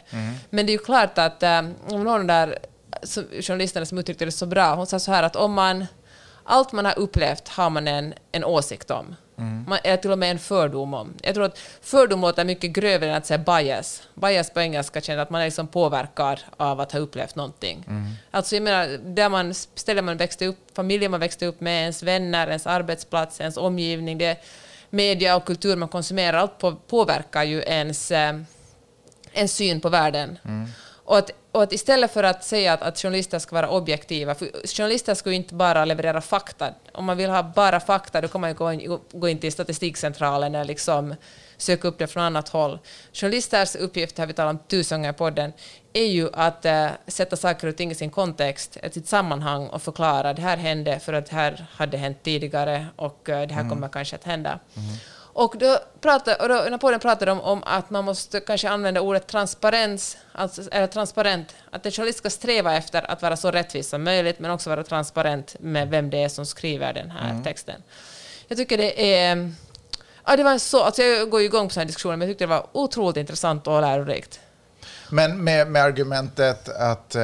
Men 0.49 0.65
det 0.65 0.71
är 0.71 0.73
ju 0.73 0.83
klart 0.83 1.17
att 1.17 1.43
eh, 1.43 1.61
om 1.87 2.03
någon 2.03 2.27
där 2.27 2.57
som, 3.03 3.25
journalisterna 3.41 3.85
som 3.85 3.97
uttryckte 3.97 4.25
det 4.25 4.31
så 4.31 4.45
bra, 4.45 4.75
hon 4.75 4.87
sa 4.87 4.99
så 4.99 5.11
här 5.11 5.23
att 5.23 5.35
om 5.35 5.53
man 5.53 5.85
allt 6.43 6.71
man 6.71 6.85
har 6.85 6.99
upplevt 6.99 7.47
har 7.47 7.69
man 7.69 7.87
en, 7.87 8.13
en 8.31 8.43
åsikt 8.43 8.91
om. 8.91 9.15
Man, 9.67 9.79
eller 9.83 9.97
till 9.97 10.11
och 10.11 10.19
med 10.19 10.31
en 10.31 10.39
fördom 10.39 10.93
om. 10.93 11.13
Jag 11.21 11.35
tror 11.35 11.45
att 11.45 11.59
fördom 11.81 12.21
låter 12.21 12.45
mycket 12.45 12.71
grövre 12.71 13.09
än 13.09 13.15
att 13.15 13.25
säga 13.25 13.37
bias. 13.37 14.03
Bias 14.13 14.49
på 14.53 14.61
engelska 14.61 15.01
känner 15.01 15.21
att 15.21 15.29
man 15.29 15.41
är 15.41 15.45
liksom 15.45 15.67
påverkad 15.67 16.39
av 16.57 16.79
att 16.79 16.91
ha 16.91 16.99
upplevt 16.99 17.35
någonting. 17.35 17.85
Alltså 18.31 18.55
jag 18.55 18.63
menar, 18.63 18.87
där 19.15 19.29
man, 19.29 19.53
stället 19.53 20.03
man 20.03 20.17
växte 20.17 20.45
upp, 20.45 20.57
familjen 20.75 21.11
man 21.11 21.19
växte 21.19 21.45
upp 21.45 21.61
med, 21.61 21.81
ens 21.81 22.03
vänner, 22.03 22.47
ens 22.47 22.67
arbetsplats, 22.67 23.41
ens 23.41 23.57
omgivning, 23.57 24.17
det 24.17 24.43
media 24.89 25.35
och 25.35 25.45
kultur 25.45 25.75
man 25.75 25.89
konsumerar, 25.89 26.37
allt 26.37 26.57
på, 26.57 26.75
påverkar 26.75 27.43
ju 27.43 27.61
ens, 27.61 28.11
eh, 28.11 28.39
ens 29.33 29.53
syn 29.53 29.81
på 29.81 29.89
världen. 29.89 30.37
Och 31.11 31.17
att, 31.17 31.31
och 31.51 31.63
att 31.63 31.73
istället 31.73 32.11
för 32.11 32.23
att 32.23 32.43
säga 32.43 32.73
att, 32.73 32.81
att 32.81 32.97
journalister 32.97 33.39
ska 33.39 33.55
vara 33.55 33.69
objektiva, 33.69 34.35
för 34.35 34.67
journalister 34.77 35.15
ska 35.15 35.29
ju 35.29 35.35
inte 35.35 35.53
bara 35.53 35.85
leverera 35.85 36.21
fakta. 36.21 36.73
Om 36.93 37.05
man 37.05 37.17
vill 37.17 37.29
ha 37.29 37.43
bara 37.43 37.79
fakta, 37.79 38.21
då 38.21 38.27
kan 38.27 38.41
man 38.41 38.49
ju 38.49 38.55
gå 38.55 38.73
in, 38.73 38.99
gå 39.11 39.29
in 39.29 39.39
till 39.39 39.51
statistikcentralen 39.51 40.55
eller 40.55 40.65
liksom 40.65 41.15
söka 41.57 41.87
upp 41.87 41.97
det 41.97 42.07
från 42.07 42.23
annat 42.23 42.49
håll. 42.49 42.79
Journalisters 43.13 43.75
uppgift, 43.75 44.17
har 44.17 44.25
vi 44.25 44.33
talat 44.33 44.51
om 44.51 44.59
tusen 44.67 44.99
gånger 44.99 45.09
i 45.09 45.13
podden, 45.13 45.53
är 45.93 46.05
ju 46.05 46.29
att 46.33 46.65
eh, 46.65 46.87
sätta 47.07 47.35
saker 47.35 47.67
och 47.67 47.75
ting 47.75 47.91
i 47.91 47.95
sin 47.95 48.09
kontext, 48.09 48.77
i 48.83 48.89
sitt 48.89 49.07
sammanhang 49.07 49.67
och 49.67 49.81
förklara 49.81 50.33
det 50.33 50.41
här 50.41 50.57
hände 50.57 50.99
för 50.99 51.13
att 51.13 51.25
det 51.25 51.35
här 51.35 51.65
hade 51.71 51.97
hänt 51.97 52.17
tidigare 52.23 52.87
och 52.95 53.29
eh, 53.29 53.47
det 53.47 53.53
här 53.53 53.69
kommer 53.69 53.87
kanske 53.89 54.15
att 54.15 54.23
hända. 54.23 54.59
Och 55.33 55.55
då 55.57 55.79
pratade, 56.01 56.37
och 56.37 56.49
då, 56.49 56.69
när 56.69 56.77
podden 56.77 56.99
pratade 56.99 57.31
om, 57.31 57.41
om 57.41 57.63
att 57.65 57.89
man 57.89 58.05
måste 58.05 58.39
kanske 58.39 58.69
använda 58.69 59.01
ordet 59.01 59.27
transparens, 59.27 60.17
alltså, 60.31 60.61
eller 60.71 60.87
transparent, 60.87 61.55
att 61.71 61.85
en 61.85 61.91
journalist 61.91 62.17
ska 62.17 62.29
sträva 62.29 62.75
efter 62.75 63.11
att 63.11 63.21
vara 63.21 63.37
så 63.37 63.51
rättvis 63.51 63.89
som 63.89 64.03
möjligt, 64.03 64.39
men 64.39 64.51
också 64.51 64.69
vara 64.69 64.83
transparent 64.83 65.55
med 65.59 65.89
vem 65.89 66.09
det 66.09 66.23
är 66.23 66.29
som 66.29 66.45
skriver 66.45 66.93
den 66.93 67.11
här 67.11 67.43
texten. 67.43 67.81
Jag 68.47 68.57
tycker 68.57 68.77
det 68.77 69.15
är... 69.15 69.51
Ja, 70.25 70.35
det 70.35 70.43
var 70.43 70.57
så, 70.57 70.83
alltså 70.83 71.03
jag 71.03 71.29
går 71.29 71.39
ju 71.39 71.45
igång 71.45 71.67
på 71.67 71.73
sådana 71.73 71.87
diskussioner, 71.87 72.17
men 72.17 72.27
jag 72.27 72.33
tyckte 72.33 72.43
det 72.43 72.49
var 72.49 72.67
otroligt 72.71 73.17
intressant 73.17 73.67
och 73.67 73.81
lärorikt. 73.81 74.39
Men 75.09 75.43
med, 75.43 75.67
med 75.67 75.83
argumentet 75.83 76.69
att, 76.69 77.15
eh, 77.15 77.21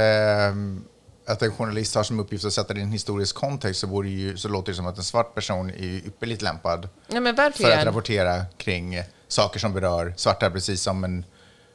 att 1.28 1.42
en 1.42 1.52
journalist 1.52 1.96
har 1.96 2.04
som 2.04 2.20
uppgift 2.20 2.46
att 2.46 2.54
sätta 2.54 2.74
det 2.74 2.80
i 2.80 2.84
en 2.84 2.92
historisk 2.92 3.36
kontext 3.36 3.80
så, 3.80 3.88
vore 3.88 4.08
det 4.08 4.13
ju, 4.13 4.38
så 4.38 4.48
låter 4.48 4.72
det 4.72 4.76
som 4.76 4.88
att 4.88 4.98
en 4.98 5.04
svart 5.04 5.36
person 5.36 5.70
är 5.70 5.84
ypperligt 5.84 6.42
lämpad 6.42 6.90
Ja, 7.08 7.34
för 7.54 7.72
att 7.72 7.86
rapportera 7.86 8.46
kring 8.58 9.02
saker 9.28 9.60
som 9.60 9.74
berör 9.74 10.13
svarta, 10.18 10.50
precis 10.50 10.82
som 10.82 11.04
en 11.04 11.26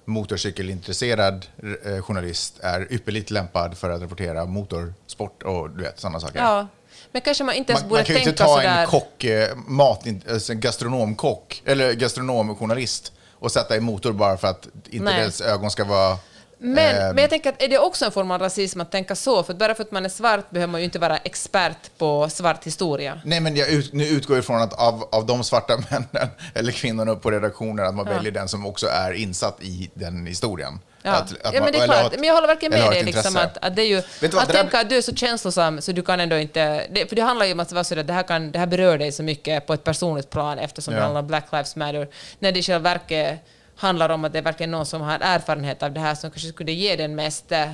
motorcykelintresserad 0.05 1.47
eh, 1.85 2.03
journalist 2.03 2.59
är 2.61 2.93
ypperligt 2.93 3.31
lämpad 3.31 3.79
för 3.79 3.91
att 3.91 4.03
rapportera 4.03 4.45
motorsport 4.45 5.43
och 5.43 5.71
du 5.71 5.83
vet, 5.83 6.01
sådana 6.01 6.21
saker. 6.21 6.39
Ja, 6.39 6.69
men 7.13 7.23
kanske 7.23 7.45
man 7.45 7.55
inte 7.55 7.73
ens 7.73 7.83
Man, 7.83 7.89
borde 7.89 7.99
man 7.99 8.05
kan 8.05 8.15
ju 8.15 8.19
tänka 8.19 8.31
inte 8.31 8.45
ta 8.45 8.57
sådär... 8.57 8.81
en 8.81 8.87
kock, 8.87 9.25
eh, 9.25 9.57
mat, 9.57 10.07
alltså 10.31 10.53
en 10.53 10.61
gastronomkock, 10.61 11.63
eller 11.65 11.93
gastronomjournalist 11.93 13.13
och 13.31 13.53
sätta 13.53 13.77
i 13.77 13.81
motor 13.81 14.13
bara 14.13 14.37
för 14.37 14.49
att 14.49 14.69
inte 14.91 15.05
Nej. 15.05 15.21
deras 15.21 15.41
ögon 15.41 15.71
ska 15.71 15.85
vara... 15.85 16.19
Men, 16.65 16.97
eh, 16.97 17.03
men 17.15 17.19
jag 17.19 17.31
tänker 17.31 17.51
att 17.51 17.63
är 17.63 17.69
det 17.69 17.79
också 17.79 18.05
en 18.05 18.13
form 18.13 18.31
av 18.31 18.41
rasism 18.41 18.81
att 18.81 18.91
tänka 18.91 19.17
så? 19.17 19.43
För 19.43 19.53
att 19.53 19.59
bara 19.59 19.75
för 19.75 19.83
att 19.83 19.91
man 19.93 20.05
är 20.05 20.09
svart 20.09 20.51
behöver 20.51 20.71
man 20.73 20.81
ju 20.81 20.85
inte 20.85 20.99
vara 20.99 21.17
expert 21.17 21.99
på 21.99 22.29
svart 22.29 22.65
historia. 22.67 23.21
Nej, 23.25 23.41
men 23.41 23.57
jag 23.57 23.69
ut, 23.69 23.93
nu 23.93 24.07
utgår 24.09 24.37
jag 24.37 24.43
ifrån 24.43 24.63
att 24.63 24.73
av, 24.73 25.09
av 25.13 25.27
de 25.27 25.45
svarta 25.45 25.77
männen 25.91 26.29
eller 26.55 26.73
kvinnorna 26.73 27.15
på 27.15 27.31
redaktionen, 27.31 27.87
att 27.87 27.95
man 27.95 28.07
Ja. 28.07 28.13
väljer 28.13 28.33
den 28.33 28.49
som 28.49 28.67
också 28.67 28.87
är 28.87 29.13
insatt 29.13 29.63
i 29.63 29.91
den 29.95 30.27
historien. 30.27 30.79
Ja, 31.05 31.13
Att- 31.13 31.33
att 31.47 31.55
ja 31.55 31.61
men 31.63 31.73
det 31.73 31.79
är 31.79 31.85
klart. 31.87 32.13
ett- 32.13 32.19
Men 32.21 32.25
jag 32.29 32.35
håller 32.35 32.49
verkligen 32.49 32.73
med 32.73 32.91
dig. 32.91 33.03
Liksom, 33.05 33.37
att, 33.37 33.59
att 33.65 33.77
det 33.77 33.83
är 33.83 33.87
ju, 33.87 33.95
vad, 33.95 34.35
att 34.35 34.47
det 34.47 34.53
där- 34.53 34.61
tänka 34.63 34.81
att 34.81 34.89
du 34.91 34.97
är 34.97 35.03
så 35.03 35.15
känslosam 35.15 35.81
så 35.81 35.93
du 35.93 36.03
kan 36.03 36.21
ändå 36.21 36.37
inte... 36.39 36.87
Det, 36.91 37.07
för 37.09 37.17
det 37.17 37.23
handlar 37.23 37.47
ju 37.47 37.53
om 37.53 37.61
att 37.61 37.73
vara 37.73 37.85
så 37.85 37.99
att 37.99 38.07
det 38.07 38.13
här, 38.13 38.23
kan, 38.23 38.53
det 38.53 38.59
här 38.59 38.67
berör 38.67 38.99
dig 38.99 39.13
så 39.13 39.23
mycket 39.23 39.67
på 39.67 39.73
ett 39.75 39.85
personligt 39.85 40.31
plan 40.31 40.59
eftersom 40.59 40.95
det 40.95 40.99
Ja. 41.01 41.05
handlar 41.05 41.21
om 41.21 41.27
Black 41.27 41.45
Lives 41.53 41.77
Matter. 41.77 42.09
När 42.39 42.53
det 42.53 42.59
i 42.59 42.63
själva 42.63 42.79
verket 42.95 43.39
handlar 43.83 44.09
om 44.09 44.25
att 44.25 44.33
det 44.33 44.39
är 44.39 44.43
verkligen 44.43 44.71
någon 44.71 44.87
som 44.87 45.01
har 45.01 45.19
erfarenhet 45.21 45.83
av 45.83 45.93
det 45.93 46.01
här 46.01 46.15
som 46.15 46.31
kanske 46.31 46.49
skulle 46.49 46.73
ge 46.73 46.97
den 46.97 47.15
mest... 47.15 47.53
eh, 47.53 47.73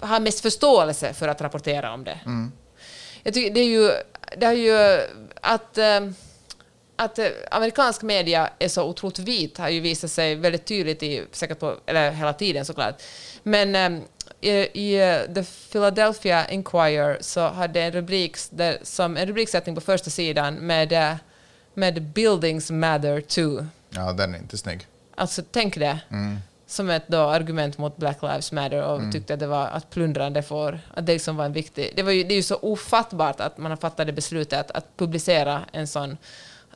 ha 0.00 0.20
mest 0.20 0.40
förståelse 0.40 1.12
för 1.12 1.28
att 1.28 1.40
rapportera 1.40 1.92
om 1.92 2.04
det. 2.04 2.20
Mm. 2.26 2.52
Jag 3.22 3.34
tycker 3.34 3.54
det 3.54 3.60
är 3.60 3.68
ju... 3.68 3.90
Det 4.36 4.46
är 4.46 4.52
ju 4.52 5.00
att... 5.40 5.78
eh, 5.78 6.00
att 6.96 7.18
eh, 7.18 7.26
amerikansk 7.50 8.02
media 8.02 8.50
är 8.58 8.68
så 8.68 8.84
otroligt 8.84 9.18
vit 9.18 9.58
har 9.58 9.68
ju 9.68 9.80
visat 9.80 10.10
sig 10.10 10.34
väldigt 10.34 10.64
tydligt 10.64 11.02
i, 11.02 11.24
säkert 11.32 11.58
på, 11.58 11.76
eller 11.86 12.10
hela 12.10 12.32
tiden 12.32 12.64
såklart. 12.64 13.02
Men 13.42 14.02
i, 14.40 14.50
i 14.50 15.18
The 15.34 15.44
Philadelphia 15.72 16.48
Inquirer 16.50 17.18
så 17.20 17.48
hade 17.48 17.80
en 17.80 17.92
rubrik 17.92 18.36
där, 18.50 18.78
som 18.82 19.16
en 19.16 19.26
rubriksättning 19.26 19.74
på 19.74 19.80
första 19.80 20.10
sidan 20.10 20.54
med, 20.54 21.18
med 21.74 22.02
“Buildings 22.02 22.70
matter 22.70 23.20
too”. 23.20 23.66
Ja, 23.90 24.12
den 24.12 24.34
är 24.34 24.38
inte 24.38 24.58
snygg. 24.58 24.86
Alltså 25.20 25.42
tänk 25.50 25.76
det. 25.76 25.98
Som 26.66 26.90
ett 26.90 27.08
då 27.08 27.18
argument 27.18 27.78
mot 27.78 27.96
Black 27.96 28.22
Lives 28.22 28.52
Matter 28.52 28.82
och 28.82 29.12
tyckte 29.12 29.34
att 29.34 29.40
det 29.40 29.46
var 29.46 29.66
att 29.66 29.90
plundrande 29.90 30.42
får, 30.42 30.80
att 30.94 31.06
det 31.06 31.12
liksom 31.12 31.36
var 31.36 31.44
en 31.44 31.52
viktig... 31.52 31.92
Det, 31.96 32.02
var 32.02 32.12
ju, 32.12 32.24
det 32.24 32.34
är 32.34 32.36
ju 32.36 32.42
så 32.42 32.56
ofattbart 32.56 33.40
att 33.40 33.58
man 33.58 33.70
har 33.70 33.76
fattat 33.76 34.06
det 34.06 34.12
beslutet 34.12 34.58
att, 34.58 34.70
att 34.70 34.96
publicera 34.96 35.62
en 35.72 35.86
sån... 35.86 36.16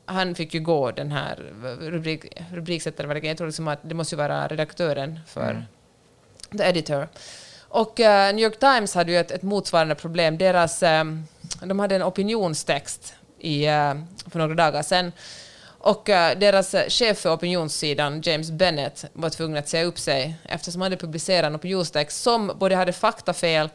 Han 0.05 0.35
fick 0.35 0.55
ju 0.55 0.61
gå, 0.61 0.91
den 0.91 1.13
här 1.13 1.37
rubrik, 1.81 2.43
rubriksättaren, 2.53 3.25
jag 3.25 3.37
tror 3.37 3.47
liksom 3.47 3.69
att 3.69 3.79
det 3.83 3.95
måste 3.95 4.15
ju 4.15 4.19
vara 4.19 4.49
redaktören 4.49 5.21
för 5.27 5.67
the 6.59 6.63
editor. 6.63 7.09
Och 7.69 8.01
eh, 8.01 8.35
New 8.35 8.45
York 8.45 8.59
Times 8.59 8.95
hade 8.95 9.13
ju 9.13 9.19
ett, 9.19 9.31
ett 9.31 9.43
motsvarande 9.43 9.95
problem. 9.95 10.39
Deras, 10.39 10.83
eh, 10.83 11.05
de 11.61 11.79
hade 11.79 11.97
en 11.97 12.03
opinionstext 12.03 13.15
i, 13.39 13.67
eh, 13.67 13.95
för 14.31 14.39
några 14.39 14.55
dagar 14.55 14.83
sedan. 14.83 15.13
Och 15.85 16.11
eh, 16.11 16.39
deras 16.39 16.75
eh, 16.75 16.89
chef 16.89 17.19
för 17.19 17.33
opinionssidan, 17.33 18.21
James 18.21 18.51
Bennett, 18.51 19.05
var 19.13 19.31
tvungen 19.31 19.57
att 19.57 19.69
säga 19.69 19.85
upp 19.85 19.99
sig 19.99 20.35
eftersom 20.45 20.83
han 20.83 20.93
hade 20.93 21.01
publicerat 21.01 21.47
en 21.47 21.57
opinionstext 21.57 22.23
som 22.23 22.53
både 22.59 22.77
hade 22.77 22.93
faktafel 22.93 23.69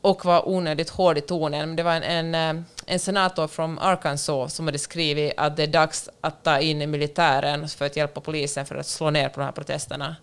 och 0.00 0.24
var 0.24 0.48
onödigt 0.48 0.90
hård 0.90 1.18
i 1.18 1.20
tonen. 1.20 1.76
Det 1.76 1.82
var 1.82 1.92
en, 1.92 2.34
en, 2.34 2.56
eh, 2.58 2.62
en 2.86 2.98
senator 2.98 3.48
från 3.48 3.78
Arkansas 3.78 4.54
som 4.54 4.66
hade 4.66 4.78
skrivit 4.78 5.32
att 5.36 5.56
det 5.56 5.62
är 5.62 5.66
dags 5.66 6.08
att 6.20 6.44
ta 6.44 6.58
in 6.58 6.90
militären 6.90 7.68
för 7.68 7.86
att 7.86 7.96
hjälpa 7.96 8.20
polisen 8.20 8.66
för 8.66 8.74
att 8.74 8.86
slå 8.86 9.10
ner 9.10 9.28
på 9.28 9.40
de 9.40 9.44
här 9.44 9.52
protesterna. 9.52 10.16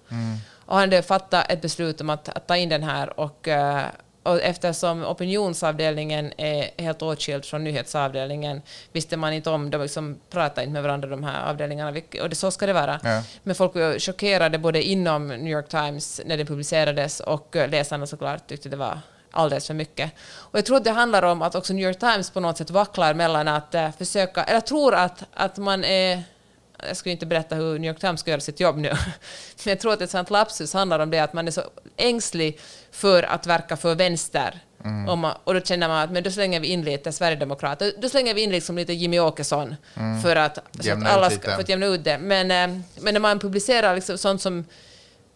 Och 0.65 0.75
han 0.75 0.82
hade 0.82 1.02
fattat 1.02 1.52
ett 1.52 1.62
beslut 1.62 2.02
om 2.02 2.10
att, 2.10 2.30
att 2.30 2.47
ta 2.47 2.58
in 2.58 2.69
den 2.69 2.84
här 2.84 3.19
och, 3.19 3.47
eh, 3.47 3.86
och 4.23 4.41
eftersom 4.41 5.05
opinionsavdelningen 5.05 6.34
är 6.38 6.82
helt 6.82 7.01
åtskild 7.01 7.45
från 7.45 7.63
nyhetsavdelningen 7.63 8.62
visste 8.91 9.17
man 9.17 9.34
inte 9.34 9.49
om, 9.49 9.69
de 9.69 9.82
liksom 9.82 10.19
pratade 10.29 10.62
inte 10.62 10.73
med 10.73 10.84
varandra 10.84 11.10
de 11.10 11.23
här 11.23 11.49
avdelningarna, 11.49 12.01
och 12.21 12.29
det, 12.29 12.36
så 12.36 12.51
ska 12.51 12.65
det 12.65 12.73
vara. 12.73 12.99
Ja. 13.03 13.23
Men 13.43 13.55
folk 13.55 13.75
var 13.75 13.99
chockerade 13.99 14.58
både 14.58 14.84
inom 14.84 15.27
New 15.27 15.47
York 15.53 15.69
Times 15.69 16.21
när 16.25 16.38
det 16.38 16.45
publicerades 16.45 17.19
och 17.19 17.55
eh, 17.55 17.69
läsarna 17.69 18.08
såklart 18.08 18.47
tyckte 18.47 18.69
det 18.69 18.77
var 18.77 18.99
alldeles 19.32 19.67
för 19.67 19.73
mycket. 19.73 20.12
Och 20.32 20.58
jag 20.58 20.65
tror 20.65 20.77
att 20.77 20.84
det 20.84 20.91
handlar 20.91 21.23
om 21.23 21.41
att 21.41 21.55
också 21.55 21.73
New 21.73 21.86
York 21.88 21.99
Times 21.99 22.29
på 22.29 22.39
något 22.39 22.58
sätt 22.58 22.69
vacklar 22.69 23.13
mellan 23.13 23.47
att 23.47 23.75
eh, 23.75 23.91
försöka, 23.91 24.43
eller 24.43 24.62
tror 24.62 24.95
att, 24.95 25.23
att 25.34 25.58
man 25.58 25.84
är 25.84 26.23
jag 26.88 26.98
ska 26.98 27.10
inte 27.10 27.26
berätta 27.26 27.56
hur 27.56 27.80
New 27.80 27.89
York 27.92 28.00
Times 28.00 28.20
ska 28.20 28.32
göra 28.32 28.42
sitt 28.42 28.60
jobb 28.60 28.78
nu, 28.78 28.89
men 29.63 29.72
jag 29.72 29.80
tror 29.80 29.94
att 29.94 30.02
ett 30.02 30.10
sånt 30.10 30.30
lapsus 30.30 30.74
handlar 30.74 31.00
om 31.00 31.10
det 31.10 31.20
att 31.20 31.34
man 31.34 31.48
är 31.48 31.52
så 31.52 31.62
ängslig 31.98 32.60
för 32.92 33.24
att 33.24 33.48
verka 33.48 33.78
för 33.78 33.96
vänster 33.96 34.62
Mm. 34.84 35.10
Om 35.10 35.20
man, 35.20 35.34
och 35.44 35.54
då 35.54 35.62
känner 35.62 35.88
man 35.88 36.04
att 36.04 36.12
men 36.12 36.24
då 36.24 36.32
slänger 36.32 36.60
vi 36.60 36.68
in 36.68 36.82
lite 36.82 37.12
Sverigedemokrater, 37.12 37.94
då 37.98 38.10
slänger 38.10 38.34
vi 38.34 38.42
in 38.42 38.52
liksom 38.52 38.76
lite 38.76 38.94
Jimmy 38.94 39.20
Åkesson 39.20 39.76
för, 40.24 40.36
att, 40.36 40.56
så 40.56 40.62
att 40.80 40.86
Mm. 40.86 41.08
Alla 41.08 41.30
ska, 41.30 41.52
för 41.52 41.62
att 41.62 41.70
jämna 41.70 41.86
ut 41.86 42.04
det. 42.04 42.18
Men, 42.18 42.52
eh, 42.52 42.82
men 43.02 43.13
när 43.13 43.20
man 43.20 43.39
publicerar 43.39 43.96
liksom 43.96 44.18
sånt 44.18 44.42
som 44.42 44.65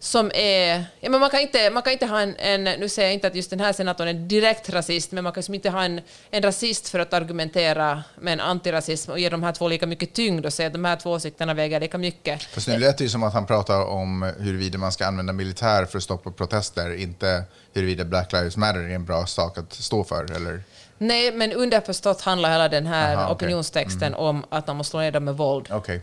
som 0.04 0.32
är... 0.34 0.86
Ja, 1.00 1.10
men 1.10 1.20
man, 1.20 1.30
kan 1.30 1.40
inte, 1.40 1.70
man 1.70 1.84
kan 1.84 1.94
inte 1.94 2.06
ha 2.06 2.22
en, 2.22 2.36
en... 2.38 2.64
Nu 2.64 2.90
säger 2.90 3.08
jag 3.08 3.14
inte 3.14 3.28
att 3.28 3.36
just 3.36 3.50
den 3.50 3.60
här 3.60 3.74
senatorn 3.74 4.08
är 4.08 4.14
direkt 4.14 4.70
rasist, 4.70 5.12
men 5.12 5.24
man 5.24 5.34
kan 5.34 5.40
liksom 5.40 5.56
inte 5.56 5.70
ha 5.70 5.84
en, 5.84 6.02
en 6.32 6.44
rasist 6.44 6.90
för 6.90 7.00
att 7.00 7.14
argumentera 7.14 8.04
med 8.20 8.34
en 8.34 8.40
antirasism 8.40 9.12
och 9.12 9.20
ge 9.20 9.30
de 9.30 9.44
här 9.44 9.52
två 9.52 9.68
lika 9.68 9.88
mycket 9.88 10.14
tyngd 10.14 10.46
och 10.46 10.54
säga 10.54 10.68
att 10.68 10.74
de 10.74 10.86
här 10.86 10.96
två 10.96 11.12
åsikterna 11.12 11.54
väger 11.54 11.80
lika 11.80 11.98
mycket. 11.98 12.44
Fast 12.44 12.68
nu 12.68 12.78
lät 12.78 12.98
det 12.98 13.04
ju 13.04 13.10
som 13.10 13.24
att 13.24 13.34
han 13.34 13.46
pratar 13.46 13.86
om 13.86 14.34
huruvida 14.40 14.78
man 14.78 14.92
ska 14.92 15.06
använda 15.06 15.34
militär 15.34 15.86
för 15.86 15.98
att 15.98 16.04
stoppa 16.04 16.32
protester, 16.32 16.96
inte 16.96 17.44
huruvida 17.74 18.06
Black 18.06 18.34
Lives 18.34 18.58
Matter 18.58 18.80
är 18.80 18.96
en 18.96 19.06
bra 19.06 19.26
sak 19.26 19.58
att 19.58 19.74
stå 19.74 20.04
för, 20.04 20.36
eller? 20.36 20.64
Nej, 20.98 21.32
men 21.32 21.54
underförstått 21.54 22.22
handlar 22.22 22.52
hela 22.52 22.70
den 22.70 22.86
här 22.86 23.16
Aha, 23.16 23.34
opinionstexten 23.34 24.14
om 24.14 24.46
att 24.50 24.68
man 24.68 24.76
måste 24.76 24.92
slå 24.92 25.00
ner 25.00 25.12
dem 25.12 25.24
med 25.24 25.38
våld. 25.38 25.68
Ö, 25.72 26.00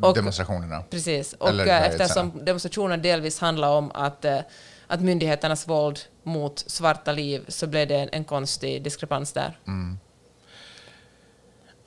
Och- 0.00 0.14
demonstrationerna. 0.14 0.82
Precis. 0.90 1.32
Och 1.32 1.48
Eller 1.48 1.66
eh, 1.66 1.86
eftersom 1.86 2.44
demonstrationen 2.44 3.02
delvis 3.02 3.38
handlar 3.38 3.68
om 3.68 3.90
att, 3.94 4.24
eh, 4.24 4.38
att 4.86 5.00
myndigheternas 5.00 5.68
våld 5.68 5.98
mot 6.22 6.64
svarta 6.66 7.12
liv 7.12 7.44
så 7.48 7.66
blev 7.66 7.88
det 7.88 7.96
en, 7.96 8.08
en 8.12 8.24
konstig 8.24 8.82
diskrepans 8.82 9.32
där. 9.32 9.58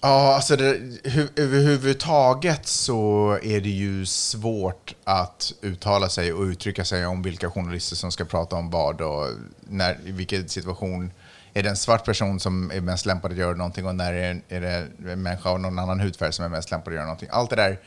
Ja, 0.03 0.35
alltså 0.35 0.55
det, 0.55 0.65
hu, 1.03 1.27
överhuvudtaget 1.35 2.67
så 2.67 3.31
är 3.43 3.61
det 3.61 3.69
ju 3.69 4.05
svårt 4.05 4.95
att 5.03 5.53
uttala 5.61 6.09
sig 6.09 6.33
och 6.33 6.43
uttrycka 6.43 6.85
sig 6.85 7.05
om 7.05 7.21
vilka 7.21 7.51
journalister 7.51 7.95
som 7.95 8.11
ska 8.11 8.25
prata 8.25 8.55
om 8.55 8.69
vad 8.69 9.01
och 9.01 9.27
när, 9.61 9.97
i 10.05 10.11
vilken 10.11 10.49
situation 10.49 11.11
är 11.53 11.63
det 11.63 11.69
en 11.69 11.77
svart 11.77 12.05
person 12.05 12.39
som 12.39 12.71
är 12.71 12.81
mest 12.81 13.05
lämpad 13.05 13.31
att 13.31 13.37
göra 13.37 13.55
någonting 13.55 13.85
och 13.85 13.95
när 13.95 14.13
är, 14.13 14.41
är 14.49 14.61
det 14.61 14.87
en 15.11 15.21
människa 15.21 15.49
av 15.49 15.59
någon 15.59 15.79
annan 15.79 15.99
hudfärg 15.99 16.33
som 16.33 16.45
är 16.45 16.49
mest 16.49 16.71
lämpad 16.71 16.91
att 16.91 16.95
göra 16.95 17.05
någonting. 17.05 17.29
Allt 17.31 17.49
det 17.49 17.55
där, 17.55 17.79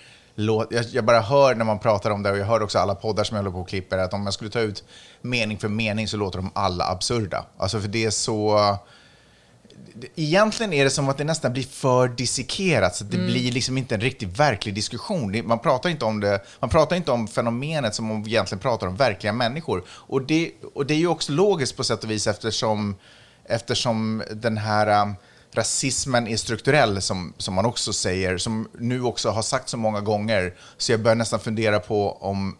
jag, 0.92 1.04
bara 1.04 1.20
hör 1.20 1.54
när 1.54 1.64
man 1.64 1.78
pratar 1.78 2.10
om 2.10 2.22
det 2.22 2.30
och 2.30 2.38
jag 2.38 2.46
hör 2.46 2.62
också 2.62 2.78
alla 2.78 2.94
poddar 2.94 3.24
som 3.24 3.36
jag 3.36 3.42
håller 3.42 3.52
på 3.52 3.60
och 3.60 3.68
klipper 3.68 3.98
att 3.98 4.14
om 4.14 4.24
jag 4.24 4.34
skulle 4.34 4.50
ta 4.50 4.60
ut 4.60 4.84
mening 5.22 5.58
för 5.58 5.68
mening 5.68 6.08
så 6.08 6.16
låter 6.16 6.38
de 6.38 6.50
alla 6.54 6.84
absurda. 6.84 7.44
Alltså 7.58 7.80
för 7.80 7.88
det 7.88 8.04
är 8.04 8.10
så 8.10 8.78
egentligen 10.16 10.72
är 10.72 10.84
det 10.84 10.90
som 10.90 11.08
att 11.08 11.18
det 11.18 11.24
nästan 11.24 11.52
blir 11.52 11.62
för 11.62 12.08
dissekerat, 12.08 12.96
så 12.96 13.04
att 13.04 13.10
det 13.10 13.16
blir 13.16 13.52
liksom 13.52 13.78
inte 13.78 13.94
en 13.94 14.00
riktigt 14.00 14.38
verklig 14.38 14.74
diskussion. 14.74 15.46
Man 15.46 15.58
pratar 15.58 15.90
inte 15.90 16.04
om 16.04 16.20
det, 16.20 16.40
man 16.60 16.70
pratar 16.70 16.96
inte 16.96 17.10
om 17.10 17.28
fenomenet 17.28 17.94
som 17.94 18.10
om 18.10 18.22
vi 18.22 18.30
egentligen 18.30 18.60
pratar 18.60 18.86
om 18.86 18.96
verkliga 18.96 19.32
människor. 19.32 19.84
Och 19.88 20.22
det, 20.22 20.52
och 20.74 20.86
det 20.86 20.94
är 20.94 20.98
ju 20.98 21.06
också 21.06 21.32
logiskt 21.32 21.76
på 21.76 21.84
sätt 21.84 22.04
och 22.04 22.10
vis 22.10 22.26
eftersom, 22.26 22.96
eftersom 23.48 24.22
den 24.30 24.56
här 24.56 25.02
um, 25.02 25.14
rasismen 25.52 26.26
är 26.28 26.36
strukturell, 26.36 27.02
som, 27.02 27.32
som 27.38 27.54
man 27.54 27.66
också 27.66 27.92
säger, 27.92 28.38
som 28.38 28.68
nu 28.78 29.02
också 29.02 29.30
har 29.30 29.42
sagt 29.42 29.68
så 29.68 29.76
många 29.76 30.00
gånger, 30.00 30.54
så 30.78 30.92
jag 30.92 31.00
börjar 31.02 31.16
nästan 31.16 31.40
fundera 31.40 31.80
på 31.80 32.12
om 32.12 32.56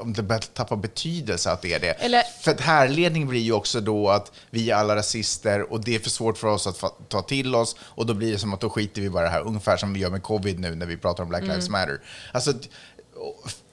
om 0.00 0.12
det 0.12 0.22
börjar 0.22 0.40
tappa 0.40 0.76
betydelse 0.76 1.50
att 1.50 1.62
det 1.62 1.74
är 1.74 1.80
det. 1.80 1.90
Eller- 1.90 2.22
För 2.42 2.50
att 2.50 2.60
härledning 2.60 3.28
blir 3.28 3.40
ju 3.40 3.52
också 3.52 3.80
då 3.80 4.08
att 4.10 4.32
vi 4.50 4.70
är 4.70 4.74
alla 4.74 4.96
rasister 4.96 5.72
och 5.72 5.84
det 5.84 5.94
är 5.94 5.98
för 5.98 6.10
svårt 6.10 6.38
för 6.38 6.48
oss 6.48 6.66
att 6.66 7.08
ta 7.08 7.22
till 7.22 7.54
oss 7.54 7.76
och 7.80 8.06
då 8.06 8.14
blir 8.14 8.32
det 8.32 8.38
som 8.38 8.54
att 8.54 8.60
då 8.60 8.70
skiter 8.70 9.02
vi 9.02 9.10
bara 9.10 9.24
det 9.24 9.30
här, 9.30 9.40
ungefär 9.46 9.76
som 9.76 9.92
vi 9.92 10.00
gör 10.00 10.10
med 10.10 10.22
covid 10.22 10.60
nu 10.60 10.74
när 10.74 10.86
vi 10.86 10.96
pratar 10.96 11.22
om 11.22 11.28
Black 11.28 11.42
Lives 11.42 11.68
Matter. 11.68 12.00
Alltså, 12.32 12.52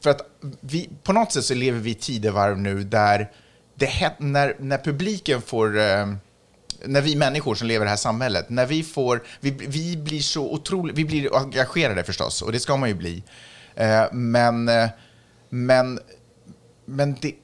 för 0.04 0.10
att 0.10 0.22
vi, 0.62 0.90
på 1.04 1.14
något 1.14 1.32
sätt 1.32 1.46
så 1.46 1.54
lever 1.54 1.80
vi 1.80 1.90
i 1.92 1.96
tidevarv 1.96 2.58
nu 2.58 2.84
där 2.84 3.32
det, 3.76 4.12
när, 4.20 4.56
när 4.60 4.78
publiken 4.78 5.42
får 5.42 5.80
eh, 5.80 6.08
när 6.88 7.02
vi 7.02 7.16
människor 7.16 7.56
som 7.56 7.68
lever 7.68 7.86
i 7.86 7.88
det 7.88 7.90
här 7.90 7.98
samhället, 7.98 8.50
när 8.50 8.66
vi 8.66 8.84
får, 8.84 9.24
vi, 9.40 9.52
vi 9.52 9.98
blir 9.98 10.20
så 10.20 10.52
otroligt, 10.54 10.98
vi 10.98 11.06
blir 11.06 11.38
engagerade 11.38 12.04
förstås, 12.04 12.42
och 12.42 12.52
det 12.52 12.60
ska 12.60 12.78
man 12.78 12.90
ju 12.90 12.96
bli. 12.96 13.24
Eh, 13.76 14.04
men, 14.12 14.70
eh, 14.70 14.90
men, 15.50 16.00
men 16.86 17.16
det 17.22 17.36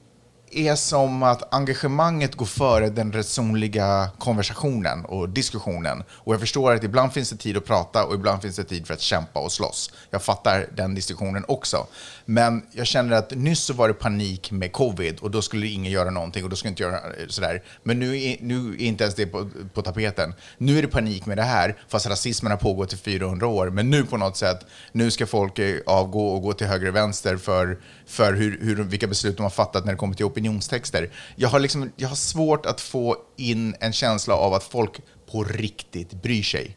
är 0.54 0.74
som 0.74 1.22
att 1.22 1.54
engagemanget 1.54 2.34
går 2.34 2.46
före 2.46 2.90
den 2.90 3.12
resonliga 3.12 4.10
konversationen 4.18 5.04
och 5.04 5.28
diskussionen. 5.28 6.04
Och 6.10 6.34
jag 6.34 6.40
förstår 6.40 6.72
att 6.72 6.84
ibland 6.84 7.12
finns 7.12 7.30
det 7.30 7.36
tid 7.36 7.56
att 7.56 7.64
prata 7.64 8.04
och 8.04 8.14
ibland 8.14 8.42
finns 8.42 8.56
det 8.56 8.64
tid 8.64 8.86
för 8.86 8.94
att 8.94 9.00
kämpa 9.00 9.40
och 9.40 9.52
slåss. 9.52 9.92
Jag 10.10 10.22
fattar 10.22 10.66
den 10.76 10.94
diskussionen 10.94 11.44
också. 11.48 11.86
Men 12.24 12.62
jag 12.72 12.86
känner 12.86 13.16
att 13.16 13.30
nyss 13.30 13.60
så 13.60 13.72
var 13.72 13.88
det 13.88 13.94
panik 13.94 14.50
med 14.50 14.72
covid 14.72 15.18
och 15.20 15.30
då 15.30 15.42
skulle 15.42 15.66
ingen 15.66 15.92
göra 15.92 16.10
någonting 16.10 16.44
och 16.44 16.50
då 16.50 16.56
skulle 16.56 16.70
inte 16.70 16.82
göra 16.82 16.96
eh, 16.96 17.26
sådär. 17.28 17.62
Men 17.82 17.98
nu 17.98 18.22
är, 18.22 18.36
nu 18.40 18.74
är 18.74 18.80
inte 18.80 19.04
ens 19.04 19.14
det 19.14 19.26
på, 19.26 19.50
på 19.74 19.82
tapeten. 19.82 20.34
Nu 20.58 20.78
är 20.78 20.82
det 20.82 20.88
panik 20.88 21.26
med 21.26 21.38
det 21.38 21.42
här, 21.42 21.78
fast 21.88 22.06
rasismen 22.06 22.52
har 22.52 22.58
pågått 22.58 22.92
i 22.92 22.96
400 22.96 23.46
år. 23.46 23.70
Men 23.70 23.90
nu 23.90 24.04
på 24.04 24.16
något 24.16 24.36
sätt, 24.36 24.66
nu 24.92 25.10
ska 25.10 25.26
folk 25.26 25.58
eh, 25.58 25.80
avgå 25.86 26.28
och 26.28 26.42
gå 26.42 26.52
till 26.52 26.66
höger 26.66 26.88
och 26.88 26.96
vänster 26.96 27.36
för, 27.36 27.78
för 28.06 28.32
hur, 28.32 28.58
hur, 28.60 28.82
vilka 28.84 29.06
beslut 29.06 29.36
de 29.36 29.42
har 29.42 29.50
fattat 29.50 29.84
när 29.84 29.92
det 29.92 29.98
kommer 29.98 30.14
till 30.14 30.26
opinionstexter. 30.26 31.10
Jag 31.36 31.48
har, 31.48 31.60
liksom, 31.60 31.92
jag 31.96 32.08
har 32.08 32.16
svårt 32.16 32.66
att 32.66 32.80
få 32.80 33.16
in 33.36 33.74
en 33.80 33.92
känsla 33.92 34.34
av 34.34 34.54
att 34.54 34.64
folk 34.64 35.00
på 35.32 35.44
riktigt 35.44 36.22
bryr 36.22 36.42
sig. 36.42 36.76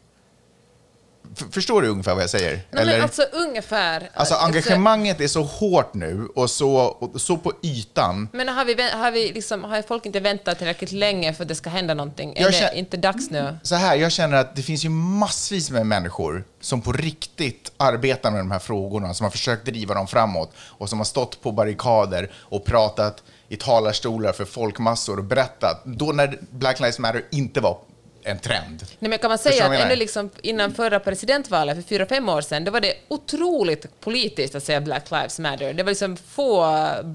Förstår 1.51 1.81
du 1.81 1.87
ungefär 1.87 2.13
vad 2.13 2.23
jag 2.23 2.29
säger? 2.29 2.59
Nej, 2.71 2.85
men 2.85 3.01
alltså 3.01 3.21
ungefär. 3.21 4.09
Alltså 4.13 4.35
engagemanget 4.35 5.21
är 5.21 5.27
så 5.27 5.43
hårt 5.43 5.93
nu 5.93 6.27
och 6.35 6.49
så, 6.49 6.75
och 6.75 7.21
så 7.21 7.37
på 7.37 7.53
ytan. 7.63 8.29
Men 8.33 8.47
har, 8.49 8.65
vi, 8.65 8.89
har, 8.91 9.11
vi 9.11 9.31
liksom, 9.31 9.63
har 9.63 9.81
folk 9.81 10.05
inte 10.05 10.19
väntat 10.19 10.57
tillräckligt 10.57 10.91
länge 10.91 11.33
för 11.33 11.43
att 11.43 11.47
det 11.47 11.55
ska 11.55 11.69
hända 11.69 11.93
någonting? 11.93 12.33
Är 12.37 12.41
Jag 12.41 12.51
det 12.51 12.55
känner- 12.55 12.73
inte 12.73 12.97
dags 12.97 13.29
nu? 13.29 13.57
Så 13.63 13.75
här, 13.75 13.95
jag 13.95 14.11
känner 14.11 14.37
att 14.37 14.55
det 14.55 14.61
finns 14.61 14.85
ju 14.85 14.89
massvis 14.89 15.71
med 15.71 15.85
människor 15.85 16.43
som 16.61 16.81
på 16.81 16.91
riktigt 16.91 17.71
arbetar 17.77 18.31
med 18.31 18.39
de 18.39 18.51
här 18.51 18.59
frågorna, 18.59 19.13
som 19.13 19.23
har 19.23 19.31
försökt 19.31 19.65
driva 19.65 19.93
dem 19.93 20.07
framåt 20.07 20.51
och 20.57 20.89
som 20.89 20.99
har 20.99 21.05
stått 21.05 21.41
på 21.41 21.51
barrikader 21.51 22.31
och 22.37 22.65
pratat 22.65 23.23
i 23.49 23.55
talarstolar 23.57 24.33
för 24.33 24.45
folkmassor 24.45 25.17
och 25.17 25.23
berättat, 25.25 25.81
då 25.85 26.05
när 26.05 26.39
Black 26.49 26.79
Lives 26.79 26.99
Matter 26.99 27.25
inte 27.31 27.61
var 27.61 27.77
en 28.27 28.39
trend. 28.39 28.83
Nej, 28.99 29.09
men 29.09 29.19
kan 29.19 29.29
man 29.29 29.37
säga 29.37 29.65
att 29.65 29.79
ännu 29.79 29.95
liksom 29.95 30.29
innan 30.41 30.73
förra 30.73 30.99
presidentvalet 30.99 31.75
för 31.75 31.83
fyra, 31.83 32.05
fem 32.05 32.29
år 32.29 32.41
sedan, 32.41 32.63
då 32.63 32.71
var 32.71 32.81
det 32.81 32.93
otroligt 33.07 33.99
politiskt 34.01 34.55
att 34.55 34.63
säga 34.63 34.81
Black 34.81 35.11
Lives 35.11 35.39
Matter. 35.39 35.73
Det 35.73 35.83
var 35.83 35.91
liksom 35.91 36.17
få 36.17 36.65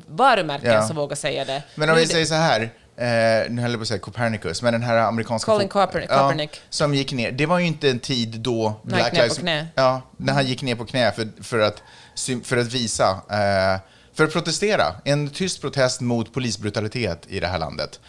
varumärken 0.06 0.70
Ja. 0.72 0.86
som 0.86 0.96
vågade 0.96 1.16
säga 1.16 1.44
det. 1.44 1.62
Men 1.74 1.90
om 1.90 1.96
vi 1.96 2.06
säger 2.06 2.26
så 2.26 2.34
här, 2.34 2.60
eh, 2.60 3.50
nu 3.50 3.62
höll 3.62 3.70
jag 3.70 3.78
på 3.78 3.82
att 3.82 3.88
säga 3.88 3.98
Copernicus, 4.00 4.62
men 4.62 4.72
den 4.72 4.82
här 4.82 4.96
amerikanska... 4.96 5.52
Colin 5.52 5.68
Kaepernick- 5.68 6.06
Kaepernick. 6.06 6.60
som 6.70 6.94
gick 6.94 7.12
ner. 7.12 7.32
Det 7.32 7.46
var 7.46 7.58
ju 7.58 7.66
inte 7.66 7.90
en 7.90 7.98
tid 8.00 8.40
då 8.40 8.80
han 8.90 9.04
gick 9.04 9.12
ner 9.12 9.28
på 9.28 9.34
knä. 9.34 9.66
Ja, 9.74 10.02
när 10.16 10.32
han 10.32 10.46
gick 10.46 10.62
ner 10.62 10.74
på 10.74 10.84
knä 10.84 11.12
för, 11.12 11.28
för, 11.42 11.58
att, 11.58 11.82
för 12.44 12.56
att 12.56 12.72
visa, 12.72 13.08
eh, 13.10 13.80
för 14.14 14.24
att 14.24 14.32
protestera. 14.32 14.84
En 15.04 15.30
tyst 15.30 15.60
protest 15.60 16.00
mot 16.00 16.32
polisbrutalitet 16.34 17.22
i 17.28 17.40
det 17.40 17.46
här 17.46 17.58
landet. 17.58 18.00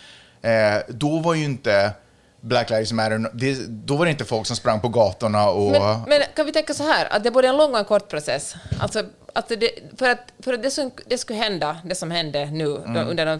Eh, 0.42 0.78
då 0.90 1.20
var 1.20 1.34
ju 1.34 1.44
inte 1.44 1.92
Black 2.42 2.70
Lives 2.70 2.92
Matter, 2.92 3.30
det, 3.34 3.68
då 3.68 3.96
var 3.96 4.06
det 4.06 4.12
inte 4.12 4.26
folk 4.26 4.48
som 4.48 4.56
sprang 4.56 4.80
på 4.80 4.88
gatorna 4.88 5.50
och... 5.50 5.72
Men, 5.72 6.04
men 6.08 6.22
kan 6.36 6.46
vi 6.46 6.52
tänka 6.52 6.74
så 6.74 6.84
här, 6.84 7.08
att 7.14 7.24
det 7.24 7.30
är 7.30 7.32
både 7.32 7.48
en 7.48 7.58
lång 7.58 7.72
och 7.72 7.80
en 7.80 7.86
kort 7.86 8.08
process? 8.08 8.56
Alltså, 8.80 9.04
att 9.34 9.48
det, 9.50 9.72
för 9.98 10.10
att, 10.10 10.34
för 10.40 10.54
att 10.54 10.64
det, 10.64 10.72
som, 10.72 10.92
det 11.06 11.18
skulle 11.18 11.40
hända, 11.40 11.78
det 11.86 11.96
som 11.96 12.12
hände 12.12 12.46
nu 12.46 12.76
Mm. 12.76 12.94
då, 12.94 13.00
under 13.00 13.26
de, 13.26 13.40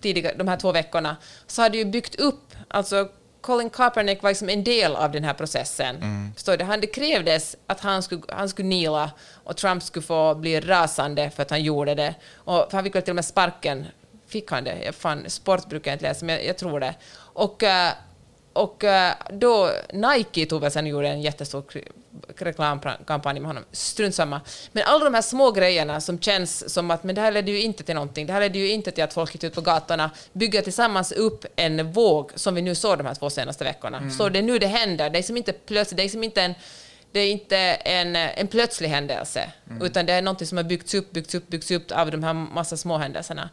tidiga, 0.00 0.34
de 0.34 0.48
här 0.48 0.56
två 0.56 0.72
veckorna, 0.72 1.16
så 1.46 1.62
hade 1.62 1.78
ju 1.78 1.84
byggt 1.84 2.14
upp, 2.14 2.52
alltså 2.68 3.08
Colin 3.40 3.70
Kaepernick 3.70 4.22
var 4.22 4.30
liksom 4.30 4.48
en 4.48 4.64
del 4.64 4.96
av 4.96 5.12
den 5.12 5.24
här 5.24 5.34
processen. 5.34 5.96
Mm. 5.96 6.32
Förstår 6.34 6.56
du? 6.56 6.64
Han, 6.64 6.80
det 6.80 6.86
krävdes 6.86 7.56
att 7.66 7.80
han 7.80 8.02
skulle, 8.02 8.22
han 8.28 8.48
skulle 8.48 8.68
nila 8.68 9.10
och 9.44 9.56
Trump 9.56 9.82
skulle 9.82 10.02
få 10.06 10.34
bli 10.34 10.60
rasande 10.60 11.30
för 11.30 11.42
att 11.42 11.50
han 11.50 11.62
gjorde 11.62 11.94
det. 11.94 12.14
Och, 12.34 12.70
för 12.70 12.72
han 12.72 12.84
fick 12.84 12.94
väl 12.94 13.02
till 13.02 13.10
och 13.12 13.14
med 13.16 13.24
sparken. 13.24 13.86
Fick 14.28 14.50
han 14.50 14.64
det? 14.64 14.84
Jag 14.84 14.94
fan, 14.94 15.24
sport 15.30 15.68
brukar 15.68 15.90
jag 15.90 15.94
inte 15.94 16.08
läsa, 16.08 16.24
men 16.26 16.34
jag, 16.34 16.44
jag 16.44 16.58
tror 16.58 16.80
det. 16.80 16.94
Och, 17.16 17.62
eh, 17.62 17.92
och 18.52 18.84
eh, 18.84 19.14
då, 19.30 19.70
Nike 19.92 20.46
tog 20.46 20.60
väl 20.60 20.70
sen 20.70 20.86
gjorde 20.86 21.08
en 21.08 21.22
jättestor 21.22 21.64
reklamkampanj 22.38 23.40
med 23.40 23.48
honom. 23.48 23.64
Strunt 23.72 24.14
samma. 24.14 24.40
Men 24.72 24.84
alla 24.86 25.04
de 25.04 25.14
här 25.14 25.22
små 25.22 25.50
grejerna 25.50 26.00
som 26.00 26.18
känns 26.18 26.74
som 26.74 26.90
att 26.90 27.04
men 27.04 27.14
det 27.14 27.20
här 27.20 27.32
ledde 27.32 27.50
ju 27.50 27.62
inte 27.62 27.84
till 27.84 27.94
någonting. 27.94 28.26
Det 28.26 28.32
här 28.32 28.40
ledde 28.40 28.58
ju 28.58 28.70
inte 28.70 28.90
till 28.90 29.04
att 29.04 29.12
folk 29.12 29.34
gick 29.34 29.44
ut 29.44 29.54
på 29.54 29.60
gatorna. 29.60 30.10
Bygger 30.32 30.62
tillsammans 30.62 31.12
upp 31.12 31.44
en 31.56 31.92
våg 31.92 32.32
som 32.34 32.54
vi 32.54 32.62
nu 32.62 32.74
såg 32.74 32.98
de 32.98 33.06
här 33.06 33.14
två 33.14 33.30
senaste 33.30 33.64
veckorna. 33.64 34.10
Så 34.10 34.28
det 34.28 34.38
är 34.38 34.42
nu 34.42 34.58
det 34.58 34.66
händer. 34.66 35.10
Det 35.10 35.18
är 35.18 35.22
som 35.22 35.36
inte 35.36 35.52
plötsligt, 35.52 35.96
det 35.96 36.02
är 36.02 36.08
som 36.08 36.24
inte 36.24 36.42
en 36.42 36.54
det 37.12 37.20
är 37.20 37.32
inte 37.32 37.56
en, 37.56 38.16
en 38.16 38.46
plötslig 38.46 38.88
händelse, 38.88 39.52
utan 39.80 40.06
det 40.06 40.12
är 40.12 40.22
något 40.22 40.48
som 40.48 40.56
har 40.56 40.64
byggts 40.64 40.94
upp, 40.94 41.10
byggts 41.10 41.34
upp, 41.34 41.48
byggts 41.48 41.70
upp 41.70 41.92
av 41.92 42.10
de 42.10 42.22
här 42.22 42.32
massa 42.32 42.76
små 42.76 42.96
händelserna. 42.96 43.50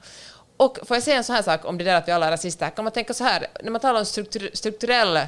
Och 0.57 0.77
får 0.83 0.95
jag 0.95 1.03
säga 1.03 1.17
en 1.17 1.23
sån 1.23 1.35
här 1.35 1.43
sak 1.43 1.65
om 1.65 1.77
det 1.77 1.83
där 1.83 1.95
att 1.95 2.07
vi 2.07 2.11
alla 2.11 2.27
är 2.27 2.31
rasister, 2.31 2.69
kan 2.69 2.83
man 2.83 2.93
tänka 2.93 3.13
så 3.13 3.23
här, 3.23 3.47
när 3.63 3.71
man 3.71 3.81
talar 3.81 3.99
om 3.99 4.05
struktur, 4.05 4.49
strukturell 4.53 5.19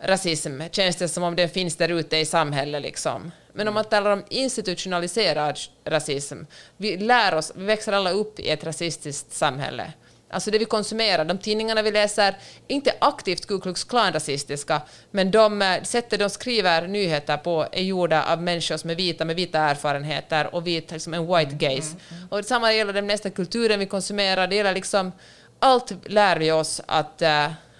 rasism 0.00 0.60
känns 0.70 0.96
det 0.96 1.08
som 1.08 1.22
om 1.22 1.36
det 1.36 1.48
finns 1.48 1.76
där 1.76 1.88
ute 1.88 2.16
i 2.16 2.26
samhället. 2.26 2.82
Liksom. 2.82 3.32
Men 3.52 3.68
om 3.68 3.74
man 3.74 3.84
talar 3.84 4.10
om 4.10 4.24
institutionaliserad 4.28 5.58
rasism, 5.84 6.38
vi 6.76 6.96
lär 6.96 7.34
oss, 7.34 7.52
vi 7.54 7.64
växer 7.64 7.92
alla 7.92 8.10
upp 8.10 8.40
i 8.40 8.50
ett 8.50 8.64
rasistiskt 8.64 9.32
samhälle. 9.32 9.92
Alltså 10.34 10.50
det 10.50 10.58
vi 10.58 10.64
konsumerar, 10.64 11.24
de 11.24 11.38
tidningarna 11.38 11.82
vi 11.82 11.90
läser, 11.90 12.36
inte 12.66 12.94
aktivt 12.98 13.46
Ku 13.46 13.60
Klux 13.60 13.84
Klan-rasistiska, 13.84 14.82
men 15.10 15.30
de 15.30 15.62
eh, 15.62 15.82
sättet 15.82 16.20
de 16.20 16.30
skriver 16.30 16.88
nyheter 16.88 17.36
på 17.36 17.66
är 17.72 17.82
gjorda 17.82 18.32
av 18.32 18.42
människor 18.42 18.76
som 18.76 18.90
är 18.90 18.94
vita 18.94 19.24
med 19.24 19.36
vita 19.36 19.58
erfarenheter 19.58 20.54
och 20.54 20.66
vit, 20.66 20.90
liksom 20.90 21.14
en 21.14 21.26
white 21.26 21.54
gaze. 21.54 21.96
Och 22.30 22.36
detsamma 22.36 22.72
gäller 22.72 22.92
den 22.92 23.06
nästa 23.06 23.30
kulturen 23.30 23.78
vi 23.78 23.86
konsumerar, 23.86 24.46
det 24.46 24.56
gäller 24.56 24.74
liksom 24.74 25.12
allt 25.58 25.92
lär 26.06 26.38
vi 26.38 26.52
oss 26.52 26.80
att 26.86 27.22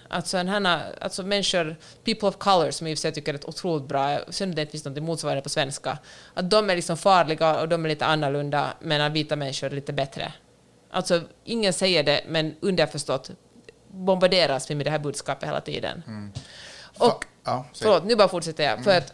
att 0.07 0.27
sådana 0.27 0.69
här, 0.69 0.95
alltså 1.01 1.23
människor, 1.23 1.75
people 2.03 2.29
of 2.29 2.37
color, 2.37 2.71
som 2.71 2.87
jag 2.87 2.91
i 2.91 2.95
och 2.95 2.97
för 2.97 3.01
sig 3.01 3.11
tycker 3.11 3.33
är 3.33 3.37
ett 3.37 3.45
otroligt 3.45 3.87
bra, 3.87 4.19
synd 4.29 4.51
att 4.51 4.55
det 4.55 4.61
inte 4.61 4.71
finns 4.71 4.85
något 4.85 5.03
motsvarande 5.03 5.41
på 5.41 5.49
svenska, 5.49 5.97
att 6.33 6.49
de 6.49 6.69
är 6.69 6.75
liksom 6.75 6.97
farliga 6.97 7.61
och 7.61 7.69
de 7.69 7.85
är 7.85 7.89
lite 7.89 8.05
annorlunda, 8.05 8.73
medan 8.81 9.13
vita 9.13 9.35
människor 9.35 9.67
är 9.67 9.71
lite 9.71 9.93
bättre. 9.93 10.33
Alltså, 10.95 11.21
ingen 11.43 11.73
säger 11.73 12.03
det, 12.03 12.21
men 12.27 12.55
underförstått 12.59 13.31
bombarderas 13.87 14.69
vi 14.71 14.75
med 14.75 14.85
det 14.85 14.89
här 14.91 14.99
budskapet 14.99 15.49
hela 15.49 15.61
tiden. 15.61 16.03
Och, 16.97 17.25
Ja, 17.45 17.65
förlåt, 17.79 18.05
nu 18.05 18.15
bara 18.15 18.27
fortsätter 18.27 18.63
jag. 18.63 18.83
För 18.83 18.97
att, 18.97 19.13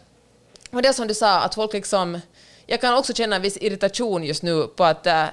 och 0.70 0.82
det 0.82 0.92
som 0.92 1.08
du 1.08 1.14
sa, 1.14 1.40
att 1.40 1.54
folk 1.54 1.72
liksom... 1.72 2.20
Jag 2.66 2.80
kan 2.80 2.94
också 2.94 3.14
känna 3.14 3.36
en 3.36 3.42
viss 3.42 3.56
irritation 3.56 4.24
just 4.24 4.42
nu 4.42 4.66
på 4.66 4.84
att 4.84 5.06
äh, 5.06 5.28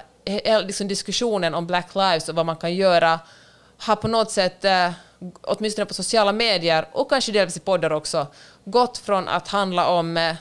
liksom 0.66 0.88
diskussionen 0.88 1.54
om 1.54 1.66
Black 1.66 1.94
Lives 1.94 2.28
och 2.28 2.34
vad 2.34 2.46
man 2.46 2.56
kan 2.56 2.74
göra 2.74 3.20
har 3.78 3.96
på 3.96 4.08
något 4.08 4.30
sätt, 4.30 4.64
äh, 4.64 4.90
åtminstone 5.40 5.86
på 5.86 5.94
sociala 5.94 6.32
medier 6.32 6.88
och 6.92 7.10
kanske 7.10 7.32
delvis 7.32 7.56
i 7.56 7.60
poddar 7.60 7.92
också, 7.92 8.26
gått 8.64 8.98
från 8.98 9.28
att 9.28 9.48
handla 9.48 9.88
om, 9.88 10.16
äh, 10.16 10.34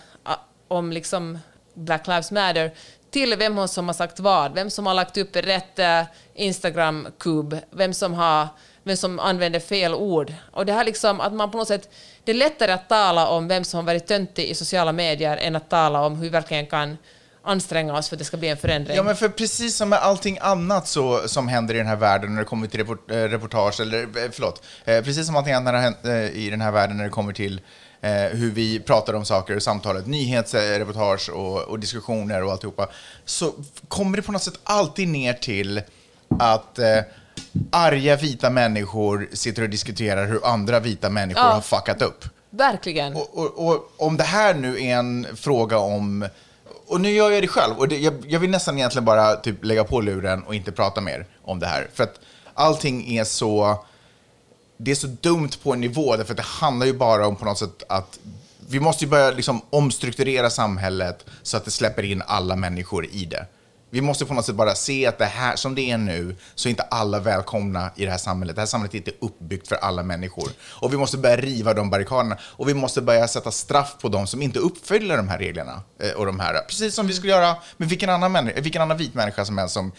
om 0.67 0.91
liksom 0.91 1.39
Black 1.73 2.07
Lives 2.07 2.31
Matter 2.31 2.71
till 3.11 3.35
vem 3.37 3.67
som 3.67 3.87
har 3.87 3.93
sagt 3.93 4.19
vad, 4.19 4.53
vem 4.53 4.69
som 4.69 4.85
har 4.85 4.93
lagt 4.93 5.17
upp 5.17 5.35
rätt 5.35 5.79
eh, 5.79 6.01
Instagram-kub, 6.35 7.57
vem 7.71 7.93
som 7.93 8.13
har 8.13 8.47
vem 8.83 8.97
som 8.97 9.19
använder 9.19 9.59
fel 9.59 9.93
ord. 9.93 10.33
Och 10.51 10.65
det 10.65 10.73
här 10.73 10.83
liksom 10.83 11.21
att 11.21 11.33
man 11.33 11.51
på 11.51 11.57
något 11.57 11.67
sätt, 11.67 11.89
det 12.23 12.31
är 12.31 12.35
lättare 12.35 12.71
att 12.71 12.89
tala 12.89 13.27
om 13.27 13.47
vem 13.47 13.63
som 13.63 13.77
har 13.77 13.85
varit 13.85 14.07
töntig 14.07 14.43
i 14.43 14.55
sociala 14.55 14.91
medier 14.91 15.37
än 15.37 15.55
att 15.55 15.69
tala 15.69 16.05
om 16.05 16.15
hur 16.15 16.21
vi 16.21 16.29
verkligen 16.29 16.67
kan 16.67 16.97
anstränga 17.43 17.97
oss 17.97 18.09
för 18.09 18.15
att 18.15 18.19
det 18.19 18.25
ska 18.25 18.37
bli 18.37 18.49
en 18.49 18.57
förändring. 18.57 18.97
Ja, 18.97 19.03
men 19.03 19.15
för 19.15 19.29
precis 19.29 19.75
som 19.75 19.89
med 19.89 19.99
allting 19.99 20.37
annat 20.41 20.87
så, 20.87 21.27
som 21.27 21.47
händer 21.47 21.75
i 21.75 21.77
den 21.77 21.87
här 21.87 21.95
världen 21.95 22.35
när 22.35 22.41
det 22.41 22.45
kommer 22.45 22.67
till 22.67 22.79
report, 22.79 23.11
eh, 23.11 23.15
reportage, 23.15 23.79
eller 23.79 24.01
eh, 24.01 24.31
förlåt, 24.31 24.63
precis 24.85 25.25
som 25.25 25.35
allting 25.35 25.53
annat 25.53 25.73
har 25.73 25.81
hänt 25.81 26.05
i 26.33 26.49
den 26.49 26.61
här 26.61 26.71
världen 26.71 26.97
när 26.97 27.03
det 27.03 27.09
kommer 27.09 27.33
till 27.33 27.61
eh, 28.01 28.11
hur 28.11 28.51
vi 28.51 28.79
pratar 28.79 29.13
om 29.13 29.25
saker 29.25 29.57
i 29.57 29.61
samtalet, 29.61 30.07
nyhetsreportage 30.07 31.29
och, 31.29 31.61
och 31.61 31.79
diskussioner 31.79 32.43
och 32.43 32.51
alltihopa, 32.51 32.87
så 33.25 33.53
kommer 33.87 34.17
det 34.17 34.23
på 34.23 34.31
något 34.31 34.43
sätt 34.43 34.59
alltid 34.63 35.07
ner 35.07 35.33
till 35.33 35.81
att 36.39 36.79
eh, 36.79 36.99
arga 37.71 38.15
vita 38.15 38.49
människor 38.49 39.29
sitter 39.33 39.61
och 39.63 39.69
diskuterar 39.69 40.27
hur 40.27 40.47
andra 40.47 40.79
vita 40.79 41.09
människor 41.09 41.43
Ja. 41.43 41.49
har 41.51 41.61
fuckat 41.61 42.01
upp. 42.01 42.25
Verkligen. 42.49 43.15
Och, 43.15 43.37
och, 43.37 43.67
och 43.67 43.91
om 43.97 44.17
det 44.17 44.23
här 44.23 44.53
nu 44.53 44.81
är 44.83 44.95
en 44.95 45.27
fråga 45.35 45.77
om... 45.77 46.27
Och 46.87 47.01
nu 47.01 47.11
gör 47.11 47.31
jag 47.31 47.43
det 47.43 47.47
själv. 47.47 47.77
Och 47.77 47.87
det, 47.87 47.97
jag, 47.97 48.13
jag 48.27 48.39
vill 48.39 48.49
nästan 48.49 48.77
egentligen 48.77 49.05
bara 49.05 49.35
typ 49.35 49.63
lägga 49.65 49.83
på 49.83 50.01
luren 50.01 50.43
och 50.43 50.55
inte 50.55 50.71
prata 50.71 51.01
mer 51.01 51.25
om 51.43 51.59
det 51.59 51.67
här. 51.67 51.87
För 51.93 52.03
att 52.03 52.19
allting 52.53 53.17
är 53.17 53.23
så... 53.23 53.83
Det 54.81 54.91
är 54.91 54.95
så 54.95 55.07
dumt 55.07 55.49
på 55.63 55.73
en 55.73 55.81
nivå, 55.81 56.15
därför 56.15 56.33
att 56.33 56.37
det 56.37 56.43
handlar 56.43 56.85
ju 56.85 56.93
bara 56.93 57.27
om 57.27 57.35
på 57.35 57.45
något 57.45 57.57
sätt 57.57 57.83
att 57.89 58.19
vi 58.69 58.79
måste 58.79 59.03
ju 59.03 59.09
börja 59.09 59.31
liksom 59.31 59.61
omstrukturera 59.69 60.49
samhället 60.49 61.25
så 61.43 61.57
att 61.57 61.65
det 61.65 61.71
släpper 61.71 62.03
in 62.03 62.23
alla 62.25 62.55
människor 62.55 63.05
i 63.05 63.25
det. 63.25 63.45
Vi 63.89 64.01
måste 64.01 64.25
på 64.25 64.33
något 64.33 64.45
sätt 64.45 64.55
bara 64.55 64.75
se 64.75 65.05
att 65.05 65.17
det 65.17 65.25
här, 65.25 65.55
som 65.55 65.75
det 65.75 65.91
är 65.91 65.97
nu, 65.97 66.35
så 66.55 66.67
är 66.67 66.69
inte 66.69 66.83
alla 66.83 67.19
välkomna 67.19 67.91
i 67.95 68.05
det 68.05 68.11
här 68.11 68.17
samhället. 68.17 68.55
Det 68.55 68.61
här 68.61 68.67
samhället 68.67 68.93
är 68.93 68.97
inte 68.97 69.11
uppbyggt 69.19 69.67
för 69.67 69.75
alla 69.75 70.03
människor. 70.03 70.49
Och 70.61 70.93
vi 70.93 70.97
måste 70.97 71.17
börja 71.17 71.37
riva 71.37 71.73
de 71.73 71.89
barrikaderna. 71.89 72.37
Och 72.41 72.69
vi 72.69 72.73
måste 72.73 73.01
börja 73.01 73.27
sätta 73.27 73.51
straff 73.51 73.95
på 74.01 74.09
de 74.09 74.27
som 74.27 74.41
inte 74.41 74.59
uppfyller 74.59 75.17
de 75.17 75.29
här 75.29 75.37
reglerna. 75.37 75.81
Eh, 75.99 76.11
och 76.11 76.25
de 76.25 76.39
här, 76.39 76.53
precis 76.67 76.95
som 76.95 77.07
vi 77.07 77.13
skulle 77.13 77.33
göra 77.33 77.55
med 77.77 77.89
vilken 77.89 78.09
annan, 78.09 78.31
människa, 78.31 78.61
vilken 78.61 78.81
annan 78.81 78.97
vit 78.97 79.13
människa 79.13 79.45
som 79.45 79.57
helst 79.57 79.73
som, 79.73 79.91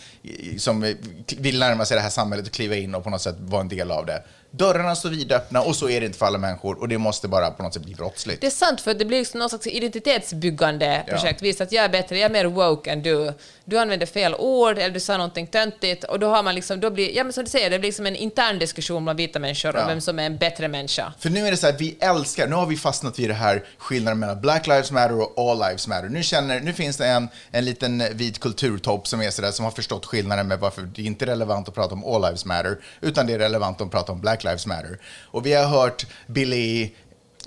som 0.58 0.94
vill 1.38 1.58
närma 1.58 1.84
sig 1.84 1.94
det 1.94 2.02
här 2.02 2.10
samhället 2.10 2.46
och 2.46 2.52
kliva 2.52 2.76
in 2.76 2.94
och 2.94 3.04
på 3.04 3.10
något 3.10 3.22
sätt 3.22 3.36
vara 3.38 3.60
en 3.60 3.68
del 3.68 3.90
av 3.90 4.06
det. 4.06 4.22
Dörrarna 4.50 4.96
står 4.96 5.08
vidöppna 5.10 5.62
och 5.62 5.76
så 5.76 5.88
är 5.88 6.00
det 6.00 6.06
inte 6.06 6.18
för 6.18 6.26
alla 6.26 6.38
människor. 6.38 6.78
Och 6.80 6.88
det 6.88 6.98
måste 6.98 7.28
bara 7.28 7.50
på 7.50 7.62
något 7.62 7.74
sätt 7.74 7.82
bli 7.82 7.94
brottsligt. 7.94 8.40
Det 8.40 8.46
är 8.46 8.50
sant, 8.50 8.80
för 8.80 8.94
det 8.94 9.04
blir 9.04 9.18
liksom 9.18 9.40
någon 9.40 9.48
slags 9.48 9.66
identitetsbyggande 9.66 11.04
Ja. 11.06 11.12
projekt. 11.16 11.42
Visa 11.42 11.64
att 11.64 11.72
jag 11.72 11.84
är 11.84 11.88
bättre, 11.88 12.18
jag 12.18 12.24
är 12.24 12.32
mer 12.32 12.44
woke 12.44 12.90
än 12.90 13.02
du. 13.02 13.32
Du 13.70 13.78
använder 13.78 14.06
fel 14.06 14.35
ord 14.35 14.78
eller 14.78 14.94
du 14.94 15.00
sa 15.00 15.16
någonting 15.16 15.46
töntigt 15.46 16.04
och 16.04 16.18
då 16.18 16.28
har 16.28 16.42
man 16.42 16.54
liksom, 16.54 16.80
då 16.80 16.90
blir, 16.90 17.16
ja 17.16 17.24
men 17.24 17.33
som 17.33 17.44
du 17.44 17.50
säger, 17.50 17.70
det 17.70 17.78
blir 17.78 17.88
liksom 17.88 18.06
en 18.06 18.16
intern 18.16 18.59
diskussion 18.59 19.04
bland 19.04 19.16
vita 19.16 19.38
människor 19.38 19.68
om 19.76 19.80
Ja. 19.80 19.87
vem 19.88 20.00
som 20.00 20.18
är 20.18 20.26
en 20.26 20.37
bättre 20.38 20.68
människa. 20.68 21.12
För 21.18 21.30
nu 21.30 21.46
är 21.46 21.50
det 21.50 21.56
så 21.56 21.66
här 21.66 21.74
att 21.74 21.80
vi 21.80 21.96
älskar, 22.00 22.48
nu 22.48 22.54
har 22.54 22.66
vi 22.66 22.76
fastnat 22.76 23.18
vid 23.18 23.30
det 23.30 23.35
här 23.35 23.64
skillnaden 23.78 24.18
mellan 24.18 24.40
Black 24.40 24.66
Lives 24.66 24.90
Matter 24.90 25.20
och 25.20 25.50
All 25.50 25.59
Lives 25.59 25.87
Matter. 25.87 26.09
Nu, 26.09 26.22
känner, 26.22 26.61
nu 26.61 26.72
finns 26.72 26.96
det 26.96 27.06
en, 27.06 27.28
en 27.50 27.64
liten 27.64 28.02
vit 28.12 28.40
kulturtopp 28.40 29.06
som 29.09 29.22
är 29.22 29.30
så 29.30 29.42
där, 29.42 29.50
som 29.50 29.64
har 29.64 29.72
förstått 29.72 30.06
skillnaden 30.06 30.48
med 30.48 30.59
varför 30.59 30.83
det 30.83 31.02
inte 31.02 31.24
är 31.24 31.26
relevant 31.26 31.68
att 31.68 31.74
prata 31.74 31.94
om 31.94 32.04
All 32.04 32.22
Lives 32.22 32.44
Matter, 32.44 32.78
utan 33.00 33.26
det 33.26 33.33
är 33.33 33.38
relevant 33.38 33.80
att 33.80 33.90
prata 33.90 34.12
om 34.12 34.20
Black 34.20 34.44
Lives 34.44 34.66
Matter. 34.66 34.98
Och 35.22 35.46
vi 35.46 35.52
har 35.52 35.64
hört 35.66 36.06
Billie 36.26 36.90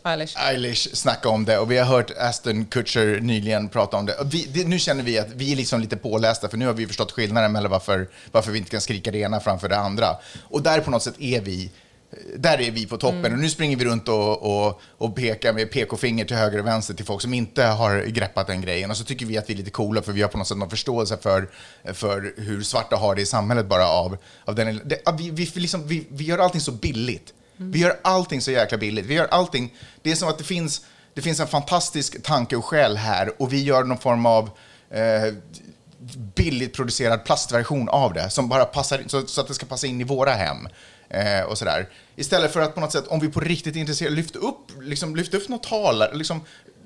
Eilish. 0.05 0.37
Eilish 0.37 0.95
snacka 0.95 1.29
om 1.29 1.45
det 1.45 1.57
och 1.57 1.71
vi 1.71 1.77
har 1.77 1.85
hört 1.85 2.11
Aston 2.17 2.65
Kutcher 2.65 3.19
nyligen 3.21 3.69
prata 3.69 3.97
om 3.97 4.05
det. 4.05 4.15
Vi, 4.25 4.47
det 4.53 4.67
nu 4.67 4.79
känner 4.79 5.03
vi 5.03 5.19
att 5.19 5.31
vi 5.35 5.51
är 5.51 5.55
liksom 5.55 5.81
lite 5.81 5.97
pålästa 5.97 6.49
för 6.49 6.57
nu 6.57 6.65
har 6.65 6.73
vi 6.73 6.87
förstått 6.87 7.11
skillnaden 7.11 7.51
mellan 7.51 7.71
varför, 7.71 8.09
varför 8.31 8.51
vi 8.51 8.57
inte 8.57 8.71
kan 8.71 8.81
skrika 8.81 9.11
det 9.11 9.17
ena 9.17 9.39
framför 9.39 9.69
det 9.69 9.77
andra. 9.77 10.15
Och 10.43 10.63
där 10.63 10.79
på 10.79 10.91
något 10.91 11.03
sätt 11.03 11.15
är 11.19 11.41
vi 11.41 11.71
där 12.35 12.61
är 12.61 12.71
vi 12.71 12.85
på 12.85 12.97
toppen 12.97 13.33
och 13.33 13.39
nu 13.39 13.49
springer 13.49 13.77
vi 13.77 13.85
runt 13.85 14.07
och, 14.07 14.67
och, 14.67 14.81
och 14.97 15.15
pekar 15.15 15.53
med 15.53 15.71
PK-finger 15.71 16.25
till 16.25 16.35
höger 16.35 16.59
och 16.59 16.67
vänster 16.67 16.93
till 16.93 17.05
folk 17.05 17.21
som 17.21 17.33
inte 17.33 17.63
har 17.63 18.05
greppat 18.05 18.47
den 18.47 18.61
grejen. 18.61 18.91
Och 18.91 18.97
så 18.97 19.03
tycker 19.03 19.25
vi 19.25 19.37
att 19.37 19.49
vi 19.49 19.53
är 19.53 19.57
lite 19.57 19.71
coola 19.71 20.01
för 20.01 20.11
vi 20.11 20.21
har 20.21 20.29
på 20.29 20.37
något 20.37 20.47
sätt 20.47 20.57
någon 20.57 20.69
förståelse 20.69 21.17
för, 21.17 21.49
för 21.93 22.33
hur 22.37 22.61
svarta 22.61 22.95
har 22.95 23.15
det 23.15 23.21
i 23.21 23.25
samhället 23.25 23.65
bara 23.65 23.87
av, 23.87 24.17
av 24.45 24.55
den. 24.55 24.81
Det, 24.85 25.01
vi, 25.17 25.29
vi, 25.29 25.45
liksom, 25.45 25.87
vi, 25.87 26.07
vi 26.09 26.23
gör 26.23 26.37
allting 26.37 26.61
så 26.61 26.71
billigt. 26.71 27.33
Vi 27.71 27.79
gör 27.79 27.99
allting 28.03 28.41
så 28.41 28.51
jäkla 28.51 28.77
billigt. 28.77 29.05
Vi 29.05 29.13
gör 29.13 29.27
allting, 29.31 29.73
det 30.01 30.11
är 30.11 30.15
som 30.15 30.29
att 30.29 30.37
det 30.37 30.43
finns, 30.43 30.85
det 31.13 31.21
finns 31.21 31.39
en 31.39 31.47
fantastisk 31.47 32.23
tanke 32.23 32.55
och 32.55 32.65
själ 32.65 32.97
här 32.97 33.41
och 33.41 33.53
vi 33.53 33.63
gör 33.63 33.83
någon 33.83 33.97
form 33.97 34.25
av 34.25 34.49
eh, 34.89 35.33
billigt 36.35 36.73
producerad 36.73 37.25
plastversion 37.25 37.89
av 37.89 38.13
det 38.13 38.29
som 38.29 38.49
bara 38.49 38.65
passar 38.65 38.99
in, 38.99 39.09
så, 39.09 39.27
så 39.27 39.41
att 39.41 39.47
det 39.47 39.53
ska 39.53 39.65
passa 39.65 39.87
in 39.87 40.01
i 40.01 40.03
våra 40.03 40.31
hem. 40.31 40.67
Eh, 41.09 41.41
och 41.41 41.57
sådär. 41.57 41.89
Istället 42.15 42.53
för 42.53 42.61
att 42.61 42.75
på 42.75 42.81
något 42.81 42.91
sätt, 42.91 43.07
om 43.07 43.19
vi 43.19 43.27
på 43.27 43.39
riktigt 43.39 43.75
är 43.75 43.79
intresserade, 43.79 44.15
lyft 44.15 44.35
upp, 44.35 44.71
liksom, 44.81 45.15
lyft 45.15 45.33
upp 45.33 45.49
något 45.49 45.63
talare, 45.63 46.15
liksom, 46.15 46.41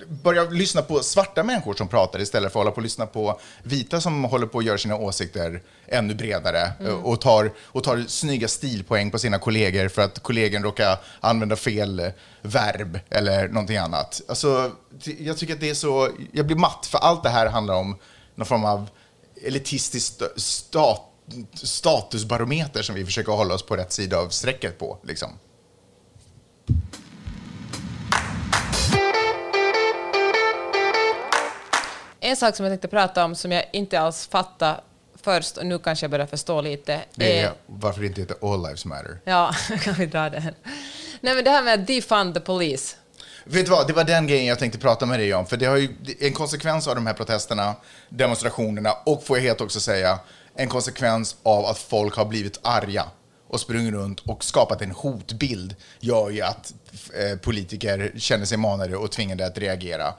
börja 0.07 0.43
lyssna 0.43 0.81
på 0.81 1.03
svarta 1.03 1.43
människor 1.43 1.73
som 1.73 1.87
pratar 1.87 2.21
istället 2.21 2.53
för 2.53 2.59
att 2.59 2.63
hålla 2.63 2.71
på 2.71 2.77
och 2.77 2.83
lyssna 2.83 3.05
på 3.05 3.39
vita 3.63 4.01
som 4.01 4.23
håller 4.23 4.47
på 4.47 4.59
att 4.59 4.65
göra 4.65 4.77
sina 4.77 4.95
åsikter 4.95 5.61
ännu 5.87 6.15
bredare 6.15 6.71
eh, 6.79 7.03
och, 7.03 7.21
tar, 7.21 7.51
och 7.59 7.83
tar 7.83 8.05
snygga 8.07 8.47
stilpoäng 8.47 9.11
på 9.11 9.19
sina 9.19 9.39
kollegor 9.39 9.87
för 9.87 10.01
att 10.01 10.19
kollegan 10.19 10.63
råkar 10.63 10.97
använda 11.19 11.55
fel 11.55 11.99
eh, 11.99 12.07
verb 12.41 12.99
eller 13.09 13.47
någonting 13.47 13.77
annat. 13.77 14.21
Alltså, 14.27 14.71
jag 15.19 15.37
tycker 15.37 15.53
att 15.53 15.59
det 15.59 15.69
är 15.69 15.73
så, 15.73 16.09
jag 16.31 16.45
blir 16.45 16.57
matt 16.57 16.85
för 16.85 16.97
allt 16.97 17.23
det 17.23 17.29
här 17.29 17.49
handlar 17.49 17.75
om 17.75 17.97
någon 18.35 18.45
form 18.45 18.65
av 18.65 18.89
elitistisk 19.43 20.13
sta- 20.13 20.39
stat, 20.39 21.01
statusbarometer 21.53 22.81
som 22.81 22.95
vi 22.95 23.05
försöker 23.05 23.31
hålla 23.31 23.53
oss 23.53 23.65
på 23.65 23.75
rätt 23.75 23.91
sida 23.91 24.17
av 24.17 24.29
strecket 24.29 24.79
på. 24.79 24.97
Liksom. 25.03 25.29
En 32.27 32.35
sak 32.35 32.55
som 32.55 32.65
jag 32.65 32.71
tänkte 32.71 32.87
prata 32.87 33.25
om 33.25 33.35
som 33.35 33.51
jag 33.51 33.65
inte 33.73 33.99
alls 33.99 34.27
fattade 34.27 34.79
först 35.23 35.57
och 35.57 35.65
nu 35.65 35.79
kanske 35.79 36.03
jag 36.03 36.11
börjar 36.11 36.25
förstå 36.25 36.61
lite. 36.61 37.01
Det 37.15 37.39
är 37.39 37.45
är- 37.47 37.53
varför 37.65 38.01
det 38.01 38.07
inte 38.07 38.21
heter 38.21 38.53
All 38.53 38.61
Lives 38.63 38.85
Matter. 38.85 39.19
Ja, 39.23 39.53
kan 39.83 39.93
vi 39.93 40.05
dra 40.05 40.29
den? 40.29 40.43
Nej 41.21 41.35
men 41.35 41.43
det 41.43 41.49
här 41.49 41.63
med 41.63 41.73
att 41.79 41.87
defund 41.87 42.33
the 42.33 42.39
police. 42.39 42.95
Vet 43.43 43.65
du 43.65 43.71
vad, 43.71 43.87
det 43.87 43.93
var 43.93 44.03
den 44.03 44.27
grejen 44.27 44.45
jag 44.45 44.59
tänkte 44.59 44.79
prata 44.79 45.05
med 45.05 45.19
dig 45.19 45.33
om. 45.33 45.45
För 45.45 45.57
det 45.57 45.65
har 45.65 45.77
ju 45.77 45.89
en 46.19 46.33
konsekvens 46.33 46.87
av 46.87 46.95
de 46.95 47.07
här 47.07 47.13
protesterna, 47.13 47.75
demonstrationerna 48.09 48.91
och 49.05 49.23
får 49.23 49.37
jag 49.37 49.43
helt 49.43 49.61
också 49.61 49.79
säga, 49.79 50.19
en 50.55 50.67
konsekvens 50.69 51.35
av 51.43 51.65
att 51.65 51.77
folk 51.77 52.15
har 52.15 52.25
blivit 52.25 52.59
arga 52.63 53.05
och 53.47 53.59
sprungit 53.59 53.93
runt 53.93 54.19
och 54.19 54.43
skapat 54.43 54.81
en 54.81 54.91
hotbild 54.91 55.75
gör 55.99 56.29
ju 56.29 56.41
att 56.41 56.73
eh, 57.13 57.37
politiker 57.37 58.11
känner 58.17 58.45
sig 58.45 58.57
manade 58.57 58.97
och 58.97 59.11
tvingade 59.11 59.45
att 59.45 59.57
reagera. 59.57 60.13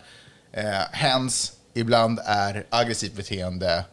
Eh, 0.53 0.65
hens, 0.93 1.53
ibland 1.75 2.21
är 2.25 2.67
aggressivt 2.71 3.13
beteende 3.15 3.85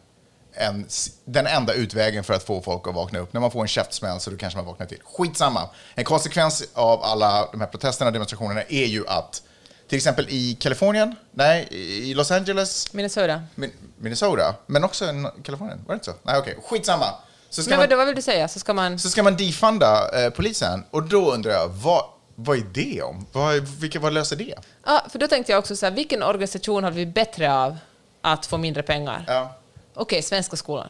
en, 0.52 0.86
den 1.24 1.46
enda 1.46 1.72
utvägen 1.74 2.24
för 2.24 2.34
att 2.34 2.42
få 2.42 2.62
folk 2.62 2.86
att 2.88 2.94
vakna 2.94 3.18
upp. 3.18 3.32
När 3.32 3.40
man 3.40 3.50
får 3.50 3.60
en 3.62 3.68
käftsmäll 3.68 4.20
så 4.20 4.30
då 4.30 4.36
kanske 4.36 4.56
man 4.58 4.66
vaknar 4.66 4.86
till. 4.86 5.00
Skitsamma. 5.04 5.68
En 5.94 6.04
konsekvens 6.04 6.64
av 6.74 7.02
alla 7.02 7.48
de 7.52 7.60
här 7.60 7.68
protesterna 7.68 8.08
och 8.08 8.12
demonstrationerna 8.12 8.62
är 8.62 8.84
ju 8.86 9.08
att 9.08 9.42
till 9.88 9.96
exempel 9.96 10.26
i 10.28 10.54
Kalifornien, 10.60 11.14
nej, 11.32 11.68
i 11.70 12.14
Los 12.14 12.30
Angeles, 12.30 12.92
Minnesota. 12.92 13.42
Min- 13.54 13.72
Minnesota, 13.98 14.54
men 14.66 14.84
också 14.84 15.04
i 15.04 15.24
Kalifornien, 15.42 15.78
var 15.86 15.94
det 15.94 15.94
inte 15.94 16.04
så? 16.04 16.12
Nej, 16.22 16.38
okej, 16.38 16.58
skitsamma. 16.64 17.06
Så 17.50 17.62
ska 17.62 17.70
Men 17.70 17.78
man- 17.78 17.88
vadå, 17.88 17.96
vad 17.96 18.06
vill 18.06 18.16
du 18.16 18.22
säga? 18.22 18.48
Så 18.48 18.58
ska 18.58 18.74
man... 18.74 18.98
så 18.98 19.08
ska 19.10 19.22
man 19.22 19.36
defunda 19.36 20.24
eh, 20.24 20.30
polisen. 20.30 20.84
Och 20.90 21.02
då 21.02 21.32
undrar 21.32 21.52
jag, 21.52 21.68
vad, 21.68 22.04
vad 22.36 22.58
är 22.58 22.62
det 22.72 23.02
om? 23.02 23.26
Vad, 23.32 23.68
vilka, 23.68 24.00
vad 24.00 24.12
löser 24.12 24.36
det? 24.36 24.54
Ja, 24.86 25.06
för 25.10 25.18
då 25.18 25.28
tänkte 25.28 25.52
jag 25.52 25.58
också 25.58 25.76
så 25.76 25.86
här, 25.86 25.90
vilken 25.92 26.22
organisation 26.22 26.84
har 26.84 26.90
vi 26.90 27.06
bättre 27.06 27.52
av 27.54 27.76
att 28.20 28.46
få 28.46 28.58
mindre 28.58 28.82
pengar? 28.82 29.24
Ja. 29.26 29.56
Okej, 29.94 30.22
Svenska 30.22 30.56
skolan. 30.56 30.88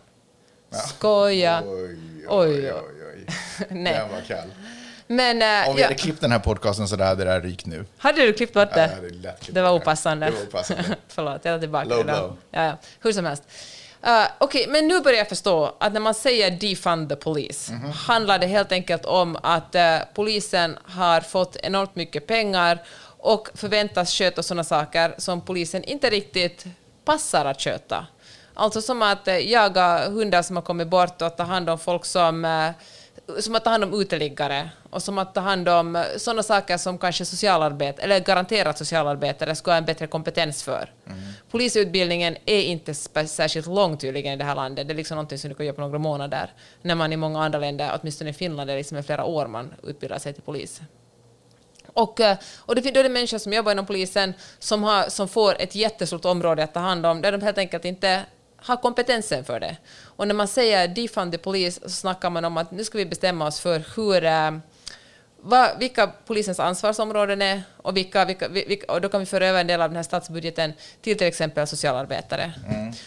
Skoja. 0.88 1.62
Oj, 1.66 1.98
Oj, 2.28 2.72
oj. 2.72 2.82
oj. 3.14 3.26
Nej. 3.70 3.92
Den 3.92 4.10
var 4.12 4.20
kall. 4.20 4.48
Men 5.06 5.42
eh, 5.42 5.68
Om 5.70 5.76
vi 5.76 5.80
ja, 5.82 5.86
hade 5.88 5.98
klippt 5.98 6.20
den 6.20 6.32
här 6.32 6.38
podcasten 6.38 6.88
så 6.88 6.96
där 6.96 7.06
hade 7.06 7.24
det 7.24 7.30
här 7.30 7.40
rykt 7.40 7.66
nu. 7.66 7.84
hade 7.98 8.22
du 8.26 8.32
klippt 8.32 8.52
bort 8.54 8.68
Ja, 8.70 8.76
det? 8.86 9.08
lätt 9.10 9.40
klippt 9.40 9.54
det 9.54 9.62
var 9.62 9.68
det. 9.70 9.74
opassande. 9.76 10.26
Det 10.26 10.32
var 10.32 10.42
opassande. 10.42 10.82
Förlåt, 11.08 11.44
jag 11.44 11.54
tar 11.54 11.58
tillbaka 11.60 11.88
Low 11.88 12.06
det. 12.06 12.12
då. 12.12 12.18
blow. 12.18 12.36
Ja, 12.50 12.64
ja. 12.64 12.76
Hur 13.00 13.12
som 13.12 13.24
helst. 13.24 13.42
Uh, 14.06 14.26
Okej, 14.38 14.66
men 14.68 14.88
nu 14.88 15.00
börjar 15.00 15.18
jag 15.18 15.28
förstå 15.28 15.74
att 15.80 15.92
när 15.92 16.00
man 16.00 16.14
säger 16.14 16.50
defund 16.50 17.08
the 17.08 17.16
police 17.16 17.72
Mhm. 17.72 17.90
handlar 17.92 18.38
det 18.38 18.46
helt 18.46 18.72
enkelt 18.72 19.04
om 19.04 19.36
att 19.42 19.74
eh, 19.74 19.98
polisen 20.14 20.78
har 20.84 21.20
fått 21.20 21.56
enormt 21.56 21.96
mycket 21.96 22.26
pengar 22.26 22.82
och 23.18 23.48
förväntas 23.54 24.12
sköta 24.12 24.42
sådana 24.42 24.64
saker 24.64 25.14
som 25.18 25.40
polisen 25.40 25.84
inte 25.84 26.10
riktigt 26.10 26.64
passar 27.04 27.44
att 27.44 27.60
sköta. 27.60 28.06
Alltså 28.54 28.82
som 28.82 29.02
att 29.02 29.28
eh, 29.28 29.50
jaga 29.50 30.08
hundar 30.08 30.42
som 30.42 30.56
har 30.56 30.62
kommit 30.62 30.88
bort 30.88 31.22
och 31.22 31.36
ta 31.36 31.42
hand 31.42 31.70
om 31.70 31.78
folk 31.78 32.04
som 32.04 32.44
eh, 32.44 32.70
som 33.38 33.54
att 33.54 33.64
ta 33.64 33.70
hand 33.70 33.84
om 33.84 34.00
uteliggare 34.00 34.70
och 34.90 35.02
som 35.02 35.18
att 35.18 35.34
ta 35.34 35.40
hand 35.40 35.68
om 35.68 36.04
sådana 36.16 36.42
saker 36.42 36.76
som 36.76 36.98
kanske 36.98 37.24
socialarbete, 37.24 38.02
eller 38.02 38.20
garanterat 38.20 38.78
socialarbetare 38.78 39.54
skulle 39.54 39.72
ha 39.72 39.78
en 39.78 39.84
bättre 39.84 40.06
kompetens 40.06 40.62
för. 40.62 40.92
Polisutbildningen 41.50 42.36
är 42.46 42.62
inte 42.62 42.94
särskilt 42.94 43.66
lång 43.66 43.96
tydligen 43.96 44.32
i 44.32 44.36
det 44.36 44.44
här 44.44 44.54
landet. 44.54 44.88
Det 44.88 44.94
är 44.94 44.96
liksom 44.96 45.14
någonting 45.14 45.38
som 45.38 45.50
du 45.50 45.54
kan 45.54 45.66
göra 45.66 45.74
på 45.74 45.80
några 45.80 45.98
månader. 45.98 46.52
När 46.82 46.94
man 46.94 47.12
i 47.12 47.16
många 47.16 47.44
andra 47.44 47.58
länder, 47.58 47.98
åtminstone 48.00 48.30
i 48.30 48.32
Finland, 48.32 48.68
det 48.68 48.72
är 48.72 48.76
liksom 48.76 49.02
flera 49.02 49.24
år 49.24 49.46
man 49.46 49.74
utbildar 49.82 50.18
sig 50.18 50.32
till 50.32 50.42
polis. 50.42 50.80
Och, 51.92 52.20
eh, 52.20 52.36
och 52.58 52.74
det 52.74 52.82
finns 52.82 52.94
då 52.94 53.00
är 53.00 53.04
det 53.04 53.10
människor 53.10 53.38
som 53.38 53.52
jobbar 53.52 53.72
inom 53.72 53.86
polisen 53.86 54.34
som, 54.58 54.82
har, 54.82 55.08
som 55.08 55.28
får 55.28 55.62
ett 55.62 55.74
jättestort 55.74 56.24
område 56.24 56.64
att 56.64 56.74
ta 56.74 56.80
hand 56.80 57.06
om, 57.06 57.22
där 57.22 57.32
de 57.32 57.42
helt 57.42 57.58
enkelt 57.58 57.84
inte 57.84 58.22
har 58.66 58.76
kompetensen 58.76 59.44
för 59.44 59.60
det. 59.60 59.76
Och 60.02 60.28
när 60.28 60.34
man 60.34 60.48
säger 60.48 60.88
defund 60.88 61.32
the 61.32 61.38
police 61.38 61.80
så 61.82 61.90
snackar 61.90 62.30
man 62.30 62.44
om 62.44 62.56
att 62.56 62.70
nu 62.70 62.84
ska 62.84 62.98
vi 62.98 63.06
bestämma 63.06 63.46
oss 63.46 63.60
för 63.60 63.82
hur, 63.96 64.24
eh, 64.24 64.50
vad, 65.40 65.78
vilka 65.78 66.06
polisens 66.06 66.60
ansvarsområden 66.60 67.42
är 67.42 67.62
och, 67.76 67.96
vilka, 67.96 68.24
vilka, 68.24 68.48
vilka, 68.48 68.92
och 68.92 69.00
då 69.00 69.08
kan 69.08 69.20
vi 69.20 69.26
föra 69.26 69.46
över 69.46 69.60
en 69.60 69.66
del 69.66 69.82
av 69.82 69.88
den 69.88 69.96
här 69.96 70.02
statsbudgeten 70.02 70.72
till 71.02 71.18
till 71.18 71.26
exempel 71.26 71.66
socialarbetare. 71.66 72.52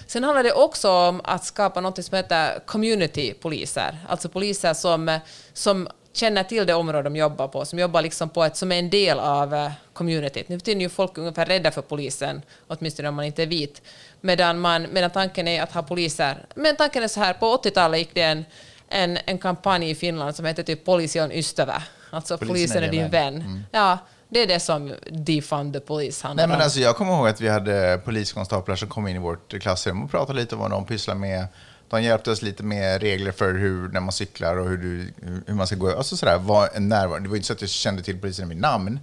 Sen 0.08 0.24
handlar 0.24 0.44
det 0.44 0.54
också 0.54 0.90
om 0.92 1.22
att 1.24 1.46
skapa 1.46 1.82
något 1.82 2.06
som 2.06 2.16
heter 2.16 2.60
community-poliser, 2.66 3.98
alltså 4.08 4.30
poliser 4.30 4.74
som, 4.74 5.20
som 5.54 5.90
känner 6.14 6.44
till 6.44 6.66
det 6.66 6.74
område 6.74 7.04
de 7.04 7.16
jobbar 7.16 7.48
på, 7.48 7.66
som 7.66 7.80
jobbar 7.80 8.02
liksom 8.02 8.30
på 8.30 8.44
ett, 8.44 8.58
som 8.58 8.72
är 8.72 8.80
en 8.80 8.90
del 8.90 9.20
av 9.20 9.54
eh, 9.54 9.72
communityt. 9.94 10.50
Nu 10.50 10.56
är 10.66 10.76
ju 10.76 10.90
folk 10.90 11.18
ungefär 11.18 11.46
rädda 11.46 11.72
för 11.72 11.82
polisen, 11.82 12.42
åtminstone 12.68 13.10
om 13.10 13.16
man 13.16 13.26
inte 13.26 13.44
är 13.44 13.48
vit, 13.48 13.82
medan, 14.22 14.60
man, 14.60 14.88
medan 14.92 15.10
tanken 15.10 15.48
är 15.48 15.64
att 15.64 15.72
ha 15.72 15.84
poliser. 15.84 16.46
Men 16.56 16.76
tanken 16.76 17.04
är 17.04 17.08
så 17.08 17.20
här, 17.20 17.34
på 17.34 17.58
80-talet 17.58 18.00
gick 18.00 18.14
det 18.14 18.22
en, 18.22 18.46
en, 18.90 19.18
en 19.26 19.38
kampanj 19.38 19.90
i 19.90 19.96
Finland 19.96 20.36
som 20.36 20.46
hette 20.46 20.64
typ 20.64 20.86
Polisi 20.86 21.22
on 21.22 21.32
ystävä, 21.32 21.84
alltså 22.10 22.38
Polisen 22.38 22.54
polisen, 22.54 22.84
är 22.84 22.92
din 22.92 23.10
vän. 23.10 23.34
vän. 23.40 23.66
Ja, 23.72 23.98
det 24.30 24.40
är 24.40 24.48
det 24.48 24.60
som 24.60 24.94
defund 25.12 25.74
the 25.74 25.80
police 25.80 26.28
handlar 26.28 26.44
Nej, 26.44 26.48
men 26.48 26.58
om. 26.58 26.64
alltså, 26.64 26.80
jag 26.80 26.96
kommer 26.96 27.14
ihåg 27.14 27.28
att 27.28 27.42
vi 27.42 27.50
hade 27.50 28.02
poliskonstaplar 28.06 28.76
som 28.76 28.90
kom 28.90 29.08
in 29.08 29.16
i 29.16 29.20
vårt 29.20 29.62
klassrum 29.62 30.04
och 30.04 30.12
pratade 30.12 30.40
lite 30.40 30.56
om 30.56 30.62
vad 30.62 30.72
de 30.72 30.86
pysslar 30.86 31.16
med. 31.16 31.48
De 31.90 32.04
hjälpte 32.04 32.32
oss 32.32 32.42
lite 32.42 32.64
med 32.64 33.02
regler 33.02 33.32
för 33.32 33.54
hur, 33.54 33.90
när 33.90 34.00
man 34.00 34.12
cyklar 34.12 34.58
och 34.58 34.70
hur, 34.70 34.78
du, 34.78 35.14
hur 35.48 35.54
man 35.54 35.68
ska 35.68 35.76
gå. 35.76 35.98
Alltså 35.98 36.18
sådär, 36.18 36.38
var 36.38 36.70
en 36.74 36.90
närvaro. 36.90 37.20
Det 37.20 37.30
var 37.30 37.36
inte 37.36 37.48
så 37.48 37.54
att 37.54 37.62
jag 37.62 37.70
kände 37.70 38.02
till 38.04 38.20
polisen 38.22 38.50
vid 38.50 38.58
namn. 38.58 39.00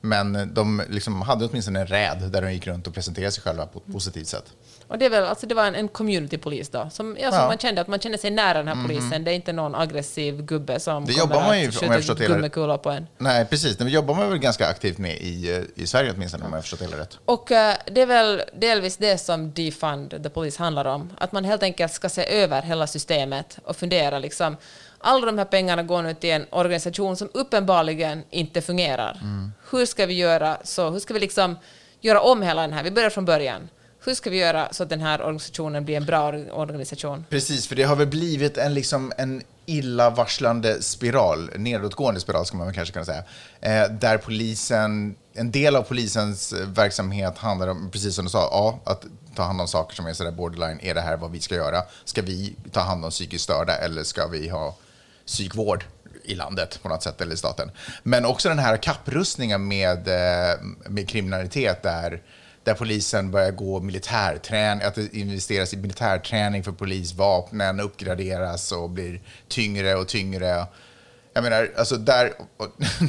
Men 0.00 0.54
de 0.54 0.82
liksom 0.88 1.22
hade 1.22 1.46
åtminstone 1.46 1.80
en 1.80 1.86
räd 1.86 2.28
där 2.32 2.42
de 2.42 2.52
gick 2.52 2.66
runt 2.66 2.86
och 2.86 2.94
presenterade 2.94 3.32
sig 3.32 3.42
själva 3.42 3.66
på 3.66 3.78
ett 3.78 3.92
positivt 3.92 4.26
sätt. 4.26 4.44
Och 4.90 4.98
det, 4.98 5.04
är 5.04 5.10
väl, 5.10 5.24
alltså 5.24 5.46
det 5.46 5.54
var 5.54 5.66
en, 5.66 5.74
en 5.74 5.88
community-polis 5.88 6.68
då, 6.68 6.88
som, 6.92 7.16
ja, 7.20 7.30
som 7.30 7.40
Ja. 7.40 7.46
man 7.46 7.58
kände 7.58 7.80
att 7.80 7.88
man 7.88 8.00
kände 8.00 8.18
sig 8.18 8.30
nära 8.30 8.58
den 8.62 8.68
här 8.68 8.86
polisen. 8.86 9.24
Det 9.24 9.30
är 9.30 9.34
inte 9.34 9.52
någon 9.52 9.74
aggressiv 9.74 10.42
gubbe 10.42 10.80
som 10.80 11.04
Det 11.04 11.12
kommer 11.12 11.34
man 11.34 11.60
ju, 11.60 11.68
att 11.68 11.74
skjuta 11.74 12.14
gummikulor 12.14 12.78
på 12.78 12.90
en. 12.90 13.06
Nej, 13.18 13.44
precis. 13.44 13.76
Det 13.76 13.90
jobbar 13.90 14.14
man 14.14 14.28
väl 14.30 14.38
ganska 14.38 14.66
aktivt 14.66 14.98
med 14.98 15.16
i, 15.16 15.50
eh, 15.54 15.82
i 15.82 15.86
Sverige 15.86 16.12
åtminstone, 16.16 16.44
om 16.46 16.52
jag 16.52 16.62
förstått 16.62 16.90
det 16.90 16.98
rätt. 16.98 17.18
Och 17.24 17.52
eh, 17.52 17.76
det 17.86 18.00
är 18.00 18.06
väl 18.06 18.42
delvis 18.54 18.96
det 18.96 19.18
som 19.18 19.52
Defund 19.52 20.22
the 20.22 20.28
Police 20.30 20.62
handlar 20.62 20.84
om. 20.84 21.12
Att 21.18 21.32
man 21.32 21.44
helt 21.44 21.62
enkelt 21.62 21.92
ska 21.92 22.08
se 22.08 22.24
över 22.42 22.62
hela 22.62 22.86
systemet 22.86 23.58
och 23.64 23.76
fundera 23.76 24.18
liksom. 24.18 24.56
Alla 24.98 25.26
de 25.26 25.38
här 25.38 25.44
pengarna 25.44 25.82
går 25.82 26.02
nu 26.02 26.14
till 26.14 26.30
en 26.30 26.46
organisation 26.50 27.16
som 27.16 27.28
uppenbarligen 27.34 28.22
inte 28.30 28.60
fungerar. 28.60 29.18
Mm. 29.22 29.52
Hur 29.70 29.86
ska 29.86 30.06
vi 30.06 30.14
göra 30.14 30.56
så? 30.64 30.90
Hur 30.90 30.98
ska 30.98 31.14
vi 31.14 31.20
liksom 31.20 31.56
göra 32.00 32.20
om 32.20 32.42
hela 32.42 32.60
den 32.62 32.72
här? 32.72 32.82
Vi 32.82 32.90
börjar 32.90 33.10
från 33.10 33.24
början. 33.24 33.68
Hur 34.04 34.14
ska 34.14 34.30
vi 34.30 34.36
göra 34.36 34.68
så 34.72 34.82
att 34.82 34.88
den 34.88 35.00
här 35.00 35.22
organisationen 35.22 35.84
blir 35.84 35.96
en 35.96 36.04
bra 36.04 36.28
organisation? 36.52 37.24
Precis, 37.30 37.66
för 37.66 37.76
det 37.76 37.82
har 37.82 37.96
väl 37.96 38.06
blivit 38.06 38.58
en, 38.58 38.74
liksom, 38.74 39.12
en 39.18 39.42
illavarslande 39.66 40.82
spiral, 40.82 41.50
nedåtgående 41.56 42.20
spiral 42.20 42.46
ska 42.46 42.56
man 42.56 42.66
väl 42.66 42.74
kanske 42.74 42.92
kunna 42.92 43.04
säga, 43.04 43.24
eh, 43.60 43.90
där 43.90 44.18
polisen, 44.18 45.14
en 45.32 45.50
del 45.50 45.76
av 45.76 45.82
polisens 45.82 46.52
eh, 46.52 46.68
verksamhet 46.68 47.38
handlar 47.38 47.68
om, 47.68 47.90
precis 47.90 48.14
som 48.14 48.24
du 48.24 48.30
sa, 48.30 48.38
ja, 48.38 48.92
att 48.92 49.04
ta 49.34 49.42
hand 49.42 49.60
om 49.60 49.68
saker 49.68 49.96
som 49.96 50.06
är 50.06 50.12
sådär 50.12 50.32
borderline, 50.32 50.80
är 50.82 50.94
det 50.94 51.00
här 51.00 51.16
vad 51.16 51.30
vi 51.30 51.40
ska 51.40 51.54
göra? 51.54 51.82
Ska 52.04 52.22
vi 52.22 52.56
ta 52.72 52.80
hand 52.80 53.04
om 53.04 53.10
psykiskt 53.10 53.44
störda 53.44 53.76
eller 53.76 54.02
ska 54.02 54.26
vi 54.26 54.48
ha 54.48 54.76
psykvård 55.26 55.84
i 56.24 56.34
landet 56.34 56.78
på 56.82 56.88
något 56.88 57.02
sätt, 57.02 57.20
eller 57.20 57.34
i 57.34 57.36
staten. 57.36 57.70
Men 58.02 58.24
också 58.24 58.48
den 58.48 58.58
här 58.58 58.76
kapprustningen 58.76 59.68
med, 59.68 60.08
eh, 60.08 60.58
med 60.86 61.08
kriminalitet 61.08 61.82
där, 61.82 62.22
där 62.70 62.74
polisen 62.74 63.30
börjar 63.30 63.50
gå 63.50 63.80
militärträning, 63.80 64.86
att 64.86 64.94
det 64.94 65.14
investeras 65.16 65.72
i 65.74 65.76
militärträning 65.76 66.64
för 66.64 66.72
polisvapnen, 66.72 67.80
uppgraderas 67.80 68.72
och 68.72 68.90
blir 68.90 69.20
tyngre 69.48 69.94
och 69.94 70.08
tyngre. 70.08 70.66
Jag 71.32 71.42
menar, 71.44 71.70
alltså 71.76 71.96
där, 71.96 72.32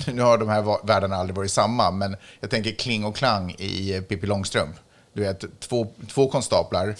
nu 0.13 0.21
har 0.21 0.37
de 0.37 0.49
här 0.49 0.87
världarna 0.87 1.15
aldrig 1.15 1.35
varit 1.35 1.51
samma, 1.51 1.91
men 1.91 2.15
jag 2.39 2.49
tänker 2.49 2.71
kling 2.71 3.05
och 3.05 3.15
klang 3.15 3.55
i 3.59 3.95
eh, 3.95 4.01
Pippi 4.01 4.27
Långstrump. 4.27 4.75
Du 5.13 5.21
vet, 5.21 5.59
två, 5.59 5.87
två 6.07 6.27
konstaplar 6.29 6.95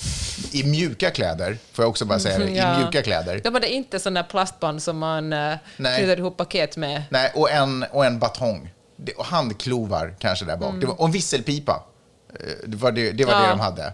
i 0.51 0.63
mjuka 0.63 1.09
kläder, 1.09 1.57
får 1.73 1.83
jag 1.83 1.89
också 1.89 2.05
bara 2.05 2.19
säga 2.19 2.39
det, 2.39 2.49
i 2.49 2.57
Ja. 2.57 2.77
mjuka 2.79 3.01
kläder. 3.01 3.41
De 3.43 3.53
hade 3.53 3.69
inte 3.69 3.99
sådana 3.99 4.23
plastband 4.23 4.81
som 4.81 4.97
man 4.97 5.29
Nej. 5.29 5.59
knyter 5.77 6.17
ihop 6.17 6.37
paket 6.37 6.77
med. 6.77 7.03
Nej, 7.09 7.31
och 7.35 7.51
en, 7.51 7.85
och 7.91 8.05
en 8.05 8.19
batong. 8.19 8.69
Handklovar 9.19 10.15
kanske 10.19 10.45
där 10.45 10.57
bak. 10.57 10.75
Det 10.81 10.87
var, 10.87 10.99
och 11.01 11.05
en 11.05 11.11
visselpipa. 11.11 11.83
Det 12.65 12.77
var 12.77 12.91
det, 12.91 13.11
det, 13.11 13.25
var 13.25 13.33
Ja. 13.33 13.41
det 13.41 13.47
de 13.49 13.59
hade. 13.59 13.93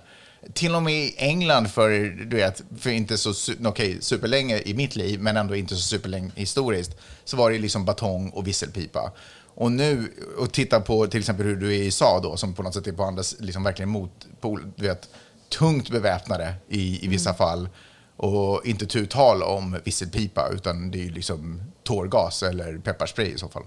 Till 0.53 0.75
och 0.75 0.83
med 0.83 0.93
i 0.93 1.15
England 1.17 1.67
för, 1.71 1.89
du 2.25 2.35
vet, 2.37 2.63
för 2.79 2.89
inte 2.89 3.17
så 3.17 3.33
okej, 3.65 3.97
superlänge 4.01 4.61
i 4.65 4.73
mitt 4.73 4.95
liv, 4.95 5.21
men 5.21 5.37
ändå 5.37 5.55
inte 5.55 5.75
så 5.75 5.81
superlänge 5.81 6.31
historiskt, 6.35 6.91
så 7.25 7.37
var 7.37 7.51
det 7.51 7.59
liksom 7.59 7.85
batong 7.85 8.29
och 8.29 8.47
visselpipa. 8.47 9.11
Och 9.55 9.71
nu, 9.71 10.13
och 10.37 10.51
titta 10.51 10.79
på 10.81 11.07
till 11.07 11.19
exempel 11.19 11.45
hur 11.45 11.55
du 11.55 11.67
är 11.67 11.77
i 11.77 11.85
USA 11.85 12.19
då, 12.23 12.37
som 12.37 12.53
på 12.53 12.63
något 12.63 12.73
sätt 12.73 12.87
är 12.87 12.91
på 12.91 13.03
andra, 13.03 13.23
liksom 13.39 13.63
verkligen 13.63 13.89
motpol, 13.89 14.63
du 14.75 14.87
vet, 14.87 15.09
tungt 15.49 15.89
beväpnade 15.89 16.53
i, 16.69 17.05
i 17.05 17.07
vissa 17.07 17.33
fall. 17.33 17.69
Och 18.17 18.65
inte 18.65 18.85
tu 18.85 19.05
tal 19.05 19.43
om 19.43 19.79
visselpipa, 19.83 20.49
utan 20.53 20.91
det 20.91 20.97
är 20.97 21.03
ju 21.03 21.11
liksom 21.11 21.61
tårgas 21.83 22.43
eller 22.43 22.77
pepparspray 22.77 23.27
i 23.27 23.37
så 23.37 23.49
fall. 23.49 23.63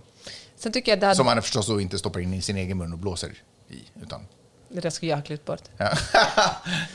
Sen 0.56 0.72
tycker 0.72 0.92
jag 0.92 1.00
det, 1.00 1.06
hade, 1.06 1.16
Som 1.16 1.26
man 1.26 1.42
förstås 1.42 1.66
då 1.66 1.80
inte 1.80 1.98
stoppar 1.98 2.20
in 2.20 2.34
i 2.34 2.42
sin 2.42 2.56
egen 2.56 2.78
mun 2.78 2.92
och 2.92 2.98
blåser 2.98 3.32
i. 3.68 4.02
Utan, 4.02 4.20
det 4.72 4.80
där 4.80 4.90
skulle 4.90 5.10
jag 5.10 5.16
ha 5.16 5.24
klippt 5.24 5.44
bort. 5.44 5.62
ja. 5.76 5.90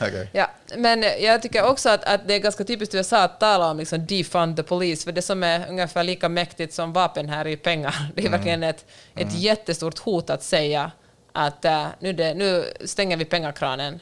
Okej. 0.00 0.30
Ja, 0.32 0.50
men 0.76 1.02
jag 1.02 1.42
tycker 1.42 1.64
också 1.64 1.88
att, 1.88 2.04
att 2.04 2.28
det 2.28 2.34
är 2.34 2.38
ganska 2.38 2.64
typiskt 2.64 2.94
USA 2.94 3.22
att 3.22 3.40
tala 3.40 3.70
om 3.70 3.78
liksom 3.78 4.06
defund 4.06 4.56
the 4.56 4.62
police, 4.62 5.04
för 5.04 5.12
det 5.12 5.22
som 5.22 5.42
är 5.42 5.68
ungefär 5.68 6.04
lika 6.04 6.28
mäktigt 6.28 6.74
som 6.74 6.92
vapen 6.92 7.28
här 7.28 7.46
är 7.46 7.56
pengar. 7.56 8.10
Det 8.14 8.26
är 8.26 8.30
verkligen 8.30 8.62
ett, 8.62 8.84
ett 9.14 9.38
jättestort 9.38 9.98
hot 9.98 10.30
att 10.30 10.42
säga 10.42 10.90
att 11.32 11.64
äh, 11.64 11.86
nu, 12.00 12.12
det, 12.12 12.34
nu 12.34 12.64
stänger 12.84 13.16
vi 13.16 13.24
pengakranen. 13.24 14.00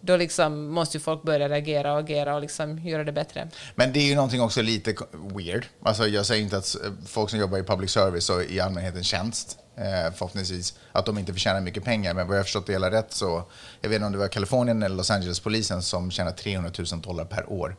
Då 0.00 0.16
liksom 0.16 0.66
måste 0.68 0.96
ju 0.96 1.02
folk 1.02 1.22
börja 1.22 1.48
reagera 1.48 1.92
och 1.92 1.98
agera 1.98 2.34
och 2.34 2.40
liksom 2.40 2.78
göra 2.78 3.04
det 3.04 3.12
bättre. 3.12 3.48
Men 3.74 3.92
det 3.92 4.00
är 4.00 4.04
ju 4.04 4.14
någonting 4.14 4.40
också 4.40 4.62
lite 4.62 4.94
weird. 5.12 5.66
Alltså 5.82 6.06
jag 6.06 6.26
säger 6.26 6.42
inte 6.42 6.56
att 6.56 6.76
folk 7.06 7.30
som 7.30 7.38
jobbar 7.38 7.58
i 7.58 7.62
public 7.62 7.90
service 7.90 8.30
och 8.30 8.42
i 8.42 8.60
allmänhetens 8.60 9.06
tjänst, 9.06 9.58
eh, 9.76 10.12
förhoppningsvis, 10.14 10.74
att 10.92 11.06
de 11.06 11.18
inte 11.18 11.32
förtjänar 11.32 11.60
mycket 11.60 11.84
pengar. 11.84 12.14
Men 12.14 12.26
vad 12.26 12.36
jag 12.36 12.40
har 12.40 12.44
förstått 12.44 12.66
det 12.66 12.72
hela 12.72 12.90
rätt 12.90 13.12
så, 13.12 13.44
jag 13.80 13.88
vet 13.88 13.96
inte 13.96 14.06
om 14.06 14.12
det 14.12 14.18
var 14.18 14.28
Kalifornien 14.28 14.82
eller 14.82 14.96
Los 14.96 15.10
Angeles-polisen 15.10 15.82
som 15.82 16.10
tjänar 16.10 16.32
300 16.32 16.70
000 16.92 17.00
dollar 17.00 17.24
per 17.24 17.52
år. 17.52 17.76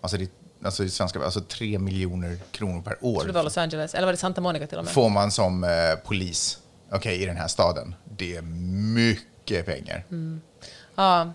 Alltså, 0.00 0.16
det, 0.18 0.30
alltså, 0.64 0.84
i 0.84 0.90
svenska, 0.90 1.24
alltså 1.24 1.40
3 1.40 1.78
miljoner 1.78 2.38
kronor 2.50 2.82
per 2.82 2.96
år. 3.00 3.20
Så 3.20 3.26
det 3.26 3.32
var 3.32 3.42
Los 3.42 3.58
Angeles, 3.58 3.94
eller 3.94 4.06
var 4.06 4.12
det 4.12 4.18
Santa 4.18 4.40
Monica 4.40 4.66
till 4.66 4.78
och 4.78 4.84
med? 4.84 4.92
får 4.92 5.08
man 5.08 5.30
som 5.30 5.64
eh, 5.64 5.70
polis 6.04 6.58
okej, 6.90 7.22
i 7.22 7.26
den 7.26 7.36
här 7.36 7.48
staden. 7.48 7.94
Det 8.04 8.36
är 8.36 8.42
mycket 8.42 9.66
pengar. 9.66 10.04
Ja. 10.94 11.32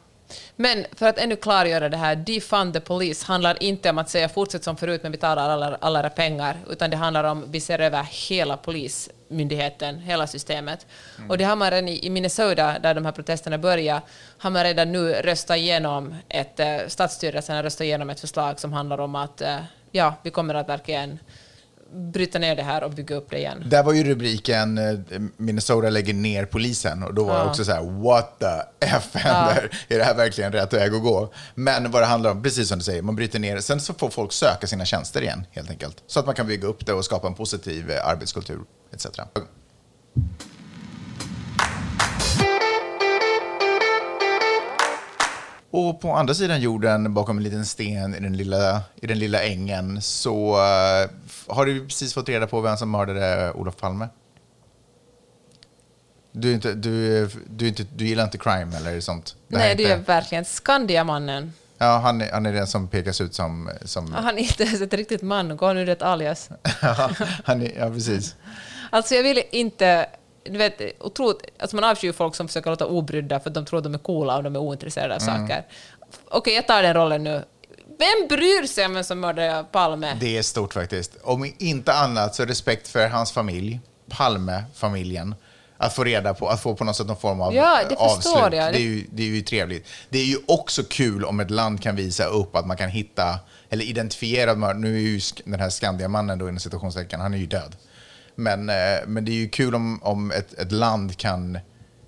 Men 0.55 0.85
för 0.91 1.05
att 1.05 1.17
ännu 1.17 1.35
klargöra 1.35 1.89
det 1.89 1.97
här, 1.97 2.15
defund 2.15 2.73
the 2.73 2.79
police 2.79 3.25
handlar 3.25 3.63
inte 3.63 3.89
om 3.89 3.97
att 3.97 4.09
säga 4.09 4.29
fortsätt 4.29 4.63
som 4.63 4.77
förut 4.77 5.03
men 5.03 5.11
vi 5.11 5.17
tar 5.17 5.37
alla, 5.37 5.77
alla 5.81 5.99
era 5.99 6.09
pengar, 6.09 6.57
utan 6.69 6.89
det 6.89 6.97
handlar 6.97 7.23
om 7.23 7.51
vi 7.51 7.61
ser 7.61 7.79
över 7.79 8.03
hela 8.29 8.57
polismyndigheten, 8.57 9.99
hela 9.99 10.27
systemet. 10.27 10.85
Och 11.29 11.37
det 11.37 11.43
har 11.43 11.55
man 11.55 11.71
redan 11.71 11.87
i 11.87 12.09
Minnesota, 12.09 12.79
där 12.79 12.93
de 12.93 13.05
här 13.05 13.11
protesterna 13.11 13.57
börjar, 13.57 14.01
har 14.37 14.49
man 14.49 14.63
redan 14.63 14.91
nu 14.91 15.13
röstat 15.13 15.57
igenom 15.57 16.15
ett, 16.29 16.59
eh, 16.59 16.77
stadsstyrelsen 16.87 17.55
har 17.55 17.63
röstat 17.63 17.85
igenom 17.85 18.09
ett 18.09 18.19
förslag 18.19 18.59
som 18.59 18.73
handlar 18.73 18.99
om 18.99 19.15
att 19.15 19.41
eh, 19.41 19.57
ja, 19.91 20.13
vi 20.23 20.31
kommer 20.31 20.53
att 20.53 20.69
verkligen 20.69 21.19
bryta 21.95 22.39
ner 22.39 22.55
det 22.55 22.63
här 22.63 22.83
och 22.83 22.91
bygga 22.91 23.15
upp 23.15 23.29
det 23.29 23.37
igen. 23.37 23.63
Där 23.69 23.83
var 23.83 23.93
ju 23.93 24.03
rubriken 24.03 24.77
eh, 24.77 25.19
Minnesota 25.37 25.89
lägger 25.89 26.13
ner 26.13 26.45
polisen 26.45 27.03
och 27.03 27.13
då 27.13 27.23
var 27.23 27.39
det 27.39 27.49
också 27.49 27.65
så 27.65 27.71
här 27.71 28.03
what 28.03 28.39
the 28.39 28.85
F 28.85 29.09
händer? 29.13 29.69
Är 29.87 29.97
det 29.97 30.03
här 30.03 30.15
verkligen 30.15 30.51
rätt 30.51 30.73
väg 30.73 30.93
att 30.93 31.03
gå? 31.03 31.33
Men 31.55 31.91
vad 31.91 32.01
det 32.01 32.05
handlar 32.05 32.31
om, 32.31 32.43
precis 32.43 32.67
som 32.67 32.77
du 32.77 32.83
säger, 32.83 33.01
man 33.01 33.15
bryter 33.15 33.39
ner 33.39 33.59
Sen 33.59 33.79
så 33.79 33.93
får 33.93 34.09
folk 34.09 34.31
söka 34.31 34.67
sina 34.67 34.85
tjänster 34.85 35.21
igen 35.21 35.45
helt 35.51 35.69
enkelt. 35.69 36.03
Så 36.07 36.19
att 36.19 36.25
man 36.25 36.35
kan 36.35 36.47
bygga 36.47 36.67
upp 36.67 36.85
det 36.85 36.93
och 36.93 37.05
skapa 37.05 37.27
en 37.27 37.33
positiv 37.35 37.91
eh, 37.91 38.07
arbetskultur 38.07 38.59
etc. 38.93 39.07
Och 45.75 46.01
på 46.01 46.11
andra 46.13 46.33
sidan 46.33 46.61
jorden, 46.61 47.13
bakom 47.13 47.37
en 47.37 47.43
liten 47.43 47.65
sten 47.65 48.15
i 48.15 48.19
den 48.19 48.37
lilla, 48.37 48.81
i 48.95 49.07
den 49.07 49.19
lilla 49.19 49.43
ängen, 49.43 50.01
så 50.01 50.53
eh, 50.55 51.09
har 51.47 51.65
du 51.65 51.85
precis 51.87 52.13
fått 52.13 52.29
reda 52.29 52.47
på 52.47 52.61
vem 52.61 52.77
som 52.77 52.91
mördade 52.91 53.51
Olof 53.53 53.77
Palme. 53.77 54.07
Du, 56.31 56.53
inte, 56.53 56.73
du, 56.73 57.27
du, 57.49 57.67
inte, 57.67 57.83
du 57.95 58.05
gillar 58.07 58.23
inte 58.23 58.37
crime 58.37 58.77
eller 58.77 58.99
sånt? 58.99 59.35
Det 59.47 59.57
Nej, 59.57 59.75
det 59.75 59.83
inte- 59.83 59.93
är 59.95 59.97
verkligen 59.97 60.45
Skandiamannen. 60.45 61.53
Ja, 61.77 61.97
han, 61.97 62.21
är- 62.21 62.31
han 62.31 62.45
är 62.45 62.53
den 62.53 62.67
som 62.67 62.87
pekas 62.87 63.21
ut 63.21 63.35
som... 63.35 63.69
som 63.85 64.13
Han 64.13 64.37
är 64.37 64.41
inte 64.41 64.63
ens 64.63 64.81
ett 64.81 64.93
riktigt 64.93 65.21
man, 65.21 65.57
går 65.57 65.73
nu 65.73 65.91
ett 65.91 66.01
alias. 66.01 66.49
han 67.45 67.61
är, 67.61 67.71
ja, 67.79 67.89
precis. 67.89 68.35
Alltså 68.89 69.15
jag 69.15 69.23
vill 69.23 69.41
inte... 69.51 70.05
Du 70.45 70.57
vet, 70.57 70.81
otroligt, 70.99 71.41
alltså 71.59 71.75
man 71.75 71.83
avskyr 71.83 72.11
folk 72.11 72.35
som 72.35 72.47
försöker 72.47 72.69
låta 72.69 72.85
obrydda 72.85 73.39
för 73.39 73.49
att 73.49 73.53
de 73.53 73.65
tror 73.65 73.77
att 73.77 73.83
de 73.83 73.93
är 73.93 73.97
coola 73.99 74.37
och 74.37 74.43
de 74.43 74.55
är 74.55 74.59
ointresserade 74.59 75.15
av 75.15 75.21
Mm. 75.21 75.47
saker. 75.47 75.65
Okej, 76.29 76.53
jag 76.55 76.67
tar 76.67 76.83
den 76.83 76.93
rollen 76.93 77.23
nu. 77.23 77.43
Vem 77.99 78.27
bryr 78.37 78.67
sig 78.67 78.85
om 78.85 78.93
vem 78.93 79.03
som 79.03 79.19
mördade 79.19 79.65
Palme? 79.71 80.17
Det 80.19 80.37
är 80.37 80.41
stort 80.41 80.73
faktiskt. 80.73 81.11
Om 81.23 81.53
inte 81.57 81.93
annat 81.93 82.35
så 82.35 82.45
respekt 82.45 82.87
för 82.87 83.07
hans 83.07 83.31
familj, 83.31 83.79
Palme-familjen. 84.09 85.35
Att 85.77 85.93
få 85.95 86.03
reda 86.03 86.33
på, 86.33 86.47
att 86.49 86.61
få 86.61 86.75
på 86.75 86.83
något 86.83 86.95
sätt 86.95 87.07
någon 87.07 87.17
form 87.17 87.41
av 87.41 87.53
Ja, 87.55 87.79
det 87.89 87.95
avslut. 87.95 88.23
förstår 88.23 88.53
jag. 88.55 88.73
Det 88.73 88.77
är, 88.77 88.81
ju, 88.81 89.07
det 89.11 89.23
är 89.23 89.27
ju 89.27 89.41
trevligt. 89.41 89.87
Det 90.09 90.19
är 90.19 90.25
ju 90.25 90.37
också 90.47 90.83
kul 90.83 91.25
om 91.25 91.39
ett 91.39 91.51
land 91.51 91.81
kan 91.83 91.95
visa 91.95 92.25
upp 92.25 92.55
att 92.55 92.67
man 92.67 92.77
kan 92.77 92.89
hitta, 92.89 93.39
eller 93.69 93.85
identifiera, 93.85 94.73
nu 94.73 94.95
är 94.95 94.99
ju 94.99 95.19
den 95.45 95.59
här 95.59 95.69
Skandiamannen 95.69 96.39
då 96.39 96.49
inom 96.49 96.59
citationstecken, 96.59 97.19
han 97.21 97.33
är 97.33 97.37
ju 97.37 97.45
död. 97.45 97.75
Men, 98.35 98.69
eh, 98.69 99.07
men 99.07 99.25
det 99.25 99.31
är 99.31 99.35
ju 99.35 99.49
kul 99.49 99.75
om, 99.75 100.03
om 100.03 100.31
ett, 100.31 100.53
ett 100.53 100.71
land 100.71 101.17
kan, 101.17 101.59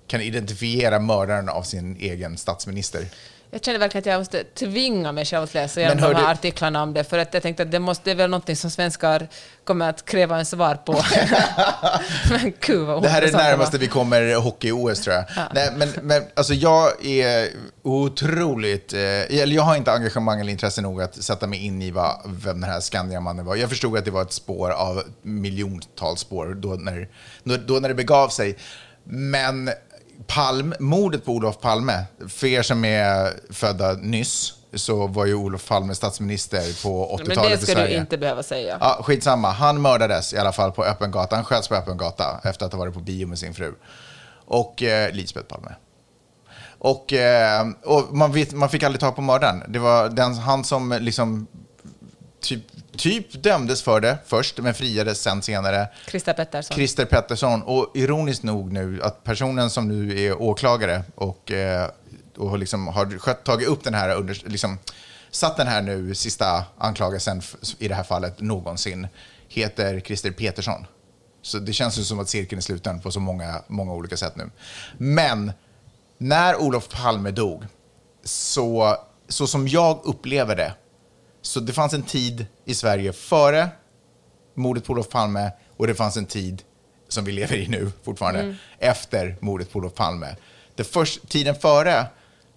kan 0.06 0.20
identifiera 0.20 0.98
mördaren 0.98 1.48
av 1.48 1.62
sin 1.62 1.96
egen 1.96 2.36
statsminister. 2.36 3.06
Jag 3.50 3.64
känner 3.64 3.78
verkligen 3.78 4.02
att 4.02 4.06
jag 4.06 4.18
måste 4.18 4.44
tvinga 4.44 5.12
mig 5.12 5.24
själv 5.24 5.42
att 5.42 5.54
läsa 5.54 5.80
igenom 5.80 5.96
de 5.96 6.02
här 6.02 6.14
du- 6.14 6.30
artiklarna 6.30 6.82
om 6.82 6.94
det, 6.94 7.04
för 7.04 7.18
att 7.18 7.34
jag 7.34 7.42
tänkte 7.42 7.62
att 7.62 7.70
det, 7.70 7.78
måste, 7.78 8.04
det 8.04 8.10
är 8.10 8.14
väl 8.14 8.30
någonting 8.30 8.56
som 8.56 8.70
svenskar 8.70 9.28
kommer 9.64 9.88
att 9.88 10.04
kräva 10.04 10.38
en 10.38 10.46
svar 10.46 10.74
på. 10.74 10.92
men 12.30 12.52
gud 12.60 12.86
vad 12.86 13.02
Det 13.02 13.08
här 13.08 13.22
är 13.22 13.26
det 13.26 13.32
närmaste 13.32 13.78
vi 13.78 13.86
kommer 13.86 14.34
hockey-OS 14.34 15.00
tror 15.00 15.16
jag. 15.16 15.24
Nej, 15.54 15.72
men, 15.76 15.88
men 16.02 16.22
alltså 16.34 16.54
jag 16.54 17.06
är 17.06 17.48
otroligt, 17.82 18.92
eh, 18.92 19.00
jag 19.00 19.62
har 19.62 19.76
inte 19.76 19.92
engagemang 19.92 20.40
eller 20.40 20.52
intresse 20.52 20.80
nog 20.80 21.02
att 21.02 21.22
sätta 21.22 21.46
mig 21.46 21.64
in 21.64 21.82
i 21.82 21.90
vad, 21.90 22.20
vem 22.24 22.60
den 22.60 22.70
här 22.70 22.80
Skandiamannen 22.80 23.44
var. 23.44 23.56
Jag 23.56 23.68
förstod 23.68 23.98
att 23.98 24.04
det 24.04 24.10
var 24.10 24.22
ett 24.22 24.32
spår 24.32 24.70
av 24.70 25.02
miljontals 25.22 26.20
spår 26.20 26.54
då 26.54 26.68
när, 26.68 27.08
då, 27.44 27.56
då 27.56 27.74
när 27.74 27.88
det 27.88 27.94
begav 27.94 28.28
sig. 28.28 28.56
Men 29.10 29.70
Palm, 30.26 30.74
mordet 30.78 31.24
på 31.24 31.32
Olof 31.32 31.60
Palme, 31.60 32.04
för 32.28 32.46
er 32.46 32.62
som 32.62 32.84
är 32.84 33.32
födda 33.52 33.92
nyss, 33.92 34.54
så 34.74 35.06
var 35.06 35.26
ju 35.26 35.34
Olof 35.34 35.68
Palme 35.68 35.94
statsminister 35.94 36.82
på 36.82 37.18
Men 37.18 37.26
80-talet 37.26 37.50
det 37.50 37.54
i 37.54 37.66
ska 37.66 37.72
Sverige. 37.72 37.94
du 37.94 38.00
inte 38.00 38.18
behöva 38.18 38.42
säga. 38.42 38.78
Ja, 38.80 38.98
skitsamma. 39.02 39.50
Han 39.50 39.82
mördades 39.82 40.34
i 40.34 40.38
alla 40.38 40.52
fall 40.52 40.72
på 40.72 40.84
öppen 40.84 41.10
gata. 41.10 41.36
Han 41.36 41.44
sköts 41.44 41.68
på 41.68 41.74
öppen 41.74 41.96
gata 41.96 42.40
efter 42.44 42.66
att 42.66 42.72
ha 42.72 42.78
varit 42.78 42.94
på 42.94 43.00
bio 43.00 43.26
med 43.26 43.38
sin 43.38 43.54
fru. 43.54 43.74
Och 44.44 44.82
eh, 44.82 45.12
Lisbeth 45.12 45.46
Palme. 45.46 45.74
Och, 46.78 47.12
eh, 47.12 47.66
och 47.84 48.16
man, 48.16 48.32
vet, 48.32 48.52
man 48.52 48.68
fick 48.68 48.82
aldrig 48.82 49.00
tag 49.00 49.16
på 49.16 49.22
mördaren. 49.22 49.62
Det 49.68 49.78
var 49.78 50.08
den, 50.08 50.34
han 50.34 50.64
som 50.64 50.98
liksom 51.00 51.46
typ, 52.40 52.62
typ 52.96 53.42
dömdes 53.42 53.82
för 53.82 54.00
det 54.00 54.18
först, 54.26 54.58
men 54.58 54.74
friades 54.74 55.20
sen 55.20 55.42
senare. 55.42 55.88
Christer 56.06 56.32
Pettersson. 56.32 56.74
Christer 56.74 57.04
Pettersson. 57.04 57.62
Och 57.62 57.90
ironiskt 57.94 58.42
nog 58.42 58.72
nu 58.72 59.02
att 59.02 59.24
personen 59.24 59.70
som 59.70 59.88
nu 59.88 60.20
är 60.20 60.42
åklagare 60.42 61.02
och, 61.14 61.52
eh, 61.52 61.90
och 62.36 62.58
liksom 62.58 62.86
har 62.86 63.18
skött, 63.18 63.44
tagit 63.44 63.68
upp 63.68 63.84
den 63.84 63.94
här, 63.94 64.16
under, 64.16 64.42
liksom, 64.44 64.78
satt 65.30 65.56
den 65.56 65.66
här 65.66 65.82
nu 65.82 66.14
sista 66.14 66.64
anklagelsen 66.78 67.42
i 67.78 67.88
det 67.88 67.94
här 67.94 68.02
fallet 68.02 68.40
någonsin, 68.40 69.08
heter 69.48 70.00
Christer 70.00 70.30
Petersson. 70.30 70.86
Så 71.42 71.58
det 71.58 71.72
känns 71.72 71.98
ju 71.98 72.04
som 72.04 72.20
att 72.20 72.28
cirkeln 72.28 72.58
är 72.58 72.62
sluten 72.62 73.00
på 73.00 73.10
så 73.10 73.20
många, 73.20 73.62
många 73.68 73.92
olika 73.92 74.16
sätt 74.16 74.36
nu. 74.36 74.50
Men 74.98 75.52
när 76.18 76.56
Olof 76.56 76.88
Palme 76.88 77.30
dog, 77.30 77.64
så, 78.24 78.96
så 79.28 79.46
som 79.46 79.68
jag 79.68 80.00
upplever 80.04 80.56
det, 80.56 80.74
så 81.42 81.60
det 81.60 81.72
fanns 81.72 81.94
en 81.94 82.02
tid 82.02 82.46
i 82.64 82.74
Sverige 82.74 83.12
före 83.12 83.68
mordet 84.54 84.84
på 84.84 84.92
Olof 84.92 85.08
Palme 85.08 85.50
och 85.76 85.86
det 85.86 85.94
fanns 85.94 86.16
en 86.16 86.26
tid 86.26 86.62
som 87.08 87.24
vi 87.24 87.32
lever 87.32 87.56
i 87.56 87.68
nu 87.68 87.92
fortfarande, 88.04 88.56
efter 88.78 89.36
mordet 89.40 89.72
på 89.72 89.78
Olof 89.78 89.94
Palme. 89.94 90.36
Det 90.74 90.84
först, 90.84 91.28
tiden 91.28 91.54
före, 91.54 92.06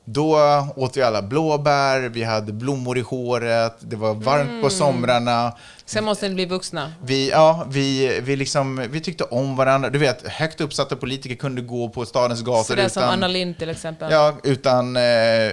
då 0.06 0.38
åt 0.76 0.98
vi 0.98 1.02
alla 1.02 1.22
blåbär, 1.22 2.00
vi 2.00 2.24
hade 2.24 2.54
blommor 2.54 2.98
i 2.98 3.02
håret, 3.02 3.76
det 3.80 3.96
var 3.96 4.14
varmt 4.14 4.62
på 4.64 4.70
somrarna. 4.70 5.54
Sen 5.86 6.04
måste 6.04 6.30
ni 6.30 6.36
bli 6.36 6.46
vuxna. 6.46 6.94
Vi, 7.04 7.30
ja, 7.30 7.66
vi, 7.70 8.20
vi, 8.24 8.36
liksom, 8.36 8.88
vi 8.90 9.02
tyckte 9.02 9.24
om 9.24 9.56
varandra. 9.56 9.90
Du 9.90 10.00
vet, 10.00 10.28
högt 10.28 10.62
uppsatta 10.62 10.96
politiker 10.96 11.36
kunde 11.36 11.62
gå 11.62 11.90
på 11.90 12.06
stadens 12.06 12.42
gator 12.42 12.64
Sådär 12.64 12.88
som 12.90 13.04
utan... 13.04 13.14
Anna 13.14 13.28
Lindh 13.28 13.60
till 13.60 13.70
exempel. 13.70 14.12
Ja, 14.12 14.38
utan... 14.44 14.98
Eh, 14.98 15.02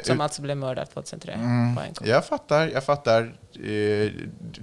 Som 0.05 0.20
alltså 0.20 0.42
blev 0.42 0.57
mördad 0.57 0.90
2003. 0.94 1.32
på 1.76 1.90
NK. 1.90 2.09
jag 2.09 2.26
fattar, 2.26 2.70
jag 2.74 2.84
fattar. 2.84 3.32
Eh, 3.55 4.11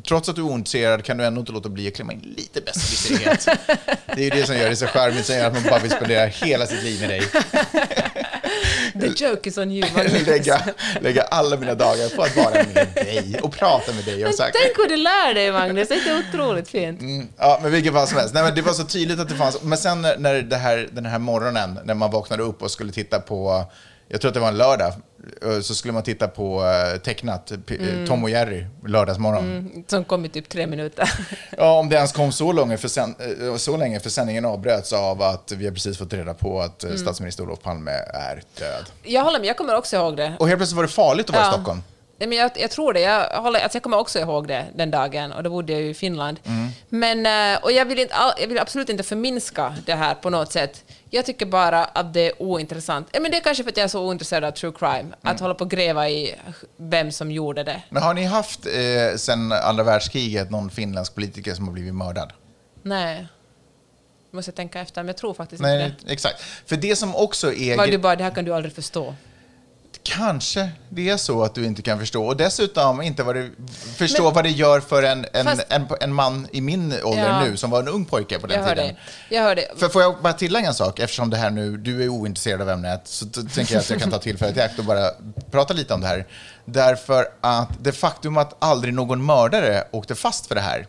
trots 0.08 0.30
att 0.30 0.36
du 0.36 0.42
är 0.42 0.46
ointresserad 0.46 1.04
kan 1.04 1.18
du 1.18 1.26
ändå 1.26 1.40
inte 1.40 1.52
låta 1.52 1.70
bli 1.70 1.88
att 1.88 1.96
klämma 1.96 2.14
in 2.14 2.34
lite 2.38 2.62
besserwisserighet. 2.62 3.46
det 4.16 4.22
är 4.22 4.24
ju 4.24 4.30
det 4.30 4.46
som 4.46 4.56
gör 4.56 4.70
det 4.70 4.76
så 4.76 4.88
charmigt, 4.88 5.26
som 5.26 5.36
gör 5.36 5.48
att 5.48 5.54
man 5.54 5.64
bara 5.70 5.80
vill 5.80 5.92
spendera 5.92 6.26
hela 6.26 6.66
sitt 6.66 6.84
liv 6.84 7.02
med 7.02 7.10
dig. 7.10 7.22
The 9.02 9.08
joke 9.26 9.50
is 9.50 9.58
on 9.58 9.72
you. 9.72 9.88
Lägga, 10.26 10.62
lägga 11.02 11.22
alla 11.24 11.58
mina 11.58 11.76
dagar 11.76 12.16
på 12.16 12.24
att 12.24 12.36
vara 12.36 12.50
med 12.74 12.88
dig 12.96 13.40
och 13.44 13.52
prata 13.54 13.94
med 13.94 14.06
dig. 14.06 14.26
Och 14.26 14.32
här, 14.40 14.52
Tänk 14.64 14.78
vad 14.78 14.90
du 14.90 14.98
lär 14.98 15.34
dig 15.34 15.52
Magnus, 15.52 15.88
det 15.88 15.96
är 15.96 16.24
otroligt 16.30 16.68
fint. 16.68 17.02
Mm, 17.02 17.28
ja, 17.38 17.60
men 17.62 17.72
vilken 17.72 17.94
fall 17.94 18.08
som 18.08 18.18
helst. 18.18 18.34
Nej, 18.34 18.44
men 18.44 18.56
det 18.56 18.62
var 18.62 18.74
så 18.74 18.84
tydligt 18.84 19.20
att 19.20 19.30
det 19.30 19.36
fanns. 19.36 19.62
Men 19.64 19.78
sen 19.78 20.02
när- 20.02 20.42
det 20.42 20.56
här, 20.56 20.90
den 20.92 21.06
här 21.06 21.20
morgonen, 21.20 21.80
när 21.84 21.94
man 21.94 22.12
vaknade 22.12 22.44
upp 22.44 22.62
och 22.62 22.72
skulle 22.72 22.92
titta 22.92 23.20
på, 23.20 23.66
jag 24.08 24.22
tror 24.22 24.30
att 24.30 24.34
det 24.34 24.40
var 24.40 24.48
en 24.48 24.58
lördag, 24.58 24.94
så 25.62 25.76
skulle 25.76 25.94
man 25.94 26.04
titta 26.04 26.28
på 26.28 26.64
eh, 26.66 26.98
tecknat, 27.02 27.52
eh, 27.52 27.58
Tom 28.08 28.24
och 28.24 28.30
Jerry, 28.30 28.66
lördagsmorgon. 28.88 29.84
Som 29.88 30.06
kom 30.06 30.26
i 30.26 30.30
typ 30.30 30.50
tre 30.50 30.68
minuter. 30.68 31.10
Ja, 31.58 31.80
om 31.80 31.90
det 31.90 31.96
ens 31.96 32.12
kom 32.12 32.32
så 32.32 32.52
länge, 32.52 32.78
för 32.78 32.88
sen, 32.88 33.16
eh, 33.50 33.56
så 33.56 33.78
länge, 33.78 34.00
för 34.00 34.10
sändningen 34.10 34.46
avbröts 34.46 34.94
av 34.94 35.22
att 35.22 35.52
vi 35.52 35.66
har 35.66 35.74
precis 35.74 35.98
fått 35.98 36.14
reda 36.14 36.34
på 36.34 36.62
att 36.62 36.84
eh, 36.84 36.96
statsminister 36.96 37.44
Olof 37.44 37.62
Palme 37.62 37.92
är 38.14 38.44
död. 38.60 38.86
Jag 39.04 39.24
håller 39.24 39.40
med, 39.40 39.48
jag 39.48 39.58
kommer 39.58 39.76
också 39.76 39.96
ihåg 39.96 40.18
det. 40.18 40.34
Och 40.40 40.48
helt 40.48 40.60
plötsligt 40.60 40.76
var 40.76 40.84
det 40.84 40.90
farligt 40.90 41.30
att 41.30 41.36
vara 41.36 41.44
Ja. 41.46 41.50
i 41.50 41.54
Stockholm. 41.54 41.82
Nej, 42.18 42.30
men 42.30 42.38
jag, 42.38 42.52
jag 42.56 42.72
tror 42.72 42.94
det. 42.94 43.00
Jag, 43.00 43.42
håller, 43.42 43.60
alltså 43.60 43.76
jag 43.76 43.84
kommer 43.84 43.98
också 43.98 44.20
ihåg 44.20 44.48
det 44.48 44.66
den 44.76 44.92
dagen 44.92 45.32
och 45.32 45.44
då 45.44 45.50
bodde 45.50 45.74
jag 45.74 45.82
ju 45.82 45.90
i 45.90 45.94
Finland. 45.94 46.40
Mm. 46.46 46.70
Men, 46.90 47.54
eh, 47.56 47.64
och 47.64 47.72
jag 47.72 47.86
vill, 47.86 48.00
inte, 48.00 48.16
jag 48.38 48.48
vill 48.48 48.60
absolut 48.60 48.90
inte 48.90 49.04
förminska 49.04 49.76
det 49.86 49.94
här 49.94 50.16
på 50.16 50.30
något 50.30 50.52
sätt. 50.52 50.84
Jag 51.10 51.26
tycker 51.26 51.46
bara 51.46 51.86
att 51.86 52.14
det 52.14 52.28
är 52.28 52.42
ointressant. 52.42 53.08
Men 53.14 53.32
det 53.32 53.38
är 53.38 53.42
kanske 53.42 53.64
för 53.64 53.72
att 53.72 53.78
jag 53.78 53.84
är 53.84 53.88
så 53.88 54.08
ointresserad 54.08 54.44
av 54.44 54.52
true 54.52 54.74
crime. 54.80 55.00
Mm. 55.00 55.14
Att 55.22 55.40
hålla 55.40 55.54
på 55.54 55.64
och 55.64 55.70
gräva 55.70 56.10
i 56.10 56.36
vem 56.78 57.12
som 57.12 57.32
gjorde 57.32 57.64
det. 57.64 57.82
Men 57.90 58.04
har 58.04 58.14
ni 58.14 58.24
haft 58.24 58.66
eh, 58.66 59.18
sen 59.18 59.52
andra 59.52 59.84
världskriget 59.84 60.52
någon 60.52 60.70
finländsk 60.70 61.16
politiker 61.16 61.54
som 61.54 61.66
har 61.68 61.74
blivit 61.74 61.96
mördad? 61.96 62.34
Nej. 62.82 63.28
Måste 64.32 64.50
jag 64.50 64.56
tänka 64.56 64.82
efter, 64.82 65.02
men 65.02 65.08
jag 65.08 65.18
tror 65.18 65.34
faktiskt 65.34 65.62
Nej, 65.62 65.86
inte 65.86 66.06
det. 66.06 66.14
exakt. 66.14 66.42
För 66.66 66.76
det 66.76 66.96
som 66.96 67.16
också 67.16 67.54
är... 67.54 67.78
Var 67.78 67.88
du 67.88 67.98
bara, 67.98 68.16
det 68.16 68.24
här 68.24 68.32
kan 68.32 68.46
du 68.46 68.54
aldrig 68.54 68.76
förstå. 68.76 69.16
Kanske 70.04 70.70
det 70.90 71.10
är 71.10 71.18
så 71.18 71.44
att 71.44 71.56
du 71.56 71.66
inte 71.66 71.82
kan 71.82 72.00
förstå. 72.00 72.26
Och 72.26 72.38
dessutom 72.38 73.02
inte 73.02 73.24
vad 73.24 73.36
det, 73.36 73.50
förstå 73.98 74.24
Men- 74.24 74.34
vad 74.34 74.44
det 74.44 74.50
gör 74.50 74.80
för 74.80 75.04
en, 75.04 75.26
en, 75.34 75.46
Fast- 75.46 75.66
en, 75.70 75.88
en 76.02 76.14
man 76.14 76.48
i 76.52 76.62
min 76.62 76.94
ålder 77.04 77.24
Ja. 77.30 77.44
nu, 77.44 77.58
som 77.58 77.70
var 77.70 77.80
en 77.80 77.88
ung 77.88 78.06
pojke 78.06 78.40
på 78.40 78.48
den 78.48 78.58
Jag 78.60 78.64
hör 78.68 78.76
tiden. 78.76 78.88
dig. 78.88 78.98
Jag 79.30 79.42
hör 79.44 79.56
dig. 79.56 79.72
För 79.78 79.90
får 79.90 80.02
jag 80.02 80.16
bara 80.22 80.34
tillägga 80.34 80.68
en 80.68 80.74
sak, 80.74 81.00
eftersom 81.00 81.30
det 81.30 81.38
här 81.38 81.50
nu, 81.50 81.78
du 81.78 82.04
är 82.04 82.10
ointresserad 82.10 82.62
av 82.62 82.70
ämnet, 82.70 83.02
så 83.04 83.26
tänker 83.26 83.74
jag 83.74 83.80
att 83.80 83.90
jag 83.90 84.00
kan 84.00 84.12
ta 84.12 84.20
tillfället 84.20 84.58
i 84.58 84.62
akt 84.62 84.80
och 84.80 84.86
bara 84.86 85.10
prata 85.52 85.74
lite 85.74 85.94
om 85.94 86.02
det 86.02 86.08
här. 86.08 86.28
Därför 86.66 87.26
att 87.42 87.70
det 87.84 87.92
faktum 87.92 88.38
att 88.38 88.56
aldrig 88.60 88.94
någon 88.94 89.26
mördare 89.26 89.84
åkte 89.92 90.16
fast 90.16 90.48
för 90.48 90.56
det 90.56 90.62
här 90.62 90.88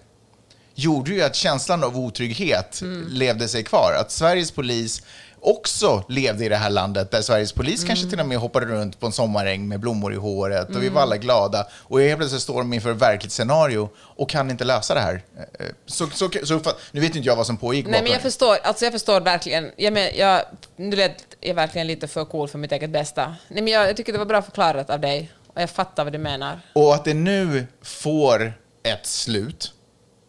gjorde 0.78 1.10
ju 1.10 1.22
att 1.22 1.34
känslan 1.34 1.84
av 1.84 1.98
otrygghet 1.98 2.80
Mm. 2.80 3.06
levde 3.08 3.48
sig 3.48 3.64
kvar. 3.64 3.92
Att 4.00 4.10
Sveriges 4.12 4.50
polis 4.50 5.02
också 5.46 6.04
levde 6.08 6.44
i 6.44 6.48
det 6.48 6.56
här 6.56 6.70
landet 6.70 7.10
där 7.10 7.22
Sveriges 7.22 7.52
polis 7.52 7.80
Mm. 7.82 7.86
kanske 7.88 8.10
till 8.10 8.20
och 8.20 8.26
med 8.26 8.38
hoppade 8.38 8.66
runt 8.66 9.00
på 9.00 9.06
en 9.06 9.12
sommaräng 9.12 9.68
med 9.68 9.80
blommor 9.80 10.12
i 10.12 10.16
håret 10.16 10.68
och 10.68 10.74
vi 10.76 10.86
Mm. 10.86 10.94
var 10.94 11.02
alla 11.02 11.16
glada. 11.16 11.66
Och 11.72 12.00
helt 12.00 12.18
plötsligt 12.18 12.42
står 12.42 12.58
de 12.58 12.72
inför 12.72 12.90
ett 12.90 12.96
verkligt 13.02 13.32
scenario 13.32 13.88
och 13.98 14.28
kan 14.30 14.50
inte 14.50 14.64
lösa 14.64 14.94
det 14.94 15.00
här. 15.00 15.22
Eh, 15.60 15.66
Så, 15.86 16.06
så, 16.10 16.30
så, 16.44 16.60
nu 16.92 17.00
vet 17.00 17.16
inte 17.16 17.28
jag 17.28 17.36
vad 17.36 17.46
som 17.46 17.56
pågick 17.56 17.84
Nej, 17.86 17.92
bakom. 17.92 18.04
men 18.04 18.12
jag 18.12 18.22
förstår, 18.22 18.56
alltså 18.62 18.84
jag 18.84 18.92
förstår 18.92 19.20
verkligen. 19.20 19.70
Jag 19.76 19.92
men, 19.92 20.10
jag, 20.16 20.42
nu 20.76 20.96
lät 20.96 21.14
jag 21.40 21.54
verkligen 21.54 21.86
lite 21.86 22.08
för 22.08 22.24
cool 22.24 22.48
för 22.48 22.58
mitt 22.58 22.72
eget 22.72 22.90
bästa. 22.90 23.26
Nej, 23.48 23.62
men 23.62 23.72
jag, 23.72 23.88
jag 23.88 23.96
tycker 23.96 24.12
det 24.12 24.18
var 24.18 24.26
bra 24.26 24.42
förklarat 24.42 24.90
av 24.90 25.00
dig 25.00 25.32
och 25.54 25.62
jag 25.62 25.70
fattar 25.70 26.04
vad 26.04 26.12
du 26.12 26.18
menar. 26.18 26.60
Och 26.72 26.94
att 26.94 27.04
det 27.04 27.14
nu 27.14 27.66
får 27.82 28.52
ett 28.82 29.06
slut 29.06 29.72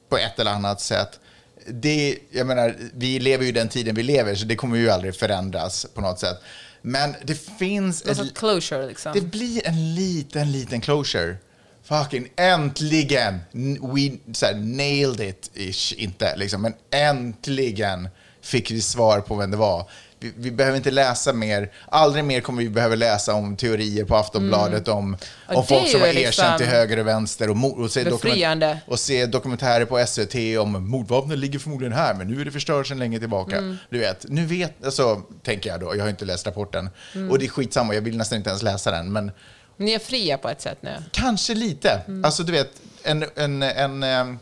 på 0.10 0.18
ett 0.18 0.40
eller 0.40 0.52
annat 0.52 0.82
sätt. 0.82 1.20
Det, 1.68 2.18
jag 2.32 2.48
menar, 2.48 2.76
vi 2.94 3.20
lever 3.20 3.46
ju 3.46 3.52
den 3.52 3.70
tiden 3.70 3.96
vi 3.96 4.04
lever, 4.04 4.36
så 4.36 4.46
det 4.46 4.56
kommer 4.56 4.78
ju 4.78 4.90
aldrig 4.90 5.16
förändras 5.16 5.86
på 5.94 6.02
något 6.02 6.20
sätt. 6.20 6.38
Men 6.82 7.16
det 7.24 7.36
finns... 7.60 8.06
Någon 8.06 8.28
ett- 8.28 8.38
closure 8.38 8.88
liksom. 8.88 9.12
det 9.14 9.22
blir 9.22 9.68
en 9.68 9.96
liten, 9.96 10.52
liten 10.52 10.82
closure. 10.82 11.36
Fucking 11.84 12.28
äntligen! 12.36 13.40
We 13.82 14.34
så 14.34 14.46
här, 14.46 14.56
nailed 14.56 15.22
it, 15.30 15.52
ish, 15.54 15.94
inte 15.94 16.36
liksom, 16.38 16.62
men 16.62 16.74
äntligen 16.92 18.10
fick 18.42 18.72
vi 18.72 18.82
svar 18.82 19.22
på 19.22 19.36
vem 19.36 19.52
det 19.52 19.58
var. 19.58 19.90
Vi, 20.20 20.34
vi 20.38 20.52
behöver 20.52 20.78
inte 20.78 20.92
läsa 20.92 21.34
mer. 21.34 21.72
Aldrig 21.86 22.24
mer 22.24 22.42
kommer 22.42 22.64
vi 22.64 22.70
behöva 22.70 22.96
läsa 22.96 23.34
om 23.34 23.56
teorier 23.56 24.06
på 24.06 24.16
Aftonbladet 24.16 24.88
om, 24.88 24.98
Mm. 24.98 25.18
Om 25.48 25.64
är 25.64 25.68
folk 25.68 25.88
som 25.88 26.02
har 26.02 26.08
erkänt 26.08 26.26
liksom 26.26 26.58
till 26.58 26.68
höger 26.68 27.00
och 27.00 27.08
vänster 27.08 27.50
och, 27.50 27.80
och, 27.80 27.92
se 27.92 28.04
befriande. 28.04 28.80
och 28.88 29.00
se 29.00 29.26
dokumentärer 29.26 29.86
på 29.86 30.06
SVT 30.08 30.60
om 30.60 30.90
mordvapnet 30.90 31.38
ligger 31.38 31.60
förmodligen 31.60 31.94
här, 31.94 32.14
men 32.14 32.28
nu 32.28 32.42
är 32.42 32.46
det 32.46 32.52
förstört 32.52 32.88
sedan 32.88 33.00
länge 33.00 33.20
tillbaka. 33.20 33.58
Mm. 33.58 33.78
Du 33.90 34.00
vet, 34.00 34.26
nu 34.30 34.46
vet, 34.46 34.86
alltså, 34.86 35.22
tänker 35.44 35.70
jag 35.70 35.80
då, 35.80 35.96
jag 35.96 36.04
har 36.04 36.10
inte 36.10 36.26
läst 36.26 36.48
rapporten. 36.48 36.90
Mm. 37.16 37.32
Och 37.32 37.40
det 37.40 37.46
är 37.46 37.50
skitsamma, 37.50 37.94
jag 37.94 38.02
vill 38.02 38.18
nästan 38.18 38.38
inte 38.38 38.50
ens 38.50 38.64
läsa 38.64 38.92
den, 38.92 39.12
men 39.12 39.32
Ni 39.78 39.92
är 39.92 40.00
fria 40.00 40.38
på 40.38 40.50
ett 40.50 40.62
sätt 40.62 40.78
nu. 40.82 41.04
Kanske 41.12 41.54
lite. 41.54 42.02
Mm. 42.08 42.26
Alltså 42.26 42.44
du 42.44 42.52
vet, 42.52 42.72
en, 43.04 43.26
en, 43.36 43.64
en, 43.64 44.04
ehm, 44.04 44.40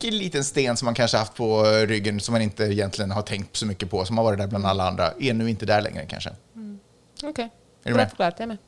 en 0.00 0.18
liten 0.18 0.44
sten 0.44 0.76
som 0.76 0.86
man 0.86 0.94
kanske 0.94 1.16
haft 1.16 1.34
på 1.34 1.64
ryggen 1.64 2.20
som 2.20 2.32
man 2.32 2.42
inte 2.42 2.64
egentligen 2.64 3.10
har 3.10 3.22
tänkt 3.22 3.56
så 3.56 3.66
mycket 3.66 3.90
på, 3.90 4.04
som 4.04 4.18
har 4.18 4.24
varit 4.24 4.38
där 4.38 4.46
bland 4.46 4.66
alla 4.66 4.88
andra, 4.88 5.12
är 5.20 5.34
nu 5.34 5.50
inte 5.50 5.66
där 5.66 5.80
längre 5.80 6.06
kanske. 6.06 6.30
Okej. 7.22 7.50
du 7.82 7.92
Bra 7.92 8.06
förklarat, 8.06 8.34
jag 8.38 8.42
är 8.42 8.46
med. 8.46 8.58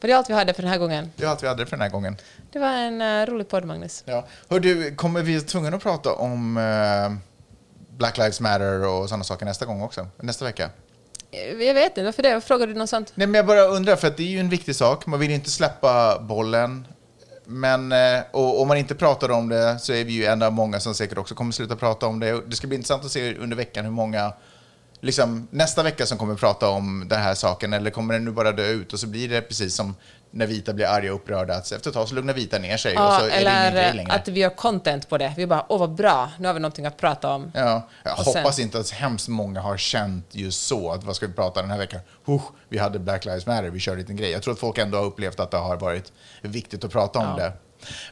Var 0.00 0.08
det 0.08 0.12
allt 0.12 0.30
vi 0.30 0.34
hade 0.34 0.54
för 0.54 0.62
den 0.62 0.70
här 0.70 0.78
gången? 0.78 1.12
Det 1.16 1.24
var 1.24 1.30
allt 1.30 1.42
vi 1.42 1.48
hade 1.48 1.66
för 1.66 1.70
den 1.70 1.80
här 1.80 1.88
gången. 1.88 2.16
Det 2.52 2.58
var 2.58 2.68
en 2.68 3.00
eh, 3.00 3.26
rolig 3.26 3.48
podd, 3.48 3.64
Magnus. 3.64 4.02
Ja. 4.06 4.26
Hör 4.48 4.60
du, 4.60 4.94
kommer 4.94 5.22
vi 5.22 5.40
tvungna 5.40 5.76
att 5.76 5.82
prata 5.82 6.12
om 6.12 6.56
eh, 6.56 7.12
Black 7.96 8.18
Lives 8.18 8.40
Matter 8.40 8.86
och 8.86 9.08
sådana 9.08 9.24
saker 9.24 9.46
nästa 9.46 9.66
gång 9.66 9.82
också? 9.82 10.08
Nästa 10.16 10.44
vecka? 10.44 10.70
Eh, 11.32 11.66
jag 11.66 11.74
vet 11.74 11.86
inte, 11.86 12.02
varför 12.02 12.22
det? 12.22 12.40
Frågar 12.40 12.66
du 12.66 12.74
något 12.74 12.90
sånt? 12.90 13.12
Nej, 13.14 13.26
men 13.26 13.34
jag 13.34 13.46
bara 13.46 13.62
undrar, 13.62 13.96
för 13.96 14.08
att 14.08 14.16
det 14.16 14.22
är 14.22 14.28
ju 14.28 14.38
en 14.38 14.48
viktig 14.48 14.76
sak. 14.76 15.06
Man 15.06 15.20
vill 15.20 15.28
ju 15.28 15.34
inte 15.34 15.50
släppa 15.50 16.18
bollen. 16.18 16.86
Men 17.44 17.92
eh, 17.92 18.20
och 18.30 18.60
om 18.60 18.68
man 18.68 18.76
inte 18.76 18.94
pratar 18.94 19.30
om 19.30 19.48
det 19.48 19.78
så 19.78 19.92
är 19.92 20.04
vi 20.04 20.12
ju 20.12 20.24
en 20.24 20.42
av 20.42 20.52
många 20.52 20.80
som 20.80 20.94
säkert 20.94 21.18
också 21.18 21.34
kommer 21.34 21.52
sluta 21.52 21.76
prata 21.76 22.06
om 22.06 22.20
det. 22.20 22.40
Det 22.46 22.56
ska 22.56 22.66
bli 22.66 22.76
intressant 22.76 23.04
att 23.04 23.10
se 23.10 23.34
under 23.34 23.56
veckan 23.56 23.84
hur 23.84 23.92
många 23.92 24.32
liksom, 25.02 25.48
nästa 25.50 25.82
vecka 25.82 26.06
som 26.06 26.18
kommer 26.18 26.34
prata 26.34 26.68
om 26.68 27.04
den 27.08 27.20
här 27.20 27.34
saken. 27.34 27.72
Eller 27.72 27.90
kommer 27.90 28.14
den 28.14 28.24
nu 28.24 28.30
bara 28.30 28.52
dö 28.52 28.66
ut 28.68 28.92
och 28.92 29.00
så 29.00 29.06
blir 29.06 29.28
det 29.28 29.40
precis 29.42 29.74
som 29.74 29.94
när 30.34 30.46
vita 30.46 30.72
blir 30.72 30.86
arga 30.86 31.10
och 31.14 31.16
upprörda. 31.20 31.54
Att 31.54 31.72
efter 31.72 31.90
ett 31.90 31.94
tag 31.94 32.08
så 32.08 32.14
lugnar 32.14 32.34
vita 32.34 32.58
ner 32.58 32.76
sig 32.76 32.92
och 32.92 33.02
Ja, 33.02 33.18
så 33.18 33.24
är 33.24 33.30
det 33.30 33.40
ingen 33.40 33.72
grej 33.72 33.84
eller 33.84 33.94
längre. 33.94 34.12
att 34.12 34.28
vi 34.28 34.40
gör 34.40 34.50
content 34.50 35.08
på 35.08 35.18
det. 35.18 35.34
Vi 35.36 35.46
bara, 35.46 35.66
åh 35.68 35.78
vad 35.80 35.94
bra, 35.94 36.30
nu 36.38 36.46
har 36.46 36.54
vi 36.54 36.60
någonting 36.60 36.86
att 36.86 36.96
prata 36.96 37.28
om. 37.28 37.52
Ja, 37.54 37.88
jag 38.04 38.18
Och 38.18 38.24
sen- 38.24 38.34
hoppas 38.42 38.58
inte 38.58 38.78
att 38.78 38.90
hemskt 38.90 39.28
många 39.28 39.60
har 39.60 39.76
känt 39.76 40.26
just 40.30 40.66
så. 40.66 40.92
Att 40.92 41.04
vad 41.04 41.16
ska 41.16 41.26
vi 41.26 41.32
prata 41.32 41.60
den 41.62 41.70
här 41.70 41.78
veckan? 41.78 42.00
Husch, 42.24 42.42
vi 42.68 42.78
hade 42.78 42.98
Black 42.98 43.24
Lives 43.24 43.46
Matter, 43.46 43.70
vi 43.70 43.80
körde 43.80 43.94
en 43.96 44.00
liten 44.00 44.16
grej. 44.16 44.30
Jag 44.30 44.42
tror 44.42 44.54
att 44.54 44.60
folk 44.60 44.78
ändå 44.78 44.98
har 44.98 45.04
upplevt 45.04 45.40
att 45.40 45.50
det 45.50 45.56
har 45.56 45.76
varit 45.76 46.12
viktigt 46.42 46.84
att 46.84 46.92
prata 46.92 47.18
om 47.18 47.36
det. 47.36 47.52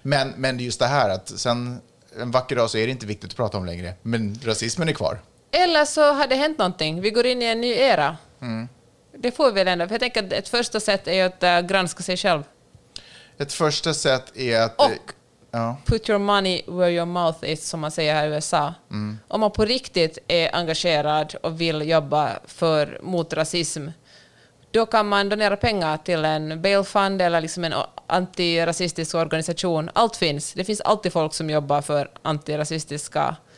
Men, 0.03 0.33
men 0.37 0.59
just 0.59 0.79
det 0.81 0.87
här 0.87 1.11
att 1.11 1.29
sen 1.29 1.81
en 2.21 2.31
vacker 2.31 2.57
dag 2.57 2.71
så 2.71 2.79
är 2.79 2.87
det 2.87 2.91
inte 2.91 3.07
viktigt 3.07 3.31
att 3.31 3.37
prata 3.37 3.59
om 3.59 3.65
längre. 3.67 3.95
Men 4.03 4.39
rasismen 4.45 4.89
är 4.89 4.93
kvar. 4.93 5.19
Eller 5.51 5.85
så 5.85 6.13
har 6.13 6.27
det 6.27 6.35
hänt 6.35 6.59
någonting. 6.59 7.01
Vi 7.01 7.11
går 7.11 7.27
in 7.27 7.43
i 7.43 7.45
en 7.45 7.61
ny 7.61 7.73
era. 7.73 8.17
Mm. 8.43 8.69
Det 9.19 9.31
får 9.31 9.47
vi 9.47 9.53
väl 9.53 9.69
ändå. 9.69 9.87
För 9.87 9.95
jag 9.95 10.01
tänker 10.01 10.27
att 10.27 10.33
ett 10.33 10.49
första 10.49 10.81
sätt 10.81 11.09
är 11.09 11.25
att 11.25 11.43
äh, 11.43 11.61
granska 11.61 12.03
sig 12.03 12.17
själv. 12.17 12.43
Ett 13.39 13.53
första 13.53 13.95
sätt 13.95 14.37
är 14.37 14.61
att... 14.61 14.81
Och 14.81 15.13
ja. 15.51 15.77
put 15.87 16.09
your 16.09 16.19
money 16.19 16.63
where 16.67 16.91
your 16.91 17.07
mouth 17.07 17.51
is, 17.51 17.69
som 17.69 17.81
man 17.81 17.91
säger 17.91 18.15
här 18.15 18.27
i 18.27 18.31
USA. 18.31 18.75
Mm. 18.91 19.19
Om 19.29 19.41
man 19.41 19.51
på 19.51 19.65
riktigt 19.65 20.19
är 20.29 20.55
engagerad 20.55 21.35
och 21.43 21.61
vill 21.61 21.89
jobba 21.89 22.39
för, 22.47 22.99
mot 23.03 23.33
rasism, 23.33 23.89
då 24.71 24.87
kan 24.87 25.09
man 25.09 25.29
donera 25.29 25.57
pengar 25.57 25.97
till 25.97 26.25
en 26.25 26.63
bail 26.63 26.85
fund 26.85 27.23
eller 27.23 27.41
liksom 27.41 27.65
en 27.65 27.75
antirasistisk 28.07 29.15
organisation. 29.15 29.91
Allt 29.93 30.17
finns. 30.17 30.53
Det 30.53 30.65
finns 30.65 30.81
alltid 30.81 31.13
folk 31.13 31.35
som 31.35 31.51
jobbar 31.51 31.83
för 31.83 32.11
antirasistiska 32.23 33.29
eh, 33.29 33.50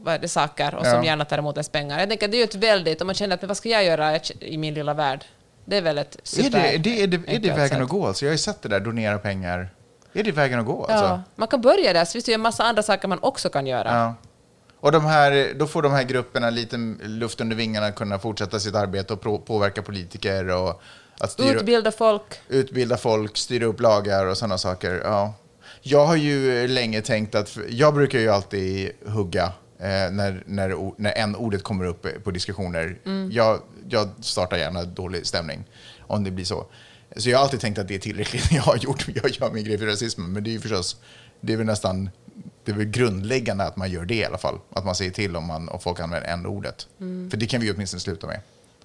vad 0.00 0.14
är 0.14 0.18
det, 0.18 0.28
saker 0.28 0.74
och 0.74 0.84
som 0.86 0.94
Ja. 0.94 1.04
gärna 1.04 1.24
tar 1.24 1.38
emot 1.38 1.56
ens 1.56 1.68
pengar. 1.68 1.98
Jag 1.98 2.08
tänker 2.08 2.28
det 2.28 2.36
är 2.36 2.38
ju 2.38 2.44
ett 2.44 2.54
väldigt, 2.54 3.00
om 3.00 3.06
man 3.06 3.14
känner 3.14 3.34
att 3.34 3.42
men 3.42 3.48
vad 3.48 3.56
ska 3.56 3.68
jag 3.68 3.84
göra 3.84 4.18
i 4.40 4.58
min 4.58 4.74
lilla 4.74 4.94
värld? 4.94 5.24
Det 5.64 5.76
är 5.76 5.82
väl 5.82 5.98
ett 5.98 6.16
super 6.22 6.50
det, 6.50 6.74
är, 6.74 6.78
det, 6.78 7.02
är, 7.02 7.06
det, 7.06 7.16
är 7.34 7.38
det 7.38 7.48
vägen 7.50 7.68
sätt. 7.68 7.80
att 7.80 7.88
gå? 7.88 8.06
Alltså, 8.06 8.24
jag 8.24 8.30
har 8.30 8.34
ju 8.34 8.38
sett 8.38 8.62
det 8.62 8.68
där, 8.68 8.80
donera 8.80 9.18
pengar. 9.18 9.68
Är 10.12 10.22
det 10.22 10.32
vägen 10.32 10.60
att 10.60 10.66
gå? 10.66 10.84
Alltså? 10.84 11.04
Ja, 11.04 11.22
man 11.36 11.48
kan 11.48 11.60
börja 11.60 11.92
där, 11.92 12.04
så 12.04 12.12
finns 12.12 12.24
det 12.24 12.30
ju 12.30 12.34
en 12.34 12.40
massa 12.40 12.64
andra 12.64 12.82
saker 12.82 13.08
man 13.08 13.18
också 13.22 13.48
kan 13.48 13.66
göra. 13.66 13.88
Ja. 13.94 14.14
Och 14.80 14.92
de 14.92 15.04
här, 15.04 15.52
då 15.54 15.66
får 15.66 15.82
de 15.82 15.92
här 15.92 16.02
grupperna 16.02 16.50
lite 16.50 16.76
luft 17.02 17.40
under 17.40 17.56
vingarna 17.56 17.92
kunna 17.92 18.18
fortsätta 18.18 18.60
sitt 18.60 18.74
arbete 18.74 19.12
och 19.12 19.46
påverka 19.46 19.82
politiker 19.82 20.48
och 20.50 20.82
att 21.18 21.32
styra, 21.32 21.50
Utbilda 21.60 21.92
folk. 21.92 22.40
utbilda 22.48 22.96
folk, 22.96 23.36
styra 23.36 23.64
upp 23.64 23.80
lagar 23.80 24.26
och 24.26 24.38
sådana 24.38 24.58
saker. 24.58 25.00
Ja. 25.04 25.34
Jag 25.88 26.06
har 26.06 26.16
ju 26.16 26.68
länge 26.68 27.02
tänkt 27.02 27.34
att, 27.34 27.58
jag 27.68 27.94
brukar 27.94 28.18
ju 28.18 28.28
alltid 28.28 28.90
hugga 29.06 29.44
eh, 29.78 30.10
när, 30.10 30.42
när, 30.46 30.92
när 31.00 31.12
en 31.12 31.36
ordet 31.36 31.62
kommer 31.62 31.84
upp 31.84 32.24
på 32.24 32.30
diskussioner. 32.30 32.98
Jag, 33.30 33.60
jag 33.88 34.08
startar 34.20 34.56
gärna 34.56 34.84
dålig 34.84 35.26
stämning 35.26 35.64
om 36.00 36.24
det 36.24 36.30
blir 36.30 36.44
så. 36.44 36.66
Så 37.16 37.30
jag 37.30 37.38
har 37.38 37.44
alltid 37.44 37.60
tänkt 37.60 37.78
att 37.78 37.88
det 37.88 37.94
är 37.94 37.98
tillräckligt 37.98 38.52
jag 38.52 38.62
har 38.62 38.76
gjort. 38.76 39.06
Jag 39.22 39.30
gör 39.30 39.52
min 39.52 39.64
grej 39.64 39.78
för 39.78 39.86
rasismen, 39.86 40.32
men 40.32 40.44
det 40.44 40.50
är 40.50 40.52
ju 40.52 40.60
förstås, 40.60 40.96
det 41.40 41.52
är 41.52 41.56
väl 41.56 41.66
nästan, 41.66 42.10
det 42.64 42.72
är 42.72 42.76
väl 42.76 42.86
grundläggande 42.86 43.64
att 43.64 43.76
man 43.76 43.90
gör 43.90 44.04
det 44.04 44.14
i 44.14 44.24
alla 44.24 44.38
fall. 44.38 44.58
Att 44.70 44.84
man 44.84 44.94
säger 44.94 45.10
till 45.10 45.36
om, 45.36 45.46
man, 45.46 45.68
om 45.68 45.80
folk 45.80 46.00
använder 46.00 46.28
en 46.28 46.46
ordet. 46.46 46.88
För 47.30 47.36
det 47.36 47.46
kan 47.46 47.60
vi 47.60 47.66
ju 47.66 47.74
åtminstone 47.74 48.00
sluta 48.00 48.26
med. 48.26 48.40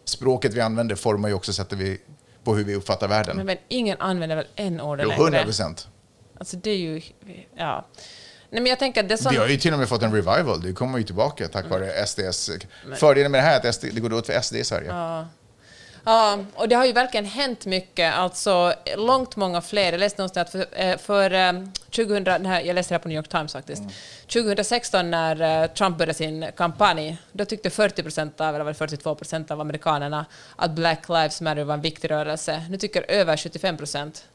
Språket 0.05 0.53
vi 0.53 0.61
använder 0.61 0.95
formar 0.95 1.29
ju 1.29 1.35
också 1.35 1.53
sättet 1.53 1.79
vi, 1.79 1.97
på 2.43 2.55
hur 2.55 2.63
vi 2.63 2.75
uppfattar 2.75 3.07
världen. 3.07 3.37
Men, 3.37 3.45
men 3.45 3.57
ingen 3.67 3.97
använder 3.99 4.35
väl 4.35 4.47
en 4.55 4.81
ord 4.81 4.99
Jo, 5.01 5.07
längre? 5.07 5.23
100 5.23 5.43
procent. 5.43 5.87
Alltså 6.41 6.57
det 6.57 6.71
är 6.71 6.77
ju... 6.77 7.01
Ja. 7.55 7.85
Nej, 8.49 8.61
men 8.61 8.65
jag 8.65 8.79
tänker 8.79 9.03
det 9.03 9.17
sån... 9.17 9.31
Vi 9.31 9.37
har 9.37 9.47
ju 9.47 9.57
till 9.57 9.73
och 9.73 9.79
med 9.79 9.89
fått 9.89 10.03
en 10.03 10.13
revival. 10.13 10.61
Det 10.61 10.73
kommer 10.73 10.97
ju 10.97 11.03
tillbaka 11.03 11.47
tack 11.47 11.69
vare 11.69 12.05
SDs... 12.07 12.49
Fördelen 12.95 13.31
med 13.31 13.39
det 13.39 13.45
här 13.45 13.61
är 13.61 13.69
att 13.69 13.75
SD, 13.75 13.85
det 13.91 13.99
går 13.99 14.13
åt 14.13 14.25
för 14.25 14.41
SD 14.41 14.55
i 14.55 14.63
Sverige. 14.63 14.87
Ja, 16.05 16.39
och 16.55 16.69
det 16.69 16.75
har 16.75 16.85
ju 16.85 16.93
verkligen 16.93 17.25
hänt 17.25 17.65
mycket. 17.65 18.13
Alltså 18.13 18.73
långt 18.97 19.35
många 19.35 19.61
fler. 19.61 19.91
Jag 19.91 19.99
läste 19.99 20.21
någonstans 20.21 20.47
att 20.47 20.51
för, 20.51 20.67
eh, 20.71 20.97
för 20.97 21.33
eh, 21.33 21.53
2000, 21.95 22.23
den 22.23 22.45
här, 22.45 22.61
jag 22.61 22.73
läste 22.73 22.93
det 22.93 22.95
här 22.95 23.01
på 23.01 23.07
New 23.07 23.17
York 23.17 23.29
Times 23.29 23.53
faktiskt. 23.53 23.83
2016 24.27 25.11
när 25.11 25.63
eh, 25.63 25.67
Trump 25.67 25.97
började 25.97 26.13
sin 26.13 26.45
kampanj, 26.57 27.17
då 27.31 27.45
tyckte 27.45 27.69
40 27.69 28.03
procent 28.03 28.41
av, 28.41 28.55
eller 28.55 28.65
var 28.65 28.71
det 28.71 28.77
42 28.77 29.15
procent 29.15 29.51
av 29.51 29.61
amerikanerna 29.61 30.25
att 30.55 30.71
Black 30.71 31.09
Lives 31.09 31.41
Matter 31.41 31.63
var 31.63 31.73
en 31.73 31.81
viktig 31.81 32.11
rörelse. 32.11 32.65
Nu 32.69 32.77
tycker 32.77 33.05
över 33.11 33.37
75 33.37 33.77
procent. 33.77 34.25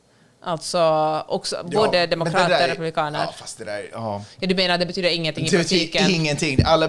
Alltså 0.46 0.80
också, 1.28 1.68
både 1.72 2.06
demokrater 2.06 2.62
och 2.62 2.68
republikaner. 2.68 3.24
Ja, 3.24 3.34
fast 3.38 3.58
det 3.58 3.64
där... 3.64 3.88
Ja. 3.92 4.24
Ja, 4.40 4.48
du 4.48 4.54
menar 4.54 4.74
att 4.74 4.80
det 4.80 4.86
betyder 4.86 5.08
ingenting 5.08 5.46
i 5.46 5.48
Det 5.50 5.58
betyder 5.58 5.84
praktiken? 5.84 6.20
ingenting. 6.20 6.58
Alla 6.64 6.88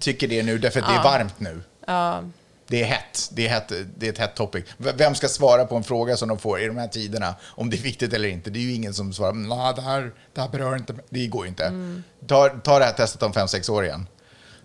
tycker 0.00 0.28
det 0.28 0.42
nu 0.42 0.58
därför 0.58 0.80
att 0.80 0.88
det 0.88 0.94
är 0.94 1.02
varmt 1.02 1.40
nu. 1.40 1.60
Ja. 1.86 2.22
Det 2.66 2.82
är 2.82 2.86
hett. 2.86 3.30
Det 3.32 3.46
är, 3.46 3.50
hett. 3.50 3.72
det 3.96 4.06
är 4.06 4.12
ett 4.12 4.18
hett 4.18 4.34
topic. 4.34 4.64
Vem 4.76 5.14
ska 5.14 5.28
svara 5.28 5.64
på 5.64 5.76
en 5.76 5.84
fråga 5.84 6.16
som 6.16 6.28
de 6.28 6.38
får 6.38 6.60
i 6.60 6.66
de 6.66 6.76
här 6.76 6.88
tiderna? 6.88 7.34
Om 7.44 7.70
det 7.70 7.76
är 7.76 7.82
viktigt 7.82 8.12
eller 8.12 8.28
inte. 8.28 8.50
Det 8.50 8.58
är 8.58 8.62
ju 8.62 8.74
ingen 8.74 8.94
som 8.94 9.12
svarar 9.12 9.32
nah, 9.32 9.74
det, 9.74 9.82
här, 9.82 10.12
det 10.34 10.40
här 10.40 10.48
berör 10.48 10.76
inte 10.76 10.92
mig." 10.92 11.04
Det 11.08 11.26
går 11.26 11.44
ju 11.44 11.48
inte. 11.48 11.64
Mm. 11.64 12.04
Ta, 12.26 12.48
ta 12.48 12.78
det 12.78 12.84
här 12.84 12.92
testet 12.92 13.22
om 13.22 13.32
fem 13.32 13.48
sex 13.48 13.68
år 13.68 13.84
igen. 13.84 14.06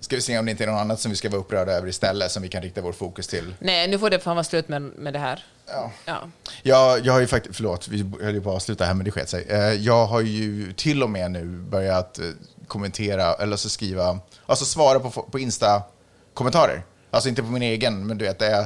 Ska 0.04 0.16
vi 0.16 0.22
se 0.22 0.39
om 0.39 0.45
det 0.45 0.51
inte 0.51 0.64
är 0.64 0.68
något 0.68 0.80
annat 0.82 0.99
som 0.99 1.12
vi 1.12 1.18
ska 1.18 1.30
vara 1.30 1.41
upprörda 1.41 1.72
över 1.72 1.88
istället 1.88 2.32
som 2.32 2.43
vi 2.43 2.49
kan 2.49 2.62
rikta 2.62 2.82
vår 2.82 2.91
fokus 2.93 3.28
till. 3.28 3.54
Nej, 3.60 3.88
nu 3.88 3.99
får 3.99 4.10
det 4.10 4.20
fan 4.20 4.36
vara 4.36 4.43
slut 4.43 4.68
med, 4.70 4.82
med 4.82 5.14
det 5.14 5.20
här. 5.20 5.45
Ja. 5.68 5.91
Ja. 6.06 6.30
Jag, 6.64 7.06
jag 7.06 7.14
har 7.14 7.20
ju 7.20 7.28
faktiskt, 7.28 7.56
förlåt, 7.56 7.88
vi 7.88 8.12
höll 8.22 8.34
ju 8.34 8.41
på 8.41 8.49
att 8.49 8.56
avsluta 8.56 8.86
här 8.86 8.93
men 8.93 9.06
det 9.06 9.12
sket 9.12 9.30
sig. 9.30 9.45
Eh, 9.49 9.74
Jag 9.74 10.06
har 10.06 10.22
ju 10.22 10.74
till 10.74 11.04
och 11.04 11.10
med 11.10 11.32
nu 11.32 11.45
börjat 11.45 12.20
eh, 12.20 12.26
kommentera, 12.68 13.34
eller 13.34 13.58
så 13.58 13.70
skriva, 13.70 14.20
alltså 14.45 14.66
svara 14.66 14.99
på, 14.99 15.10
på 15.10 15.39
Insta-kommentarer. 15.39 16.84
Alltså 17.12 17.30
inte 17.30 17.41
på 17.41 17.47
min 17.47 17.62
egen, 17.64 18.08
men 18.08 18.18
du 18.18 18.26
vet, 18.26 18.39
det 18.39 18.47
är 18.47 18.66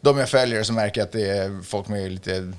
de 0.00 0.18
jag 0.18 0.28
följer 0.28 0.62
som 0.62 0.74
märker 0.74 1.02
att 1.02 1.12
det 1.12 1.28
är 1.30 1.62
folk 1.62 1.88
med 1.88 2.12
lite 2.12 2.52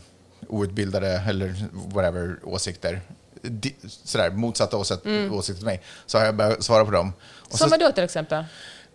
outbildade 0.47 1.23
eller 1.27 1.55
whatever 1.71 2.35
åsikter. 2.43 3.01
Di- 3.43 3.75
Sådär, 4.03 4.29
motsatta 4.31 4.77
åsikt, 4.77 5.05
åsikter 5.31 5.53
till 5.57 5.65
mig. 5.65 5.81
Så 6.05 6.17
har 6.17 6.25
jag 6.25 6.35
börjat 6.35 6.63
svara 6.63 6.85
på 6.85 6.91
dem. 6.91 7.13
Och 7.51 7.57
Som 7.57 7.69
så- 7.69 7.77
vadå 7.77 7.91
till 7.91 8.03
exempel? 8.03 8.45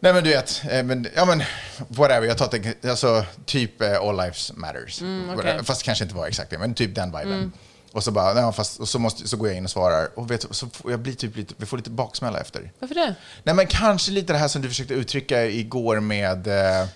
Nej 0.00 0.12
men 0.12 0.24
du 0.24 0.30
vet, 0.30 0.62
eh, 0.70 0.82
men, 0.82 1.06
ja 1.16 1.24
men 1.24 1.42
whatever, 1.88 2.26
jag 2.26 2.38
tar 2.38 2.50
alltså 2.90 3.24
typ 3.46 3.82
eh, 3.82 4.00
all 4.00 4.16
lives 4.16 4.52
matters. 4.52 5.00
Mm. 5.00 5.36
Whatever. 5.36 5.62
Fast 5.62 5.82
kanske 5.82 6.04
inte 6.04 6.16
var 6.16 6.26
exakt 6.26 6.50
det, 6.50 6.58
men 6.58 6.74
typ 6.74 6.94
den 6.94 7.12
viben. 7.18 7.52
Och 7.92 8.04
så 8.04 8.10
bara, 8.10 8.40
ja, 8.40 8.52
fast, 8.52 8.80
och 8.80 8.88
så, 8.88 8.98
måste, 8.98 9.28
så 9.28 9.36
går 9.36 9.48
jag 9.48 9.56
in 9.56 9.64
och 9.64 9.70
svarar 9.70 10.08
och 10.18 10.30
vet, 10.30 10.46
så 10.50 10.68
får 10.68 10.90
jag 10.90 11.00
blir 11.00 11.12
typ 11.14 11.36
lite, 11.36 11.54
vi 11.56 11.66
får 11.66 11.76
lite 11.76 11.90
baksmälla 11.90 12.40
efter. 12.40 12.72
Varför 12.78 12.94
det? 12.94 13.14
Nej 13.42 13.54
men 13.54 13.66
kanske 13.66 14.12
lite 14.12 14.32
det 14.32 14.38
här 14.38 14.48
som 14.48 14.62
du 14.62 14.68
försökte 14.68 14.94
uttrycka 14.94 15.44
igår 15.46 16.00
med, 16.00 16.46
eh, 16.46 16.86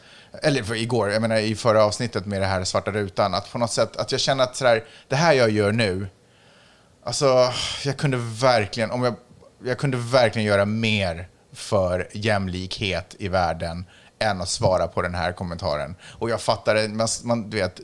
eller 0.42 0.62
för 0.62 0.74
igår, 0.74 1.10
jag 1.10 1.22
menar 1.22 1.36
i 1.36 1.54
förra 1.54 1.84
avsnittet 1.84 2.26
med 2.26 2.40
det 2.42 2.46
här 2.46 2.64
svarta 2.64 2.90
rutan, 2.90 3.34
att 3.34 3.52
på 3.52 3.58
något 3.58 3.72
sätt, 3.72 3.96
att 3.96 4.12
jag 4.12 4.20
känner 4.20 4.44
att 4.44 4.56
sådär, 4.56 4.84
det 5.08 5.16
här 5.16 5.32
jag 5.32 5.50
gör 5.50 5.72
nu, 5.72 6.08
Alltså, 7.06 7.52
jag 7.84 7.96
kunde 7.96 8.16
verkligen, 8.16 8.90
om 8.90 9.02
jag, 9.02 9.14
jag 9.64 9.78
kunde 9.78 9.96
verkligen 9.96 10.46
göra 10.48 10.64
mer 10.64 11.28
för 11.52 12.08
jämlikhet 12.12 13.16
i 13.18 13.28
världen 13.28 13.84
än 14.18 14.40
att 14.40 14.48
svara 14.48 14.86
på 14.86 15.02
den 15.02 15.14
här 15.14 15.32
kommentaren. 15.32 15.94
Och 16.02 16.30
jag 16.30 16.40
fattar 16.40 16.88
man, 16.88 17.08
man, 17.24 17.50
du 17.50 17.56
vet, 17.56 17.80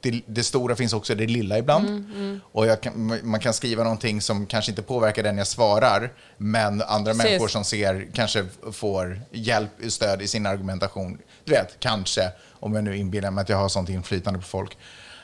det, 0.00 0.22
det 0.26 0.42
stora 0.42 0.76
finns 0.76 0.92
också 0.92 1.14
det 1.14 1.26
lilla 1.26 1.58
ibland. 1.58 2.10
Och 2.52 2.66
jag 2.66 2.80
kan, 2.80 3.20
man 3.22 3.40
kan 3.40 3.52
skriva 3.52 3.82
någonting 3.82 4.20
som 4.20 4.46
kanske 4.46 4.72
inte 4.72 4.82
påverkar 4.82 5.22
den 5.22 5.38
jag 5.38 5.46
svarar, 5.46 6.12
men 6.36 6.82
andra 6.82 7.10
Ses. 7.10 7.24
människor 7.24 7.48
som 7.48 7.64
ser 7.64 8.08
kanske 8.14 8.46
får 8.72 9.20
hjälp, 9.30 9.70
stöd 9.88 10.22
i 10.22 10.28
sin 10.28 10.46
argumentation. 10.46 11.18
Du 11.44 11.52
vet, 11.52 11.80
kanske, 11.80 12.30
om 12.50 12.74
jag 12.74 12.84
nu 12.84 12.96
inbillar 12.96 13.30
mig 13.30 13.42
att 13.42 13.48
jag 13.48 13.56
har 13.56 13.68
sånt 13.68 13.88
inflytande 13.88 14.38
på 14.38 14.46
folk. 14.46 14.78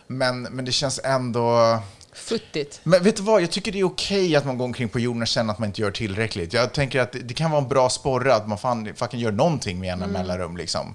Men, 0.07 0.42
men 0.42 0.64
det 0.64 0.72
känns 0.72 1.00
ändå... 1.05 1.78
Futtigt. 2.22 2.80
Men 2.82 3.02
vet 3.02 3.16
du 3.16 3.22
vad, 3.22 3.42
jag 3.42 3.50
tycker 3.50 3.72
det 3.72 3.80
är 3.80 3.84
okej 3.84 4.36
att 4.36 4.44
man 4.44 4.58
går 4.58 4.64
omkring 4.64 4.88
på 4.88 5.00
jorden 5.00 5.22
och 5.22 5.28
känner 5.28 5.52
att 5.52 5.58
man 5.58 5.68
inte 5.68 5.80
gör 5.80 5.90
tillräckligt. 5.90 6.52
Jag 6.52 6.72
tänker 6.72 7.00
att 7.00 7.12
det, 7.12 7.18
det 7.18 7.34
kan 7.34 7.50
vara 7.50 7.62
en 7.62 7.68
bra 7.68 7.88
sporre 7.88 8.34
att 8.34 8.48
man 8.48 8.58
fan, 8.58 8.94
fucking 8.94 9.20
gör 9.20 9.32
någonting 9.32 9.80
med 9.80 9.86
jämna 9.86 10.06
mellanrum 10.06 10.56
liksom. 10.56 10.94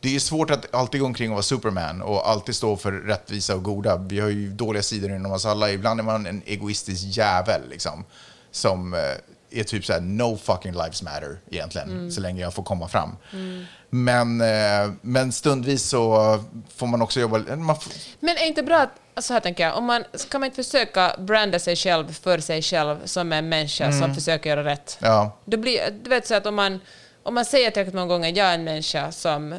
Det 0.00 0.16
är 0.16 0.20
svårt 0.20 0.50
att 0.50 0.74
alltid 0.74 1.00
gå 1.00 1.06
omkring 1.06 1.30
och 1.30 1.34
vara 1.34 1.42
Superman 1.42 2.02
och 2.02 2.30
alltid 2.30 2.54
stå 2.54 2.76
för 2.76 2.92
rättvisa 2.92 3.54
och 3.54 3.62
goda. 3.62 3.96
Vi 3.96 4.20
har 4.20 4.28
ju 4.28 4.50
dåliga 4.50 4.82
sidor 4.82 5.10
inom 5.10 5.32
oss 5.32 5.46
alla. 5.46 5.70
Ibland 5.70 6.00
är 6.00 6.04
man 6.04 6.26
en 6.26 6.42
egoistisk 6.46 7.16
jävel 7.16 7.60
liksom. 7.70 8.04
Som 8.50 8.94
eh, 8.94 9.60
är 9.60 9.64
typ 9.64 9.84
såhär, 9.84 10.00
no 10.00 10.36
fucking 10.36 10.72
lives 10.72 11.02
matter 11.02 11.38
egentligen, 11.50 12.12
så 12.12 12.20
länge 12.20 12.40
jag 12.40 12.54
får 12.54 12.62
komma 12.62 12.88
fram. 12.88 13.16
Men, 13.90 14.40
eh, 14.40 14.92
men 15.00 15.32
stundvis 15.32 15.82
så 15.82 16.38
får 16.76 16.86
man 16.86 17.02
också 17.02 17.20
jobba... 17.20 17.38
Man 17.56 17.80
får, 17.80 17.92
Men 18.20 18.36
är 18.36 18.46
inte 18.46 18.62
bra 18.62 18.78
att, 18.78 18.90
så 19.22 19.32
här 19.32 19.40
tänker 19.40 19.64
jag, 19.64 19.76
om 19.76 19.84
man, 19.84 20.04
ska 20.14 20.38
man 20.38 20.46
inte 20.46 20.62
försöka 20.64 21.14
branda 21.18 21.58
sig 21.58 21.76
själv 21.76 22.12
för 22.12 22.38
sig 22.38 22.62
själv 22.62 22.96
som 23.04 23.32
en 23.32 23.48
människa 23.48 23.92
som 23.92 24.14
försöker 24.14 24.50
göra 24.50 24.64
rätt? 24.64 24.98
ja. 25.00 25.38
Det 25.44 25.56
blir, 25.56 25.80
du 26.02 26.10
vet 26.10 26.26
så 26.26 26.34
att 26.34 26.46
om 26.46 26.54
man, 26.54 26.80
om 27.22 27.34
man 27.34 27.44
säger 27.44 27.70
tillräckligt 27.70 27.94
många 27.94 28.06
gånger 28.06 28.32
jag 28.36 28.46
är 28.46 28.54
en 28.54 28.64
människa 28.64 29.12
som 29.12 29.54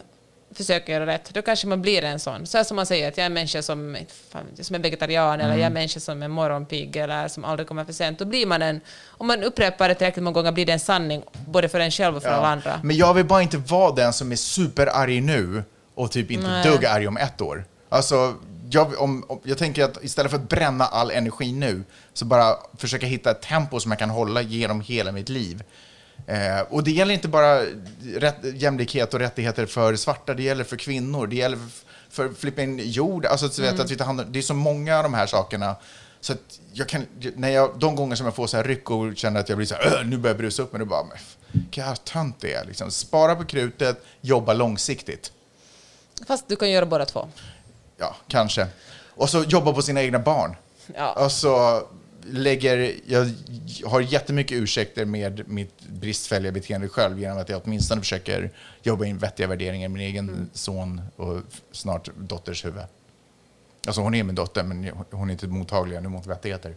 försöker 0.52 0.94
göra 0.94 1.06
rätt, 1.06 1.30
då 1.34 1.42
kanske 1.42 1.68
man 1.68 1.82
blir 1.82 2.04
en 2.04 2.20
sån. 2.20 2.48
Så 2.48 2.64
som 2.64 2.76
man 2.76 2.86
säger 2.86 3.08
att 3.08 3.18
jag 3.18 3.24
är 3.24 3.26
en 3.26 3.34
människa 3.34 3.62
som, 3.62 3.98
fan, 4.32 4.46
som 4.62 4.76
är 4.76 4.80
vegetarian 4.80 5.42
eller 5.42 5.54
jag 5.54 5.62
är 5.62 5.68
en 5.68 5.74
människa 5.74 6.00
som 6.00 6.24
är 6.24 6.28
morgonpigg 6.28 6.96
eller 6.96 7.28
som 7.28 7.46
aldrig 7.46 7.68
kommer 7.68 7.86
för 7.86 7.94
sent. 7.94 8.20
Då 8.20 8.26
blir 8.26 8.46
man 8.46 8.62
en, 8.62 8.82
om 9.08 9.28
man 9.28 9.44
upprepar 9.44 9.90
det 9.90 9.96
tillräckligt 9.96 10.24
många 10.24 10.34
gånger 10.34 10.52
blir 10.52 10.66
det 10.66 10.74
en 10.74 10.80
sanning 10.80 11.24
både 11.48 11.70
för 11.70 11.80
en 11.80 11.92
själv 11.92 12.16
och 12.16 12.24
för 12.24 12.30
alla 12.30 12.48
andra. 12.48 12.82
Men 12.84 12.98
jag 12.98 13.14
vill 13.14 13.26
bara 13.26 13.42
inte 13.42 13.58
vara 13.58 13.92
den 13.92 14.14
som 14.14 14.32
är 14.32 14.36
superarg 14.36 15.22
nu 15.22 15.64
och 15.96 16.12
typ 16.12 16.32
inte 16.32 16.48
Nej. 16.48 16.64
dugg 16.64 16.86
arg 16.86 17.08
om 17.08 17.18
ett 17.18 17.42
år. 17.42 17.66
Alltså, 17.90 18.36
jag, 18.70 19.02
om, 19.02 19.26
om, 19.28 19.40
jag 19.44 19.58
tänker 19.58 19.84
att 19.84 20.04
istället 20.04 20.32
för 20.32 20.38
att 20.38 20.50
bränna 20.50 20.86
all 20.86 21.12
energi 21.12 21.52
nu, 21.52 21.84
så 22.14 22.26
bara 22.26 22.56
försöka 22.78 23.06
hitta 23.06 23.32
ett 23.32 23.42
tempo 23.42 23.80
som 23.80 23.92
jag 23.92 24.00
kan 24.00 24.10
hålla 24.10 24.42
genom 24.42 24.82
hela 24.82 25.12
mitt 25.12 25.30
liv. 25.30 25.64
Eh, 26.28 26.62
och 26.70 26.84
det 26.84 26.92
gäller 26.92 27.14
inte 27.14 27.28
bara 27.28 27.62
rätt, 28.16 28.38
jämlikhet 28.44 29.14
och 29.14 29.20
rättigheter 29.20 29.66
för 29.66 29.96
svarta, 29.96 30.34
det 30.34 30.44
gäller 30.44 30.64
för 30.64 30.78
kvinnor, 30.78 31.28
det 31.28 31.36
gäller 31.36 31.58
för, 31.58 32.30
för 32.30 32.34
flipping 32.34 32.80
jord. 32.80 33.26
Alltså, 33.26 33.50
så 33.50 33.62
vet, 33.62 33.80
att 33.80 33.92
vi 33.92 33.96
tar 33.96 34.06
hand 34.06 34.22
om, 34.22 34.32
det 34.32 34.40
är 34.40 34.44
så 34.44 34.54
många 34.54 34.98
av 34.98 35.04
de 35.04 35.14
här 35.14 35.28
sakerna. 35.28 35.76
Så 36.22 36.34
att 36.34 36.60
jag 36.74 36.88
kan, 36.88 37.06
när 37.36 37.50
jag, 37.50 37.80
de 37.80 37.96
gånger 37.96 38.16
som 38.16 38.26
jag 38.26 38.36
får 38.36 38.48
så 38.48 38.58
här 38.58 38.64
ryck 38.64 38.92
och 38.92 39.18
känner 39.18 39.40
att 39.40 39.50
jag 39.50 39.58
blir 39.58 39.68
så 39.68 39.76
här, 39.76 39.86
öh, 39.86 40.06
nu 40.06 40.18
börjar 40.18 40.34
jag 40.34 40.38
brusa 40.38 40.64
upp 40.64 40.74
mig, 40.74 40.80
då 40.80 40.86
bara, 40.86 41.04
men 41.04 41.18
vilka 41.52 41.96
tönt 41.96 42.36
det 42.40 42.54
är. 42.54 42.66
Liksom. 42.66 42.92
Spara 42.92 43.36
på 43.36 43.46
krutet, 43.46 44.06
jobba 44.22 44.54
långsiktigt. 44.54 45.32
Fast 46.28 46.48
du 46.48 46.56
kan 46.56 46.72
göra 46.72 46.86
båda 46.86 47.06
två. 47.06 47.28
Ja, 47.98 48.16
kanske. 48.28 48.68
Och 49.16 49.30
så 49.30 49.44
jobba 49.44 49.74
på 49.74 49.82
sina 49.82 50.02
egna 50.02 50.20
barn. 50.20 50.56
Ja. 50.96 51.26
Och 51.26 51.32
så 51.32 51.84
lägger, 52.30 52.96
jag 53.06 53.32
har 53.86 54.02
jättemycket 54.02 54.56
ursäkter 54.58 55.06
med 55.06 55.50
mitt 55.50 55.82
bristfälliga 55.82 56.52
beteende 56.52 56.88
själv 56.90 57.20
genom 57.20 57.38
att 57.38 57.50
jag 57.50 57.62
åtminstone 57.66 58.02
försöker 58.02 58.52
jobba 58.84 59.06
in 59.06 59.18
vettiga 59.18 59.48
värderingar 59.48 59.86
i 59.86 59.90
min 59.90 60.02
egen 60.04 60.30
Mm. 60.30 60.50
son 60.54 61.02
och 61.16 61.42
snart 61.72 62.10
dotters 62.18 62.66
huvud. 62.66 62.84
Alltså 63.88 64.02
hon 64.02 64.16
är 64.16 64.24
min 64.24 64.36
dotter 64.36 64.64
men 64.64 64.92
hon 65.12 65.30
är 65.30 65.34
inte 65.34 65.48
mottaglig 65.48 65.98
ännu 65.98 66.10
mot 66.10 66.26
vettigheter. 66.28 66.76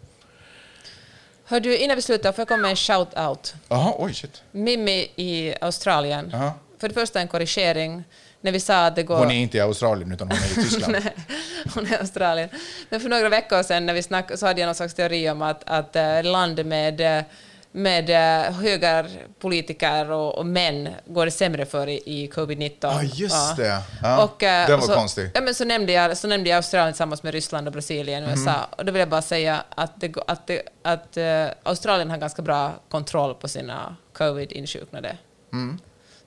Hör 1.45 1.61
du, 1.61 1.77
innan 1.79 1.97
vi 1.97 2.03
slutar 2.03 2.33
får 2.33 2.41
jag 2.41 2.49
komma 2.49 2.63
med 2.63 2.71
en 2.71 2.77
shout-out. 2.77 3.55
Jaha, 3.69 3.95
oj 3.99 4.15
shit. 4.15 4.43
Mimmi 4.53 5.09
i 5.17 5.55
Australien. 5.61 6.29
Jaha. 6.33 6.53
För 6.79 6.89
det 6.89 6.95
första 6.95 7.21
en 7.21 7.29
korrigering. 7.29 8.05
När 8.41 8.53
vi 8.53 8.61
sa 8.61 8.87
att 8.87 8.97
det 8.97 9.03
går... 9.03 9.19
Hon 9.19 9.31
är 9.31 9.35
inte 9.35 9.57
i 9.57 9.61
Australien 9.61 10.13
utan 10.13 10.29
hon 10.29 10.39
är 10.39 10.53
i 10.53 10.55
Tyskland. 10.55 10.97
Hon 11.75 11.87
är 11.87 11.93
i 11.93 11.97
Australien. 11.97 12.49
Men 12.89 13.01
för 13.01 13.09
några 13.09 13.29
veckor 13.29 13.63
sedan 13.63 13.87
när 13.87 13.95
vi 13.95 14.03
snackade 14.03 14.39
så 14.39 14.47
hade 14.47 14.61
jag 14.61 14.67
någon 14.67 14.75
slags 14.75 14.95
teori 14.95 15.31
om 15.31 15.43
att, 15.43 15.63
att 15.67 15.97
eh, 15.97 16.23
land 16.23 16.67
med, 16.67 17.19
eh, 17.19 17.25
med 17.73 18.11
eh, 18.11 18.53
högerpolitiker 18.53 20.11
och, 20.11 20.39
och 20.39 20.47
män 20.47 20.89
går 21.07 21.25
det 21.25 21.31
sämre 21.31 21.67
för 21.67 21.89
i, 21.89 22.03
i 22.05 22.31
covid-19. 22.31 22.77
Ja, 22.81 23.03
just 23.03 23.57
det. 23.57 23.83
Ja, 24.03 24.25
och, 24.25 24.37
den 24.39 24.81
var 24.81 24.87
så, 24.87 24.95
konstig. 24.95 25.31
Ja, 25.35 25.41
men 25.41 25.55
så, 25.55 25.65
nämnde 25.65 25.93
jag, 25.93 26.17
så 26.17 26.29
nämnde 26.29 26.51
jag 26.51 26.57
Australien 26.57 26.93
tillsammans 26.93 27.23
med 27.23 27.33
Ryssland 27.33 27.67
och 27.67 27.73
Brasilien 27.73 28.25
och 28.25 28.31
USA. 28.31 28.55
Och 28.71 28.85
då 28.85 28.93
vill 28.93 29.01
jag 29.01 29.09
bara 29.09 29.23
säga 29.23 29.65
att, 29.71 30.01
det, 30.01 30.17
att, 30.27 30.47
det, 30.47 30.63
att 30.83 31.19
Australien 31.63 32.11
har 32.11 32.19
ganska 32.19 32.43
bra 32.43 32.73
kontroll 32.91 33.35
på 33.35 33.49
sina 33.49 33.97
covid-insjuknade. 34.13 35.17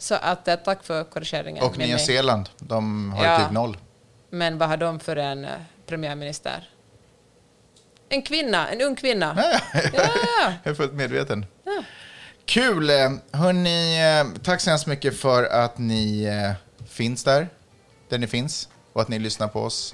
Så 0.03 0.15
att, 0.15 0.47
eh, 0.47 0.55
tack 0.55 0.83
för 0.83 1.03
korrigeringen. 1.03 1.63
Och. 1.63 1.77
Nya 1.77 1.97
Zeeland, 1.99 2.49
de 2.59 3.11
har 3.13 3.25
Ja. 3.25 3.37
typ 3.39 3.51
noll. 3.51 3.77
Men 4.29 4.57
vad 4.57 4.69
har 4.69 4.77
de 4.77 4.99
för 4.99 5.15
en 5.15 5.45
eh, 5.45 5.51
premiärminister? 5.85 6.69
En 8.09 8.21
kvinna, 8.21 8.69
en 8.69 8.81
ung 8.81 8.95
kvinna. 8.95 9.33
Ja, 9.37 9.59
Ja. 9.93 10.53
Jag 10.63 10.71
är 10.71 10.75
fullt 10.75 10.93
medveten. 10.93 11.45
Kul! 12.45 12.89
eh, 12.89 13.11
Hörni, 13.31 14.01
eh, 14.19 14.41
tack 14.43 14.61
så 14.61 14.69
hemskt 14.69 14.87
mycket 14.87 15.17
för 15.19 15.43
att 15.43 15.77
ni 15.77 16.23
eh, 16.23 16.85
finns 16.87 17.23
där, 17.23 17.47
där 18.09 18.17
ni 18.17 18.27
finns, 18.27 18.69
och 18.93 19.01
att 19.01 19.07
ni 19.07 19.19
lyssnar 19.19 19.47
på 19.47 19.61
oss. 19.61 19.93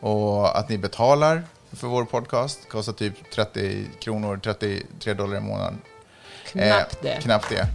Och 0.00 0.58
att 0.58 0.68
ni 0.68 0.78
betalar 0.78 1.42
för 1.72 1.86
vår 1.88 2.04
podcast. 2.04 2.60
Det 2.62 2.68
kostar 2.68 2.92
typ 2.92 3.30
30 3.34 3.86
kronor, 4.00 4.40
33 4.44 5.14
dollar 5.14 5.36
i 5.36 5.40
månaden. 5.40 5.80
Knappt 6.46 7.02
det. 7.02 7.12
Eh, 7.12 7.20
knappt 7.20 7.48
det. 7.50 7.66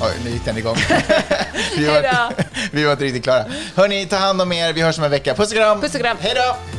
Oj, 0.00 0.12
nu 0.24 0.30
gick 0.30 0.44
den 0.44 0.58
igång. 0.58 0.76
vi, 1.76 1.86
var, 1.86 2.34
vi 2.72 2.84
var 2.84 2.92
inte 2.92 3.04
riktigt 3.04 3.24
klara. 3.24 3.44
Hörni, 3.74 4.06
ta 4.06 4.16
hand 4.16 4.42
om 4.42 4.52
er. 4.52 4.72
Vi 4.72 4.82
hörs 4.82 4.98
om 4.98 5.04
en 5.04 5.10
vecka. 5.10 5.34
Puss 5.34 5.50
och 5.50 5.56
kram! 5.56 5.80
Puss 5.80 5.94
och 5.94 6.00
kram. 6.00 6.16
Hej 6.20 6.34
då! 6.34 6.77